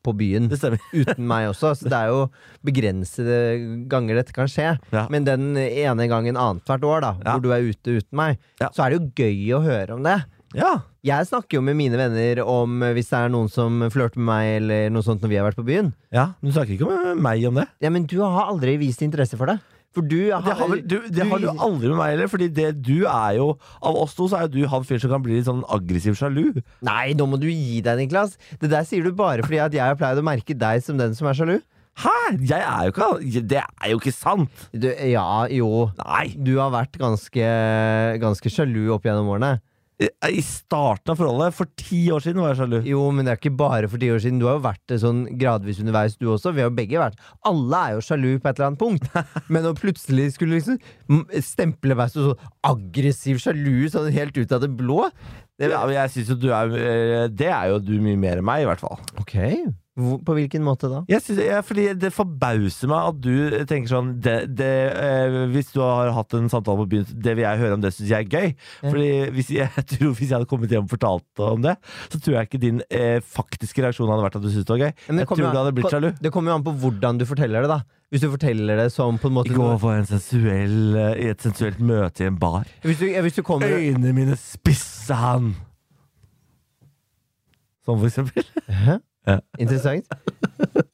på 0.04 0.14
byen. 0.16 0.48
Uten 1.02 1.26
meg 1.28 1.50
også, 1.52 1.74
så 1.80 1.92
det 1.92 1.98
er 1.98 2.12
jo 2.14 2.22
begrensede 2.68 3.40
ganger 3.92 4.22
dette 4.22 4.36
kan 4.36 4.52
skje. 4.52 4.70
Ja. 4.96 5.08
Men 5.12 5.28
den 5.28 5.56
ene 5.60 6.08
gangen 6.12 6.40
annethvert 6.40 6.88
år, 6.88 7.04
da, 7.04 7.16
hvor 7.28 7.44
du 7.44 7.52
er 7.52 7.72
ute 7.72 8.00
uten 8.00 8.20
meg, 8.20 8.40
så 8.62 8.86
er 8.86 8.94
det 8.94 9.02
jo 9.02 9.26
gøy 9.26 9.58
å 9.58 9.66
høre 9.68 10.00
om 10.00 10.08
det. 10.08 10.22
Ja. 10.58 10.72
Jeg 11.08 11.28
snakker 11.30 11.58
jo 11.58 11.62
med 11.66 11.78
mine 11.80 11.98
venner 11.98 12.42
om 12.46 12.82
eh, 12.84 12.94
hvis 12.98 13.10
det 13.12 13.20
er 13.24 13.30
noen 13.34 13.50
som 13.52 13.80
flørter 13.94 14.20
med 14.22 14.28
meg, 14.30 14.48
eller 14.62 14.90
noe 14.94 15.06
sånt 15.06 15.22
når 15.24 15.32
vi 15.32 15.38
har 15.40 15.48
vært 15.48 15.60
på 15.62 15.68
byen. 15.68 15.94
ja. 16.14 16.32
Men 16.42 16.52
Du 16.52 16.58
snakker 16.58 16.76
ikke 16.76 16.90
med 16.92 17.22
meg 17.24 17.46
om 17.48 17.56
det? 17.62 17.68
Ja, 17.82 17.90
Men 17.94 18.06
du 18.10 18.18
har 18.22 18.50
aldri 18.52 18.78
vist 18.82 19.02
interesse 19.06 19.40
for 19.40 19.48
det. 19.52 19.60
For 19.92 20.06
du 20.08 20.30
har, 20.32 20.40
Det 20.46 20.54
har, 20.56 20.70
vel, 20.72 20.82
du, 20.88 20.98
det 21.12 21.26
har 21.28 21.40
du 21.44 21.50
aldri 21.52 21.90
med 21.92 21.98
meg 22.00 22.14
heller, 22.14 22.30
Fordi 22.32 22.48
det 22.48 22.70
du 22.80 23.02
er 23.12 23.34
jo 23.36 23.48
Av 23.84 23.98
oss 24.00 24.14
to 24.16 24.24
så 24.32 24.38
er 24.38 24.46
jo 24.48 24.54
du 24.54 24.68
han 24.72 24.86
fyren 24.88 25.02
som 25.04 25.12
kan 25.12 25.24
bli 25.26 25.36
litt 25.36 25.50
sånn 25.50 25.66
aggressiv 25.68 26.16
sjalu. 26.16 26.62
Nei, 26.88 27.12
nå 27.20 27.28
må 27.28 27.36
du 27.42 27.50
gi 27.50 27.82
deg, 27.84 28.00
Niklas. 28.00 28.38
Det 28.62 28.70
der 28.72 28.86
sier 28.88 29.04
du 29.04 29.12
bare 29.12 29.44
fordi 29.44 29.60
at 29.60 29.76
jeg 29.76 29.84
har 29.84 30.00
pleid 30.00 30.22
å 30.22 30.24
merke 30.24 30.56
deg 30.56 30.80
som 30.86 30.96
den 31.02 31.12
som 31.18 31.28
er 31.28 31.36
sjalu. 31.36 31.58
Hæ? 32.00 32.14
Jeg 32.40 32.64
er 32.64 32.88
jo 32.88 32.94
ikke 32.96 33.42
Det 33.52 33.60
er 33.60 33.92
jo 33.92 34.00
ikke 34.00 34.16
sant! 34.16 34.64
Du, 34.72 34.88
ja, 34.88 35.26
jo. 35.52 35.90
Nei. 36.00 36.30
Du 36.40 36.54
har 36.62 36.72
vært 36.72 36.96
ganske, 37.02 37.50
ganske 38.24 38.52
sjalu 38.54 38.86
opp 38.96 39.04
gjennom 39.10 39.28
årene. 39.36 39.58
I 40.02 40.10
i 40.32 40.42
starten 40.42 41.14
av 41.14 41.20
forholdet, 41.20 41.54
for 41.54 41.70
ti 41.78 42.00
år 42.14 42.24
siden, 42.24 42.42
var 42.42 42.54
jeg 42.54 42.62
sjalu. 42.62 42.78
Jo, 42.90 43.04
men 43.14 43.28
det 43.28 43.34
er 43.34 43.40
ikke 43.40 43.54
bare 43.60 43.90
for 43.92 44.02
ti 44.02 44.10
år 44.14 44.22
siden. 44.24 44.40
Du 44.42 44.48
har 44.48 44.58
jo 44.58 44.64
vært 44.66 44.82
det 44.90 44.98
sånn 45.04 45.24
gradvis 45.42 45.82
underveis, 45.84 46.18
du 46.18 46.30
også. 46.32 46.54
Vi 46.56 46.64
har 46.64 46.72
jo 46.72 46.78
begge 46.80 47.02
vært 47.02 47.20
Alle 47.48 47.82
er 47.82 47.98
jo 47.98 48.06
sjalu 48.06 48.32
på 48.42 48.50
et 48.50 48.58
eller 48.58 48.72
annet 48.72 48.82
punkt. 48.82 49.06
Men 49.54 49.70
å 49.70 49.76
plutselig 49.78 50.32
skulle 50.38 50.58
liksom 50.58 50.80
stemple 51.46 51.98
meg 51.98 52.14
som 52.14 52.32
sånn 52.32 52.50
aggressiv 52.72 53.42
sjalu 53.44 53.90
sånn 53.92 54.10
helt 54.16 54.38
ut 54.38 54.56
av 54.56 54.64
det 54.64 54.72
blå 54.74 55.06
det, 55.60 55.70
Ja, 55.70 55.84
men 55.86 55.94
jeg 55.94 56.14
synes 56.14 56.32
jo 56.32 56.38
du 56.42 56.48
er 56.56 56.74
eh, 56.78 57.28
Det 57.30 57.50
er 57.52 57.70
jo 57.70 57.80
du 57.84 57.94
mye 58.02 58.18
mer 58.20 58.42
enn 58.42 58.48
meg, 58.48 58.64
i 58.64 58.70
hvert 58.70 58.82
fall. 58.82 58.98
Ok. 59.22 59.36
På 60.00 60.34
hvilken 60.38 60.64
måte 60.64 60.88
da? 60.88 61.02
Jeg 61.12 61.20
synes, 61.20 61.42
jeg, 61.44 61.64
fordi 61.68 61.86
Det 62.00 62.14
forbauser 62.16 62.88
meg 62.88 63.10
at 63.10 63.18
du 63.20 63.66
tenker 63.68 63.92
sånn 63.92 64.14
det, 64.24 64.36
det, 64.56 64.70
eh, 64.96 65.36
Hvis 65.52 65.74
du 65.74 65.82
har 65.84 66.14
hatt 66.16 66.32
en 66.38 66.48
samtale 66.52 66.80
på 66.80 66.86
byen, 66.94 67.10
det 67.12 67.34
vil 67.36 67.44
jeg 67.44 67.60
høre 67.60 67.76
om, 67.76 67.82
det 67.84 67.92
syns 67.98 68.14
jeg 68.14 68.24
er 68.24 68.30
gøy. 68.32 68.54
Ja. 68.56 68.86
Fordi 68.88 69.10
hvis 69.36 69.52
jeg, 69.52 69.68
jeg 69.82 69.88
tror 69.92 70.14
hvis 70.16 70.30
jeg 70.30 70.36
hadde 70.38 70.48
kommet 70.54 70.72
hjem 70.72 70.88
og 70.88 70.94
fortalt 70.94 71.44
om 71.44 71.66
det, 71.68 71.76
så 72.08 72.22
tror 72.22 72.38
jeg 72.38 72.50
ikke 72.50 72.62
din 72.64 72.80
eh, 72.88 73.18
faktiske 73.20 73.84
reaksjon 73.84 74.14
hadde 74.14 74.28
vært 74.30 74.40
at 74.40 74.46
du 74.46 74.50
syntes 74.54 74.70
det 74.70 74.78
var 74.78 74.84
gøy. 74.86 74.96
Men 75.10 75.20
det 75.20 75.26
Jeg 75.26 75.32
tror 75.34 75.44
an, 75.44 75.52
du 75.52 75.62
hadde 75.62 75.76
blitt 75.82 75.98
sjalu. 75.98 76.10
Det 76.22 76.34
kommer 76.38 76.54
jo 76.54 76.60
an 76.62 76.66
på 76.70 76.76
hvordan 76.86 77.20
du 77.20 77.28
forteller 77.28 77.68
det, 77.68 77.74
da. 77.76 77.82
Hvis 78.12 78.24
du 78.24 78.30
forteller 78.32 78.80
det 78.80 78.88
som 78.96 79.20
på 79.20 79.28
en 79.28 79.38
måte 79.42 79.52
I 79.52 79.60
går 79.60 79.78
var 79.84 80.00
jeg 80.00 80.10
sensuell, 80.14 80.80
eh, 81.04 81.14
i 81.26 81.30
et 81.36 81.44
sensuelt 81.44 81.84
møte 81.84 82.24
i 82.24 82.32
en 82.32 82.40
bar. 82.40 82.72
Hvis 82.88 83.04
du, 83.04 83.08
hvis 83.28 83.38
du 83.40 83.44
kommer 83.44 83.76
Øynene 83.76 84.16
mine 84.16 84.40
spissa 84.40 85.20
han! 85.20 85.54
Sånn 87.84 87.98
for 87.98 88.08
eksempel. 88.08 89.02
Ja. 89.28 89.38
Interessant. 89.62 90.06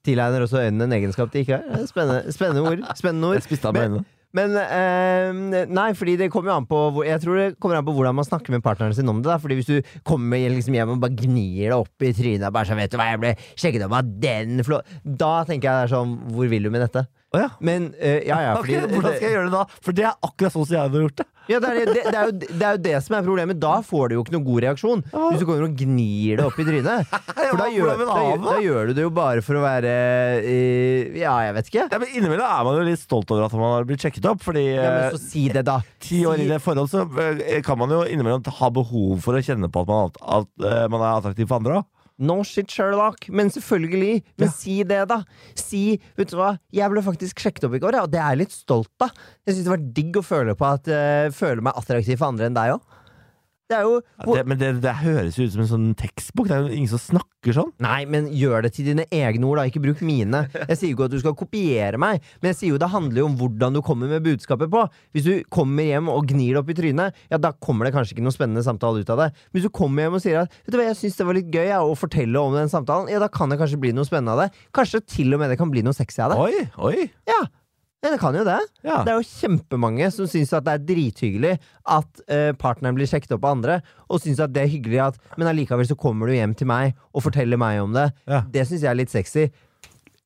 Tilegner 0.05 0.43
også 0.45 0.59
øynene 0.65 0.83
en 0.87 0.95
egenskap 0.99 1.31
de 1.31 1.43
ikke 1.45 1.57
har. 1.61 1.87
Spennende, 1.87 2.31
spennende 2.35 2.63
ord. 2.67 2.83
Spennende 2.99 3.29
ord. 3.31 3.39
Jeg 3.39 3.47
spiste 3.47 3.69
av 3.69 3.73
meg 3.77 3.87
Men- 3.87 3.91
øynene. 3.99 4.13
Men 4.35 4.53
eh, 4.59 5.65
Nei, 5.71 5.85
fordi 5.95 6.17
det 6.19 6.27
kommer 6.29 6.51
jo 6.51 6.57
an 6.59 6.65
på 6.67 6.79
hvor- 6.93 7.05
Jeg 7.07 7.21
tror 7.23 7.37
det 7.39 7.59
kommer 7.63 7.77
an 7.79 7.85
på 7.87 7.93
hvordan 7.95 8.13
man 8.13 8.25
snakker 8.27 8.51
med 8.51 8.61
partneren 8.61 8.93
sin 8.93 9.07
om 9.09 9.21
det. 9.21 9.31
da 9.31 9.37
Fordi 9.39 9.55
Hvis 9.55 9.65
du 9.71 9.81
kommer 10.03 10.37
liksom 10.51 10.75
hjem 10.75 10.91
og 10.91 10.99
bare 10.99 11.15
gnir 11.15 11.69
deg 11.71 11.77
opp 11.77 12.03
i 12.03 12.11
trynet 12.13 12.45
og 12.45 12.53
bare 12.53 12.65
så 12.67 12.75
vet 12.75 12.91
du 12.91 12.97
hva, 12.99 13.07
jeg 13.15 13.19
ble 13.23 13.31
sjekket 13.55 13.85
opp 13.87 13.93
av 13.97 14.11
den 14.19 14.59
flå 14.67 14.81
Da 15.05 15.43
tenker 15.47 15.63
jeg 15.71 15.73
det 15.79 15.87
er 15.87 15.95
sånn 15.95 16.17
Hvor 16.35 16.47
vil 16.51 16.63
du 16.63 16.69
med 16.69 16.81
dette? 16.83 17.07
Å 17.35 17.39
ja. 17.41 17.47
Men 17.59 17.89
uh, 17.99 18.19
ja, 18.23 18.37
ja, 18.39 18.51
fordi, 18.55 18.77
okay, 18.79 18.93
hvordan 18.93 19.15
skal 19.17 19.25
jeg 19.27 19.35
gjøre 19.35 19.49
det 19.49 19.57
da? 19.57 19.81
For 19.83 19.95
det 19.97 20.05
er 20.07 20.13
akkurat 20.29 20.53
sånn 20.53 20.67
som 20.67 20.77
jeg 20.77 20.85
hadde 20.85 21.01
gjort 21.03 21.19
det. 21.19 21.25
Ja, 21.47 21.59
det, 21.63 21.69
er, 21.69 21.87
det, 21.87 22.01
det, 22.03 22.11
er 22.11 22.27
jo, 22.27 22.31
det 22.43 22.65
er 22.67 22.75
jo 22.75 22.79
det 22.83 22.95
som 23.05 23.15
er 23.15 23.23
problemet. 23.23 23.59
Da 23.59 23.73
får 23.87 24.09
du 24.09 24.15
jo 24.17 24.23
ikke 24.23 24.33
noen 24.35 24.45
god 24.47 24.63
reaksjon. 24.65 25.03
Hvis 25.13 25.39
du 25.39 25.45
kommer 25.47 25.63
og 25.63 25.75
gnir 25.79 26.39
det 26.39 26.45
opp 26.47 26.59
i 26.59 26.65
trynet. 26.67 27.13
For 27.47 27.61
da 27.61 27.67
gjør, 27.71 27.91
du 28.01 28.03
da, 28.03 28.17
da? 28.43 28.55
gjør 28.63 28.89
du 28.89 28.93
det 28.97 29.05
jo 29.05 29.11
bare 29.15 29.43
for 29.45 29.55
å 29.55 29.61
være 29.63 29.91
uh, 30.43 31.15
Ja, 31.15 31.37
jeg 31.47 31.55
vet 31.55 31.69
ikke. 31.71 31.85
Ja, 31.87 31.99
men 32.03 32.11
Innimellom 32.11 32.47
er 32.47 32.65
man 32.67 32.79
jo 32.79 32.85
litt 32.89 32.99
stolt 32.99 33.31
over 33.31 33.45
at 33.45 33.55
man 33.55 33.75
har 33.77 33.87
blitt 33.87 34.03
sjekket 34.03 34.27
opp. 34.27 34.43
Fordi 34.43 34.65
Ja, 34.65 34.83
eh, 34.83 34.97
men 34.97 35.15
så 35.15 35.21
si 35.23 35.45
det, 35.53 35.63
da. 35.67 35.77
ti 36.03 36.23
år 36.27 36.43
inn 36.43 36.51
i 36.51 36.59
forhold 36.63 36.91
så 36.91 37.05
eh, 37.23 37.61
kan 37.65 37.79
man 37.79 37.95
jo 37.95 38.01
innimellom 38.07 38.43
ha 38.59 38.71
behov 38.73 39.23
for 39.23 39.39
å 39.39 39.43
kjenne 39.43 39.71
på 39.71 39.85
at 39.85 39.91
man, 39.91 40.11
at, 40.39 40.51
eh, 40.59 40.83
man 40.91 41.03
er 41.03 41.13
attraktiv 41.13 41.47
for 41.47 41.61
andre 41.61 41.79
òg. 41.79 41.87
No 42.19 42.39
shit, 42.43 42.71
Sherlock. 42.73 43.27
Men 43.29 43.51
selvfølgelig. 43.53 44.23
Men 44.39 44.47
Ja. 44.47 44.51
si 44.53 44.77
det, 44.83 45.03
da. 45.11 45.19
Si 45.53 45.99
Vet 46.17 46.31
du 46.31 46.37
hva, 46.39 46.55
jeg 46.73 46.89
ble 46.89 47.03
faktisk 47.05 47.43
sjekket 47.43 47.67
opp 47.67 47.75
i 47.77 47.81
går, 47.83 47.93
ja, 47.93 48.03
og 48.07 48.11
det 48.11 48.19
er 48.19 48.31
jeg 48.33 48.39
litt 48.45 48.55
stolt 48.55 48.89
av. 49.05 49.11
Jeg 49.45 49.55
syns 49.55 49.67
det 49.67 49.73
var 49.75 49.83
digg 49.99 50.17
å 50.17 50.23
føle 50.25 50.55
på 50.57 50.65
at 50.65 50.87
uh, 50.89 51.29
føle 51.35 51.61
meg 51.61 51.77
attraktiv 51.77 52.17
for 52.17 52.31
andre 52.31 52.49
enn 52.49 52.57
deg 52.57 52.73
òg. 52.77 52.86
Det 53.67 53.75
er 53.75 53.83
jo 53.83 53.97
Ja, 53.99 54.25
det, 54.31 54.43
men 54.47 54.59
det, 54.61 54.67
det 54.83 54.93
høres 55.01 55.35
jo 55.35 55.43
ut 55.43 55.51
som 55.51 55.61
en 55.63 55.69
sånn 55.69 55.87
tekstbok. 55.99 56.47
Det 56.47 56.55
er 56.55 56.67
jo 56.69 56.77
ingen 56.77 56.91
som 56.91 57.01
snakker 57.03 57.55
sånn. 57.55 57.73
Nei, 57.83 58.05
men 58.07 58.29
gjør 58.31 58.63
det 58.63 58.71
til 58.77 58.87
dine 58.87 59.03
egne 59.11 59.43
ord, 59.49 59.59
da. 59.59 59.65
Ikke 59.67 59.81
bruk 59.83 59.99
mine. 60.07 60.45
Jeg 60.61 60.77
sier 60.79 60.93
jo 60.93 60.95
ikke 60.95 61.07
at 61.09 61.15
du 61.15 61.19
skal 61.19 61.35
kopiere 61.39 61.99
meg, 61.99 62.23
men 62.39 62.51
jeg 62.53 62.59
sier 62.61 62.73
jo 62.73 62.79
det 62.79 62.89
handler 62.93 63.21
jo 63.23 63.27
om 63.27 63.35
hvordan 63.41 63.75
du 63.75 63.81
kommer 63.85 64.11
med 64.11 64.23
budskapet 64.23 64.71
på. 64.71 64.85
Hvis 65.11 65.27
du 65.27 65.33
kommer 65.51 65.87
hjem 65.87 66.07
og 66.13 66.31
gnir 66.31 66.55
det 66.55 66.63
opp 66.63 66.71
i 66.71 66.77
trynet, 66.79 67.19
ja, 67.27 67.41
da 67.43 67.51
kommer 67.51 67.87
det 67.89 67.93
kanskje 67.97 68.15
ikke 68.15 68.25
noe 68.29 68.35
spennende 68.35 68.63
samtale 68.63 69.03
ut 69.03 69.13
av 69.13 69.25
det. 69.25 69.29
Men 69.35 69.59
hvis 69.59 69.67
du 69.67 69.73
kommer 69.81 70.07
hjem 70.07 70.17
og 70.21 70.23
sier 70.23 70.41
at 70.45 70.57
vet 70.63 70.71
du 70.71 70.79
hva, 70.79 70.87
jeg 70.87 70.99
syns 71.03 71.19
det 71.19 71.27
var 71.27 71.39
litt 71.41 71.51
gøy 71.51 71.67
ja, 71.73 71.83
å 71.83 71.99
fortelle 71.99 72.47
om 72.47 72.55
den 72.55 72.71
samtalen, 72.71 73.11
ja, 73.11 73.19
da 73.23 73.27
kan 73.31 73.51
det 73.51 73.59
kanskje 73.59 73.83
bli 73.83 73.91
noe 73.97 74.07
spennende 74.07 74.37
av 74.37 74.45
det. 74.45 74.65
Kanskje 74.75 75.03
til 75.03 75.35
og 75.35 75.43
med 75.43 75.51
det 75.51 75.59
kan 75.59 75.71
bli 75.73 75.83
noe 75.83 75.97
sexy 75.97 76.23
av 76.23 76.31
det. 76.31 76.39
Oi, 76.39 76.67
oi. 76.87 77.09
Ja, 77.27 77.43
ja 78.05 78.11
det 78.13 78.19
kan 78.21 78.35
jo 78.37 78.43
det. 78.45 78.59
Ja. 78.85 78.99
Det 79.03 79.09
er 79.11 79.17
jo 79.17 79.25
kjempemange 79.25 80.11
som 80.13 80.27
syns 80.29 80.51
at 80.53 80.65
det 80.67 80.73
er 80.77 80.83
drithyggelig 80.85 81.53
at 81.97 82.21
eh, 82.29 82.51
partneren 82.59 82.95
blir 82.97 83.07
sjekket 83.09 83.31
opp 83.33 83.45
av 83.47 83.51
andre, 83.55 83.79
og 84.05 84.21
syns 84.21 84.39
at 84.43 84.53
det 84.53 84.61
er 84.65 84.69
hyggelig 84.71 84.99
at 85.07 85.17
Men 85.39 85.49
allikevel 85.49 85.87
så 85.89 85.97
kommer 85.97 86.25
du 86.29 86.33
hjem 86.35 86.53
til 86.57 86.67
meg 86.69 86.93
og 87.11 87.23
forteller 87.25 87.57
meg 87.59 87.81
om 87.81 87.93
det. 87.97 88.11
Ja. 88.29 88.43
Det 88.53 88.67
syns 88.69 88.83
jeg 88.85 88.91
er 88.91 88.99
litt 89.01 89.13
sexy. 89.13 89.47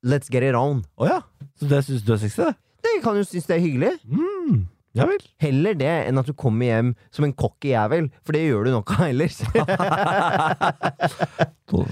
Let's 0.03 0.29
get 0.33 0.43
it 0.43 0.55
on. 0.57 0.83
Å 0.99 1.07
ja. 1.07 1.19
Så 1.61 1.65
det 1.71 1.83
syns 1.87 2.03
du 2.03 2.11
er 2.15 2.21
sexy, 2.25 2.39
det? 2.43 2.53
Det 2.81 2.95
kan 3.05 3.17
jo 3.17 3.23
synes 3.23 3.47
det 3.47 3.55
er 3.55 3.63
hyggelig. 3.63 3.93
Mm. 4.09 4.65
Ja 4.97 5.05
vel. 5.07 5.21
Heller 5.39 5.73
det 5.79 5.93
enn 6.09 6.19
at 6.19 6.27
du 6.27 6.33
kommer 6.35 6.65
hjem 6.67 6.89
som 7.15 7.23
en 7.23 7.31
cocky 7.37 7.71
jævel, 7.71 8.09
for 8.27 8.35
det 8.35 8.41
gjør 8.43 8.67
du 8.67 8.71
nok 8.73 8.91
av 8.97 9.05
ellers. 9.07 9.37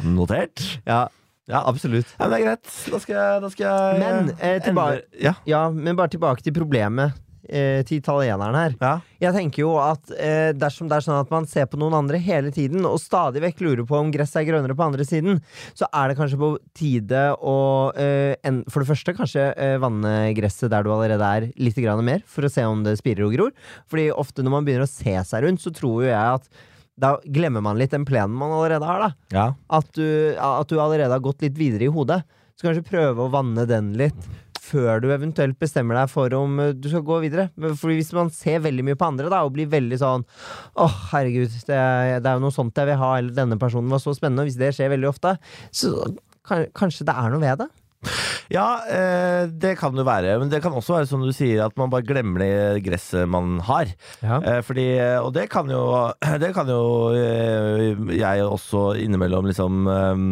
Notert. 0.04 0.60
ja, 0.84 1.06
Ja. 1.50 1.64
absolutt. 1.68 2.12
Ja, 2.20 2.28
men 2.28 2.36
det 2.36 2.42
er 2.42 2.46
greit. 2.52 2.76
Da 2.94 3.00
skal 3.02 3.16
jeg, 3.18 3.42
da 3.42 3.50
skal 3.56 3.66
jeg 3.66 4.04
Men, 4.04 4.30
eh, 4.40 4.60
tilbake- 4.62 5.24
Ja. 5.26 5.34
Ja, 5.50 5.64
men 5.74 5.96
bare 5.98 6.10
tilbake 6.14 6.44
til 6.46 6.54
problemet 6.54 7.14
eh, 7.50 7.82
til 7.82 7.98
italieneren 7.98 8.54
her. 8.54 8.76
ja. 8.80 9.00
Jeg 9.20 9.34
tenker 9.34 9.60
jo 9.66 9.72
at 9.82 10.12
eh, 10.16 10.54
dersom 10.54 10.88
det 10.88 10.96
er 11.00 11.02
sånn 11.04 11.18
at 11.20 11.32
man 11.34 11.48
ser 11.50 11.66
på 11.66 11.76
noen 11.82 11.96
andre 11.98 12.20
hele 12.22 12.52
tiden, 12.54 12.86
og 12.86 13.00
stadig 13.02 13.42
vekk 13.42 13.60
lurer 13.66 13.86
på 13.90 13.98
om 13.98 14.12
gresset 14.14 14.44
er 14.44 14.46
grønnere 14.52 14.78
på 14.78 14.86
andre 14.86 15.04
siden, 15.04 15.42
så 15.76 15.88
er 15.92 16.08
det 16.14 16.18
kanskje 16.20 16.38
på 16.40 16.52
tide 16.78 17.24
å 17.42 17.56
eh, 17.98 18.36
en, 18.46 18.62
for 18.70 18.86
det 18.86 18.92
første 18.94 19.16
kanskje 19.18 19.50
eh, 19.58 19.76
vanne 19.82 20.14
gresset 20.38 20.70
der 20.72 20.84
du 20.86 20.92
allerede 20.94 21.26
er, 21.26 21.50
litt 21.58 21.76
grann 21.82 22.06
mer, 22.06 22.22
for 22.30 22.44
å 22.48 22.52
se 22.54 22.64
om 22.64 22.84
det 22.86 22.96
spirer 23.02 23.26
og 23.26 23.34
gror. 23.36 23.52
Fordi 23.90 24.12
ofte 24.14 24.46
når 24.46 24.52
man 24.60 24.66
begynner 24.70 24.86
å 24.88 24.94
se 24.94 25.18
seg 25.26 25.44
rundt, 25.44 25.60
så 25.66 25.74
tror 25.74 26.04
jo 26.06 26.12
jeg 26.14 26.16
at 26.40 26.48
da 27.00 27.16
glemmer 27.24 27.64
man 27.66 27.80
litt 27.80 27.94
den 27.96 28.06
plenen 28.08 28.36
man 28.38 28.54
allerede 28.56 28.90
har. 28.90 29.16
ja. 29.34 29.48
at 29.80 29.90
du, 29.96 30.36
at 30.36 30.70
du 30.70 30.78
allerede 30.80 31.16
har 31.16 31.24
gått 31.24 31.42
litt 31.46 31.58
videre 31.60 31.88
i 31.88 31.94
hodet. 31.94 32.22
Så 32.60 32.68
kanskje 32.68 32.90
prøve 32.90 33.24
å 33.24 33.32
vanne 33.32 33.64
den 33.70 33.94
litt 34.00 34.30
før 34.70 35.02
du 35.02 35.10
eventuelt 35.14 35.58
bestemmer 35.62 35.98
deg 35.98 36.12
for 36.12 36.34
om 36.38 36.60
eh, 36.62 36.74
du 36.78 36.90
skal 36.92 37.06
gå 37.08 37.20
videre. 37.24 37.48
Fordi 37.58 37.98
hvis 38.00 38.12
man 38.16 38.32
ser 38.34 38.62
veldig 38.66 38.86
mye 38.86 39.00
på 39.00 39.08
andre 39.08 39.32
da 39.32 39.42
og 39.48 39.56
blir 39.56 39.70
veldig 39.72 40.00
sånn 40.02 40.26
Åh, 40.80 40.98
herregud, 41.14 41.56
det 41.70 41.80
det 41.80 42.30
er 42.30 42.38
jo 42.38 42.44
noe 42.44 42.54
sånt 42.56 42.78
jeg 42.78 42.92
vil 42.92 43.00
ha, 43.02 43.14
eller 43.18 43.36
denne 43.36 43.60
personen 43.62 43.92
var 43.92 44.04
så 44.04 44.14
spennende. 44.18 44.46
Og 44.46 44.52
hvis 44.52 44.60
det 44.60 44.74
skjer 44.76 44.92
veldig 44.94 45.10
ofte, 45.10 45.36
så 45.72 45.94
kan, 46.46 46.68
kanskje 46.78 47.08
det 47.10 47.16
er 47.16 47.34
noe 47.34 47.44
ved 47.44 47.64
det. 47.64 47.70
Ja, 48.50 48.82
eh, 48.90 49.46
det 49.62 49.76
kan 49.78 49.94
jo 49.98 50.06
være. 50.08 50.38
Men 50.42 50.50
det 50.50 50.62
kan 50.64 50.74
også 50.74 50.96
være 50.98 51.10
som 51.10 51.22
du 51.22 51.30
sier, 51.36 51.62
at 51.68 51.76
man 51.78 51.92
bare 51.94 52.06
glemmer 52.08 52.42
det 52.42 52.84
gresset 52.86 53.30
man 53.30 53.60
har. 53.68 53.92
Ja. 54.26 54.40
Eh, 54.42 54.62
fordi, 54.66 54.88
og 55.22 55.32
det 55.36 55.48
kan 55.54 55.70
jo, 55.70 55.84
det 56.44 56.52
kan 56.58 56.70
jo 56.70 56.82
eh, 57.14 57.94
jeg 58.18 58.46
også 58.46 58.96
innimellom 59.04 59.50
liksom 59.50 59.90
eh, 59.94 60.24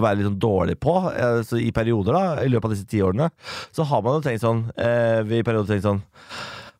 være 0.00 0.18
litt 0.18 0.30
sånn 0.32 0.40
dårlig 0.42 0.80
på. 0.82 0.96
Eh, 1.14 1.40
så 1.46 1.60
I 1.62 1.70
perioder, 1.74 2.16
da, 2.16 2.24
i 2.42 2.50
løpet 2.50 2.70
av 2.70 2.74
disse 2.74 2.90
ti 2.90 3.02
årene, 3.06 3.30
så 3.70 3.86
har 3.86 4.02
man 4.02 4.18
jo 4.18 4.24
tenkt 4.26 4.42
sånn 4.42 4.64
eh, 4.74 5.20
Vi 5.26 5.40
i 5.40 5.46
perioder 5.46 5.70
tenkt 5.70 5.86
sånn 5.86 6.02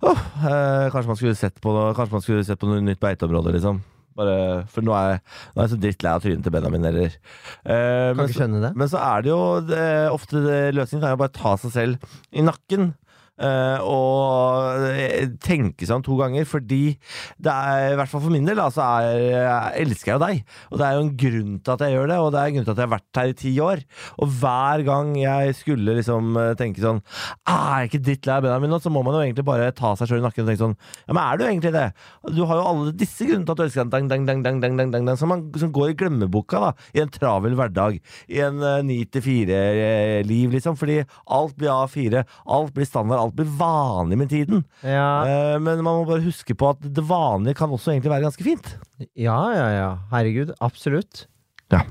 oh, 0.07 0.21
eh, 0.43 0.91
kanskje 0.93 1.11
man 1.11 1.19
skulle 1.19 1.39
sett 1.39 1.61
på 1.63 1.73
noe 1.75 1.95
Kanskje 1.97 2.17
man 2.17 2.25
skulle 2.25 2.47
sett 2.47 2.61
på 2.61 2.69
noe 2.71 2.83
nytt 2.85 3.01
beiteområde, 3.03 3.55
liksom. 3.57 3.81
Bare, 4.19 4.65
for 4.73 4.85
nå 4.85 4.93
er, 4.97 5.13
jeg, 5.13 5.21
nå 5.55 5.61
er 5.61 5.67
jeg 5.69 5.73
så 5.75 5.81
drittlei 5.85 6.15
av 6.17 6.25
trynet 6.25 6.43
til 6.47 6.55
Benjamin, 6.55 6.89
eller 6.91 7.07
eh, 7.11 7.15
Kan 7.71 8.19
men 8.19 8.25
ikke 8.27 8.39
skjønne 8.41 8.63
det. 8.65 8.73
men 8.83 8.91
så 8.91 8.99
er 9.07 9.23
det 9.25 9.31
jo 9.31 9.43
det, 9.69 9.85
ofte 10.11 10.43
det, 10.45 10.59
løsningen 10.77 11.05
kan 11.07 11.15
jo 11.15 11.21
bare 11.23 11.37
ta 11.37 11.55
seg 11.63 11.75
selv 11.77 12.17
i 12.35 12.45
nakken. 12.45 12.91
Eh, 13.41 13.83
og 13.85 14.87
eh, 14.91 15.29
tenke 15.43 15.87
seg 15.87 15.99
om 15.99 16.05
to 16.05 16.17
ganger, 16.21 16.47
fordi 16.49 16.83
det 17.41 17.53
er, 17.53 17.93
i 17.93 17.99
hvert 17.99 18.11
fall 18.13 18.23
for 18.25 18.35
min 18.35 18.49
del, 18.49 18.61
så 18.75 18.87
er, 19.01 19.21
jeg 19.33 19.85
elsker 19.87 20.15
jeg 20.15 20.23
deg. 20.23 20.57
Og 20.71 20.81
det 20.81 20.87
er 20.87 20.97
jo 20.97 21.05
en 21.05 21.13
grunn 21.25 21.57
til 21.59 21.75
at 21.75 21.85
jeg 21.85 21.97
gjør 21.97 22.11
det, 22.13 22.19
og 22.21 22.31
det 22.35 22.41
er 22.41 22.51
en 22.51 22.59
grunn 22.59 22.69
til 22.69 22.75
at 22.75 22.83
jeg 22.83 22.89
har 22.89 22.95
vært 22.95 23.21
her 23.21 23.33
i 23.33 23.39
ti 23.41 23.55
år. 23.65 23.85
Og 24.21 24.37
hver 24.41 24.85
gang 24.87 25.13
jeg 25.19 25.57
skulle 25.59 25.97
liksom 25.99 26.37
eh, 26.41 26.53
tenke 26.59 26.83
sånn 26.83 27.01
ah, 27.49 27.81
Er 27.81 27.85
jeg 27.85 27.91
ikke 27.91 28.03
drittlei 28.07 28.37
av 28.37 28.47
Benjamin 28.47 28.73
nå? 28.75 28.81
Så 28.83 28.93
må 28.93 29.03
man 29.07 29.17
jo 29.17 29.23
egentlig 29.25 29.47
bare 29.47 29.71
ta 29.77 29.93
seg 29.99 30.11
sjøl 30.11 30.23
i 30.23 30.25
nakken 30.25 30.45
og 30.45 30.51
tenke 30.51 30.63
sånn 30.65 30.77
Ja, 31.07 31.15
men 31.15 31.23
er 31.23 31.41
du 31.41 31.45
egentlig 31.47 31.73
det? 31.77 31.87
Du 32.37 32.43
har 32.49 32.61
jo 32.61 32.67
alle 32.71 32.95
disse 32.97 33.27
grunnene 33.27 33.49
til 33.49 33.55
at 33.55 33.61
du 33.61 33.65
elsker 33.67 33.85
ham, 33.85 33.93
dang, 33.93 34.09
dang, 34.11 34.27
dang, 34.29 34.43
dang, 34.45 34.61
dang, 34.63 34.79
dang, 34.79 34.93
dang, 34.95 35.09
dang, 35.09 35.19
som, 35.21 35.35
som 35.61 35.73
går 35.75 35.93
i 35.93 35.97
glemmeboka 36.01 36.61
da, 36.63 36.71
i 36.95 37.03
en 37.03 37.13
travel 37.13 37.57
hverdag. 37.59 37.99
I 38.31 38.43
en 38.47 38.61
ni 38.87 39.01
til 39.11 39.25
fire-liv, 39.25 40.55
liksom. 40.55 40.79
Fordi 40.81 41.01
alt 41.37 41.57
blir 41.59 41.73
A4, 41.73 42.25
alt 42.57 42.75
blir 42.77 42.89
standard, 42.89 43.21
alt 43.23 43.30
blir 43.37 43.49
vanlig 43.61 44.19
med 44.21 44.31
tiden. 44.33 44.65
Ja, 44.83 45.11
Eh, 45.27 45.59
men 45.63 45.83
man 45.85 46.01
må 46.01 46.05
bare 46.09 46.25
huske 46.25 46.55
på 46.59 46.71
at 46.73 46.83
det 46.83 47.05
vanlige 47.07 47.57
kan 47.61 47.71
også 47.71 47.93
egentlig 47.95 48.13
være 48.13 48.27
ganske 48.29 48.47
fint. 48.47 48.75
ja, 49.15 49.41
ja. 49.55 49.69
ja. 49.77 49.91
Herregud. 50.13 50.55
Absolutt. 50.61 51.27
Ja. 51.71 51.85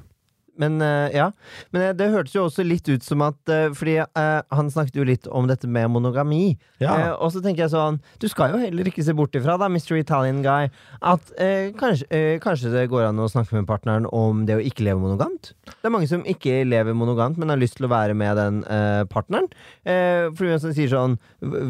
Men 0.60 0.82
eh, 0.84 1.16
ja, 1.16 1.30
men 1.74 1.86
eh, 1.86 1.94
det 1.98 2.10
hørtes 2.14 2.36
jo 2.36 2.46
også 2.48 2.66
litt 2.68 2.88
ut 2.92 3.06
som 3.06 3.24
at 3.26 3.52
eh, 3.52 3.70
Fordi 3.76 3.98
han 4.10 4.72
snakket 4.72 5.00
jo 5.00 5.06
litt 5.08 5.28
om 5.32 5.48
dette 5.50 5.68
med 5.70 5.90
monogami. 5.94 6.58
Ja. 6.84 7.16
Og 7.18 7.32
så 7.34 7.42
tenker 7.44 7.66
jeg 7.66 7.74
sånn 7.74 8.00
Du 8.22 8.28
skal 8.32 8.54
jo 8.54 8.62
heller 8.62 8.88
ikke 8.90 9.04
se 9.06 9.16
bort 9.16 9.36
ifra, 9.38 9.58
da, 9.60 9.70
Mr. 9.72 9.98
Italian 10.00 10.42
Guy, 10.46 10.70
at 11.00 11.32
eh, 11.40 11.72
kanskje, 11.80 12.08
eh, 12.16 12.36
kanskje 12.44 12.74
det 12.74 12.88
går 12.92 13.08
an 13.10 13.22
å 13.22 13.30
snakke 13.32 13.56
med 13.58 13.68
partneren 13.70 14.08
om 14.16 14.46
det 14.48 14.58
å 14.58 14.64
ikke 14.64 14.86
leve 14.88 15.02
monogamt. 15.02 15.54
Det 15.70 15.88
er 15.88 15.94
mange 15.94 16.10
som 16.12 16.26
ikke 16.28 16.64
lever 16.68 16.98
monogamt, 16.98 17.40
men 17.40 17.52
har 17.54 17.60
lyst 17.62 17.80
til 17.80 17.88
å 17.88 17.92
være 17.94 18.18
med 18.18 18.40
den 18.40 18.62
eh, 18.68 19.04
partneren. 19.12 19.50
Eh, 19.84 20.28
for 20.36 20.50
som 20.60 20.74
sier 20.76 20.90
sånn 20.92 21.14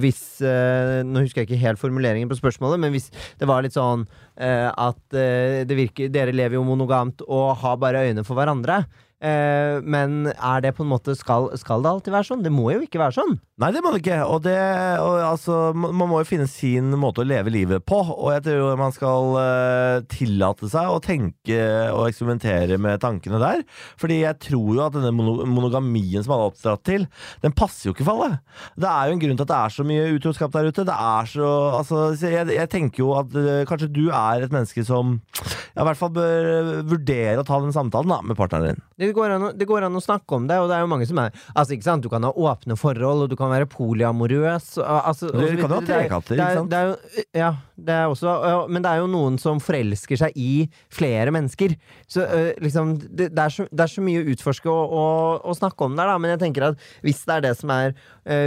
Hvis 0.02 0.40
Nå 0.40 1.22
husker 1.22 1.42
jeg 1.42 1.50
ikke 1.50 1.60
helt 1.62 1.82
formuleringen 1.82 2.30
på 2.32 2.38
spørsmålet, 2.38 2.80
men 2.82 2.94
hvis 2.94 3.10
det 3.40 3.48
var 3.50 3.64
litt 3.66 3.76
sånn 3.76 4.06
at 4.40 5.18
eh, 5.20 5.68
virker 5.68 6.12
Dere 6.14 6.32
lever 6.32 6.56
jo 6.56 6.64
monogamt 6.64 7.24
og 7.28 7.58
har 7.60 7.80
bare 7.82 8.06
øyne 8.08 8.24
for 8.24 8.40
hverandre. 8.40 8.84
Eh, 9.20 9.82
men 9.84 10.30
er 10.32 10.62
det 10.64 10.72
på 10.78 10.86
en 10.86 10.92
måte 10.94 11.12
skal, 11.20 11.50
skal 11.60 11.84
det 11.84 11.92
alltid 11.92 12.14
være 12.16 12.28
sånn? 12.30 12.44
Det 12.46 12.52
må 12.54 12.70
jo 12.72 12.84
ikke 12.86 13.02
være 13.02 13.18
sånn. 13.18 13.36
Nei, 13.60 13.72
det 13.76 13.82
må 13.84 13.92
det 13.92 14.00
ikke. 14.00 14.20
Og 14.32 14.44
det, 14.46 14.56
og, 15.04 15.18
altså, 15.26 15.58
man 15.76 16.08
må 16.08 16.22
jo 16.22 16.30
finne 16.30 16.48
sin 16.48 16.94
måte 17.00 17.26
å 17.26 17.28
leve 17.28 17.52
livet 17.52 17.84
på. 17.84 18.00
Og 18.00 18.32
jeg 18.38 18.46
tror 18.48 18.80
man 18.80 18.96
skal 18.96 19.40
eh, 19.42 19.96
tillate 20.14 20.70
seg 20.72 20.88
å 20.88 21.02
tenke 21.04 21.60
og 21.92 22.06
eksperimentere 22.08 22.80
med 22.80 23.02
tankene 23.04 23.42
der. 23.44 23.66
Fordi 24.00 24.22
jeg 24.22 24.40
tror 24.48 24.70
jo 24.78 24.86
at 24.86 24.96
denne 24.96 25.12
monogamien 25.12 26.24
som 26.24 26.36
alle 26.36 26.48
er 26.48 26.54
oppdratt 26.54 26.86
til, 26.88 27.08
den 27.44 27.56
passer 27.58 27.90
jo 27.90 27.96
ikke 27.96 28.08
for 28.08 28.24
alle. 28.24 28.40
Det 28.80 28.88
er 28.88 29.10
jo 29.10 29.18
en 29.18 29.24
grunn 29.26 29.40
til 29.40 29.48
at 29.48 29.52
det 29.52 29.60
er 29.60 29.76
så 29.76 29.88
mye 29.92 30.08
utroskap 30.16 30.56
der 30.56 30.72
ute. 30.72 30.88
Det 30.88 30.96
er 30.96 31.34
så 31.34 31.50
Altså, 31.80 32.00
jeg, 32.24 32.48
jeg 32.56 32.70
tenker 32.72 33.04
jo 33.04 33.12
at 33.20 33.36
eh, 33.38 33.66
kanskje 33.68 33.92
du 33.92 34.06
er 34.08 34.46
et 34.46 34.54
menneske 34.54 34.84
som 34.88 35.18
ja, 35.20 35.84
i 35.84 35.88
hvert 35.88 36.00
fall 36.00 36.14
bør 36.16 36.80
vurdere 36.88 37.42
å 37.42 37.48
ta 37.48 37.60
den 37.64 37.76
samtalen 37.76 38.12
da, 38.12 38.20
med 38.26 38.38
partneren 38.40 38.74
din. 38.74 38.89
Det 39.00 39.14
går, 39.16 39.32
an 39.32 39.58
det 39.58 39.66
går 39.68 39.86
an 39.88 39.96
å 39.96 40.02
snakke 40.04 40.36
om 40.36 40.46
det, 40.50 40.58
og 40.60 40.68
det 40.70 40.76
er 40.76 40.82
jo 40.84 40.90
mange 40.92 41.08
som 41.08 41.18
er 41.24 41.32
Altså, 41.56 41.72
ikke 41.78 41.84
sant, 41.88 42.04
Du 42.04 42.10
kan 42.12 42.22
ha 42.28 42.32
åpne 42.36 42.76
forhold, 42.78 43.24
og 43.24 43.30
du 43.32 43.36
kan 43.40 43.50
være 43.50 43.66
polyamorøs. 43.72 44.78
og- 44.78 45.04
Altså, 45.06 45.32
Du 45.32 45.58
kan 45.62 45.70
ha. 45.72 45.80
Det 45.80 45.90
er- 45.90 46.10
trekatter, 46.10 46.36
det 46.36 46.40
er- 46.40 46.46
ikke 46.46 46.58
sant? 46.60 46.70
Det 46.70 46.78
er 46.78 46.86
jo, 46.88 47.24
ja, 47.34 47.56
det 47.86 47.98
også 48.10 48.68
Men 48.72 48.84
det 48.84 48.92
er 48.92 49.02
jo 49.02 49.10
noen 49.12 49.38
som 49.42 49.62
forelsker 49.64 50.20
seg 50.20 50.38
i 50.40 50.68
flere 50.94 51.34
mennesker. 51.36 51.76
Så 52.10 52.26
liksom 52.64 52.98
det, 53.02 53.32
det, 53.36 53.44
er 53.46 53.54
så, 53.54 53.68
det 53.72 53.86
er 53.86 53.94
så 53.94 54.04
mye 54.04 54.24
å 54.24 54.30
utforske 54.34 54.70
og, 54.72 54.96
og, 55.00 55.48
og 55.50 55.58
snakke 55.60 55.88
om 55.88 55.98
der, 55.98 56.10
da. 56.12 56.18
Men 56.22 56.36
jeg 56.36 56.44
tenker 56.46 56.70
at 56.72 56.88
hvis 57.06 57.24
det 57.28 57.38
er 57.38 57.46
det 57.50 57.56
som 57.60 57.74
er 57.74 57.96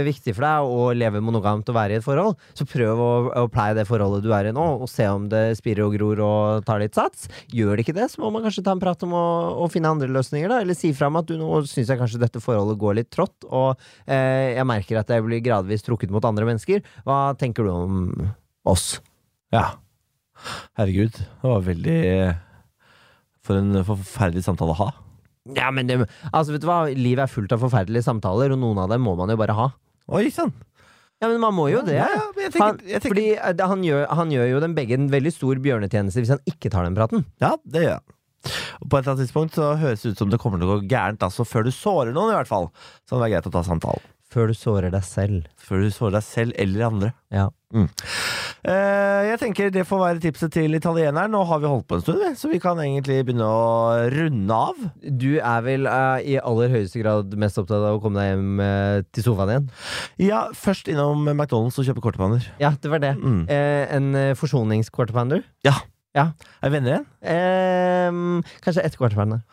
viktig 0.05 0.35
for 0.35 0.45
deg, 0.45 0.73
å 0.73 0.91
leve 0.95 1.21
monogamt 1.23 1.67
og 1.69 1.75
være 1.75 1.97
i 1.97 1.99
et 1.99 2.05
forhold, 2.05 2.37
så 2.57 2.65
prøv 2.67 3.01
å, 3.03 3.11
å 3.43 3.45
pleie 3.51 3.75
det 3.77 3.85
forholdet 3.89 4.23
du 4.23 4.31
er 4.35 4.49
i 4.49 4.53
nå, 4.55 4.65
og 4.83 4.89
se 4.91 5.07
om 5.09 5.27
det 5.31 5.43
spirer 5.59 5.85
og 5.85 5.97
gror 5.97 6.21
og 6.23 6.67
tar 6.67 6.81
litt 6.83 6.97
sats. 6.97 7.27
Gjør 7.53 7.75
det 7.75 7.85
ikke 7.85 7.97
det, 7.97 8.09
så 8.11 8.23
må 8.23 8.31
man 8.33 8.45
kanskje 8.45 8.65
ta 8.65 8.75
en 8.75 8.83
prat 8.83 9.05
om 9.07 9.15
å, 9.17 9.25
å 9.65 9.69
finne 9.71 9.91
andre 9.91 10.11
løsninger. 10.11 10.51
da, 10.51 10.61
eller 10.63 10.77
si 10.77 10.93
fra 10.95 11.11
om 11.11 11.19
at 11.19 11.29
du 11.29 11.35
nå 11.39 11.63
syns 11.69 11.91
jeg 11.91 11.99
kanskje 11.99 12.21
dette 12.23 12.43
forholdet 12.43 12.79
går 12.81 12.99
litt 13.01 13.11
trått, 13.13 13.47
og 13.49 13.73
eh, 14.05 14.53
jeg 14.57 14.69
merker 14.69 15.01
at 15.01 15.11
jeg 15.13 15.25
blir 15.25 15.43
gradvis 15.43 15.85
trukket 15.85 16.13
mot 16.13 16.25
andre 16.27 16.47
mennesker. 16.49 16.83
Hva 17.07 17.23
tenker 17.39 17.67
du 17.67 17.73
om 17.73 18.05
oss? 18.69 18.95
Ja. 19.53 19.67
Herregud, 20.79 21.13
det 21.15 21.47
var 21.47 21.63
veldig 21.63 21.97
For 23.45 23.59
en 23.59 23.77
forferdelig 23.87 24.43
samtale 24.47 24.73
å 24.73 24.79
ha. 24.81 24.89
Ja, 25.55 25.69
men 25.75 25.89
det, 25.89 25.97
altså, 26.31 26.53
vet 26.55 26.63
du 26.63 26.69
hva? 26.69 26.81
Livet 26.95 27.25
er 27.25 27.31
fullt 27.31 27.51
av 27.51 27.63
forferdelige 27.63 28.05
samtaler, 28.05 28.53
og 28.55 28.61
noen 28.61 28.79
av 28.85 28.93
dem 28.93 29.03
må 29.03 29.13
man 29.19 29.31
jo 29.33 29.35
bare 29.39 29.55
ha. 29.57 29.65
Oi 30.15 30.29
sann! 30.31 30.53
Ja, 31.23 31.29
men 31.31 31.39
man 31.43 31.55
må 31.55 31.69
jo 31.71 31.81
det. 31.87 31.97
Ja, 31.99 32.07
ja, 32.11 32.23
jeg 32.35 32.51
tenker, 32.51 32.63
Han, 32.65 32.79
jeg 32.87 33.03
fordi 33.03 33.25
eh, 33.35 33.61
han 33.71 33.83
gjør, 33.85 34.01
han 34.19 34.31
gjør 34.33 34.49
jo 34.49 34.61
dem 34.63 34.73
begge 34.75 34.97
en 34.97 35.05
veldig 35.11 35.31
stor 35.35 35.59
bjørnetjeneste 35.63 36.23
hvis 36.23 36.33
han 36.33 36.41
ikke 36.49 36.71
tar 36.73 36.87
den 36.87 36.97
praten. 36.97 37.23
ja, 37.43 37.53
det 37.63 37.85
gjør 37.85 37.99
han. 37.99 38.17
På 38.43 38.97
et 38.97 39.05
eller 39.05 39.13
annet 39.13 39.21
tidspunkt 39.23 39.55
så 39.55 39.69
høres 39.79 40.01
det 40.03 40.15
ut 40.15 40.19
som 40.23 40.31
det 40.31 40.39
kommer 40.41 40.59
til 40.59 40.67
å 40.67 40.73
gå 40.81 40.89
gærent, 40.91 41.23
altså 41.23 41.45
før 41.47 41.63
du 41.67 41.71
sårer 41.71 42.11
noen, 42.11 42.33
i 42.33 42.35
hvert 42.35 42.49
fall. 42.49 42.67
Så 43.07 43.15
det 43.15 43.29
er 43.29 43.35
greit 43.37 43.47
å 43.47 43.53
ta 43.53 43.63
samtalen. 43.63 44.03
Før 44.33 44.49
du 44.49 44.55
sårer 44.57 44.89
deg 44.93 45.03
selv. 45.05 45.43
Før 45.61 45.83
du 45.85 45.91
sårer 45.93 46.17
deg 46.17 46.25
selv 46.25 46.55
eller 46.57 46.87
andre. 46.87 47.09
Ja. 47.33 47.47
Eh, 47.73 49.21
jeg 49.27 49.39
tenker 49.41 49.71
det 49.73 49.83
får 49.89 49.99
være 50.01 50.21
tipset 50.23 50.53
til 50.55 50.73
italieneren. 50.77 51.31
Nå 51.33 51.41
har 51.49 51.59
vi 51.61 51.69
holdt 51.69 51.87
på 51.89 51.97
en 51.99 52.03
stund, 52.05 52.23
så 52.39 52.49
vi 52.51 52.59
kan 52.63 52.79
egentlig 52.81 53.19
begynne 53.27 53.45
å 53.45 54.09
runde 54.13 54.57
av. 54.69 54.79
Du 55.03 55.35
er 55.37 55.65
vel 55.65 55.87
eh, 55.89 56.25
i 56.33 56.37
aller 56.41 56.71
høyeste 56.73 57.01
grad 57.03 57.33
mest 57.41 57.59
opptatt 57.61 57.83
av 57.83 57.97
å 57.97 58.01
komme 58.03 58.21
deg 58.23 58.31
hjem 58.33 58.63
eh, 58.65 58.99
til 59.13 59.27
sofaen 59.27 59.53
igjen? 59.53 59.67
Ja, 60.23 60.43
først 60.57 60.89
innom 60.93 61.25
McDonald's 61.33 61.77
og 61.81 61.89
kjøpe 61.89 62.05
kortepanner. 62.05 62.45
Ja, 62.63 62.73
det 62.79 62.93
var 62.93 63.03
det. 63.03 63.13
Mm. 63.19 63.43
Eh, 63.51 63.83
en 63.97 64.13
Ja. 65.67 65.75
ja. 66.17 66.29
Er 66.61 66.71
vi 66.71 66.79
venner 66.79 66.95
igjen? 66.95 67.09
Eh, 67.35 68.55
kanskje 68.65 68.85
ett 68.87 68.97
quarterpounder. 68.97 69.43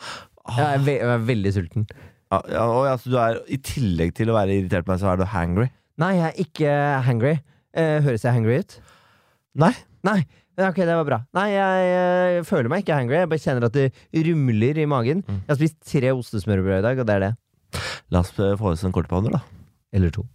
Ah, 0.50 0.56
Jeg, 0.78 0.86
jeg 0.96 1.04
er 1.06 1.26
veldig 1.28 1.52
sulten. 1.54 1.84
Ja, 2.30 2.40
ja, 2.54 2.64
og 2.70 2.86
altså, 2.86 3.10
du 3.10 3.16
er, 3.18 3.40
I 3.50 3.58
tillegg 3.64 4.14
til 4.16 4.30
å 4.30 4.36
være 4.36 4.54
irritert 4.58 4.86
på 4.86 4.94
meg, 4.94 5.00
så 5.02 5.10
er 5.12 5.20
du 5.20 5.26
hangry? 5.32 5.66
Nei, 6.00 6.12
jeg 6.16 6.26
er 6.28 6.44
ikke 6.44 6.74
hangry. 7.06 7.32
Eh, 7.76 7.96
høres 8.04 8.24
jeg 8.26 8.36
hangry 8.36 8.60
ut? 8.62 8.76
Nei. 9.60 9.72
Nei. 10.06 10.20
Ok, 10.60 10.82
det 10.84 10.94
var 10.94 11.06
bra. 11.08 11.20
Nei, 11.36 11.48
jeg, 11.54 11.86
jeg 11.90 12.46
føler 12.48 12.70
meg 12.72 12.84
ikke 12.84 12.98
hangry. 12.98 13.20
Jeg 13.22 13.30
bare 13.32 13.44
kjenner 13.44 13.68
at 13.68 13.76
det 13.76 14.26
rumler 14.28 14.82
i 14.82 14.88
magen. 14.90 15.24
Mm. 15.26 15.40
Jeg 15.42 15.52
har 15.52 15.60
spist 15.60 15.80
tre 15.92 16.12
ostesmørbrød 16.16 16.78
i 16.78 16.84
dag, 16.88 17.02
og 17.02 17.08
det 17.08 17.16
er 17.16 17.26
det. 17.26 17.32
La 18.14 18.24
oss 18.24 18.34
eh, 18.38 18.56
få 18.60 18.74
oss 18.74 18.86
en 18.86 18.94
kortepanner, 18.94 19.40
da. 19.40 19.42
Eller 19.96 20.14
to. 20.14 20.26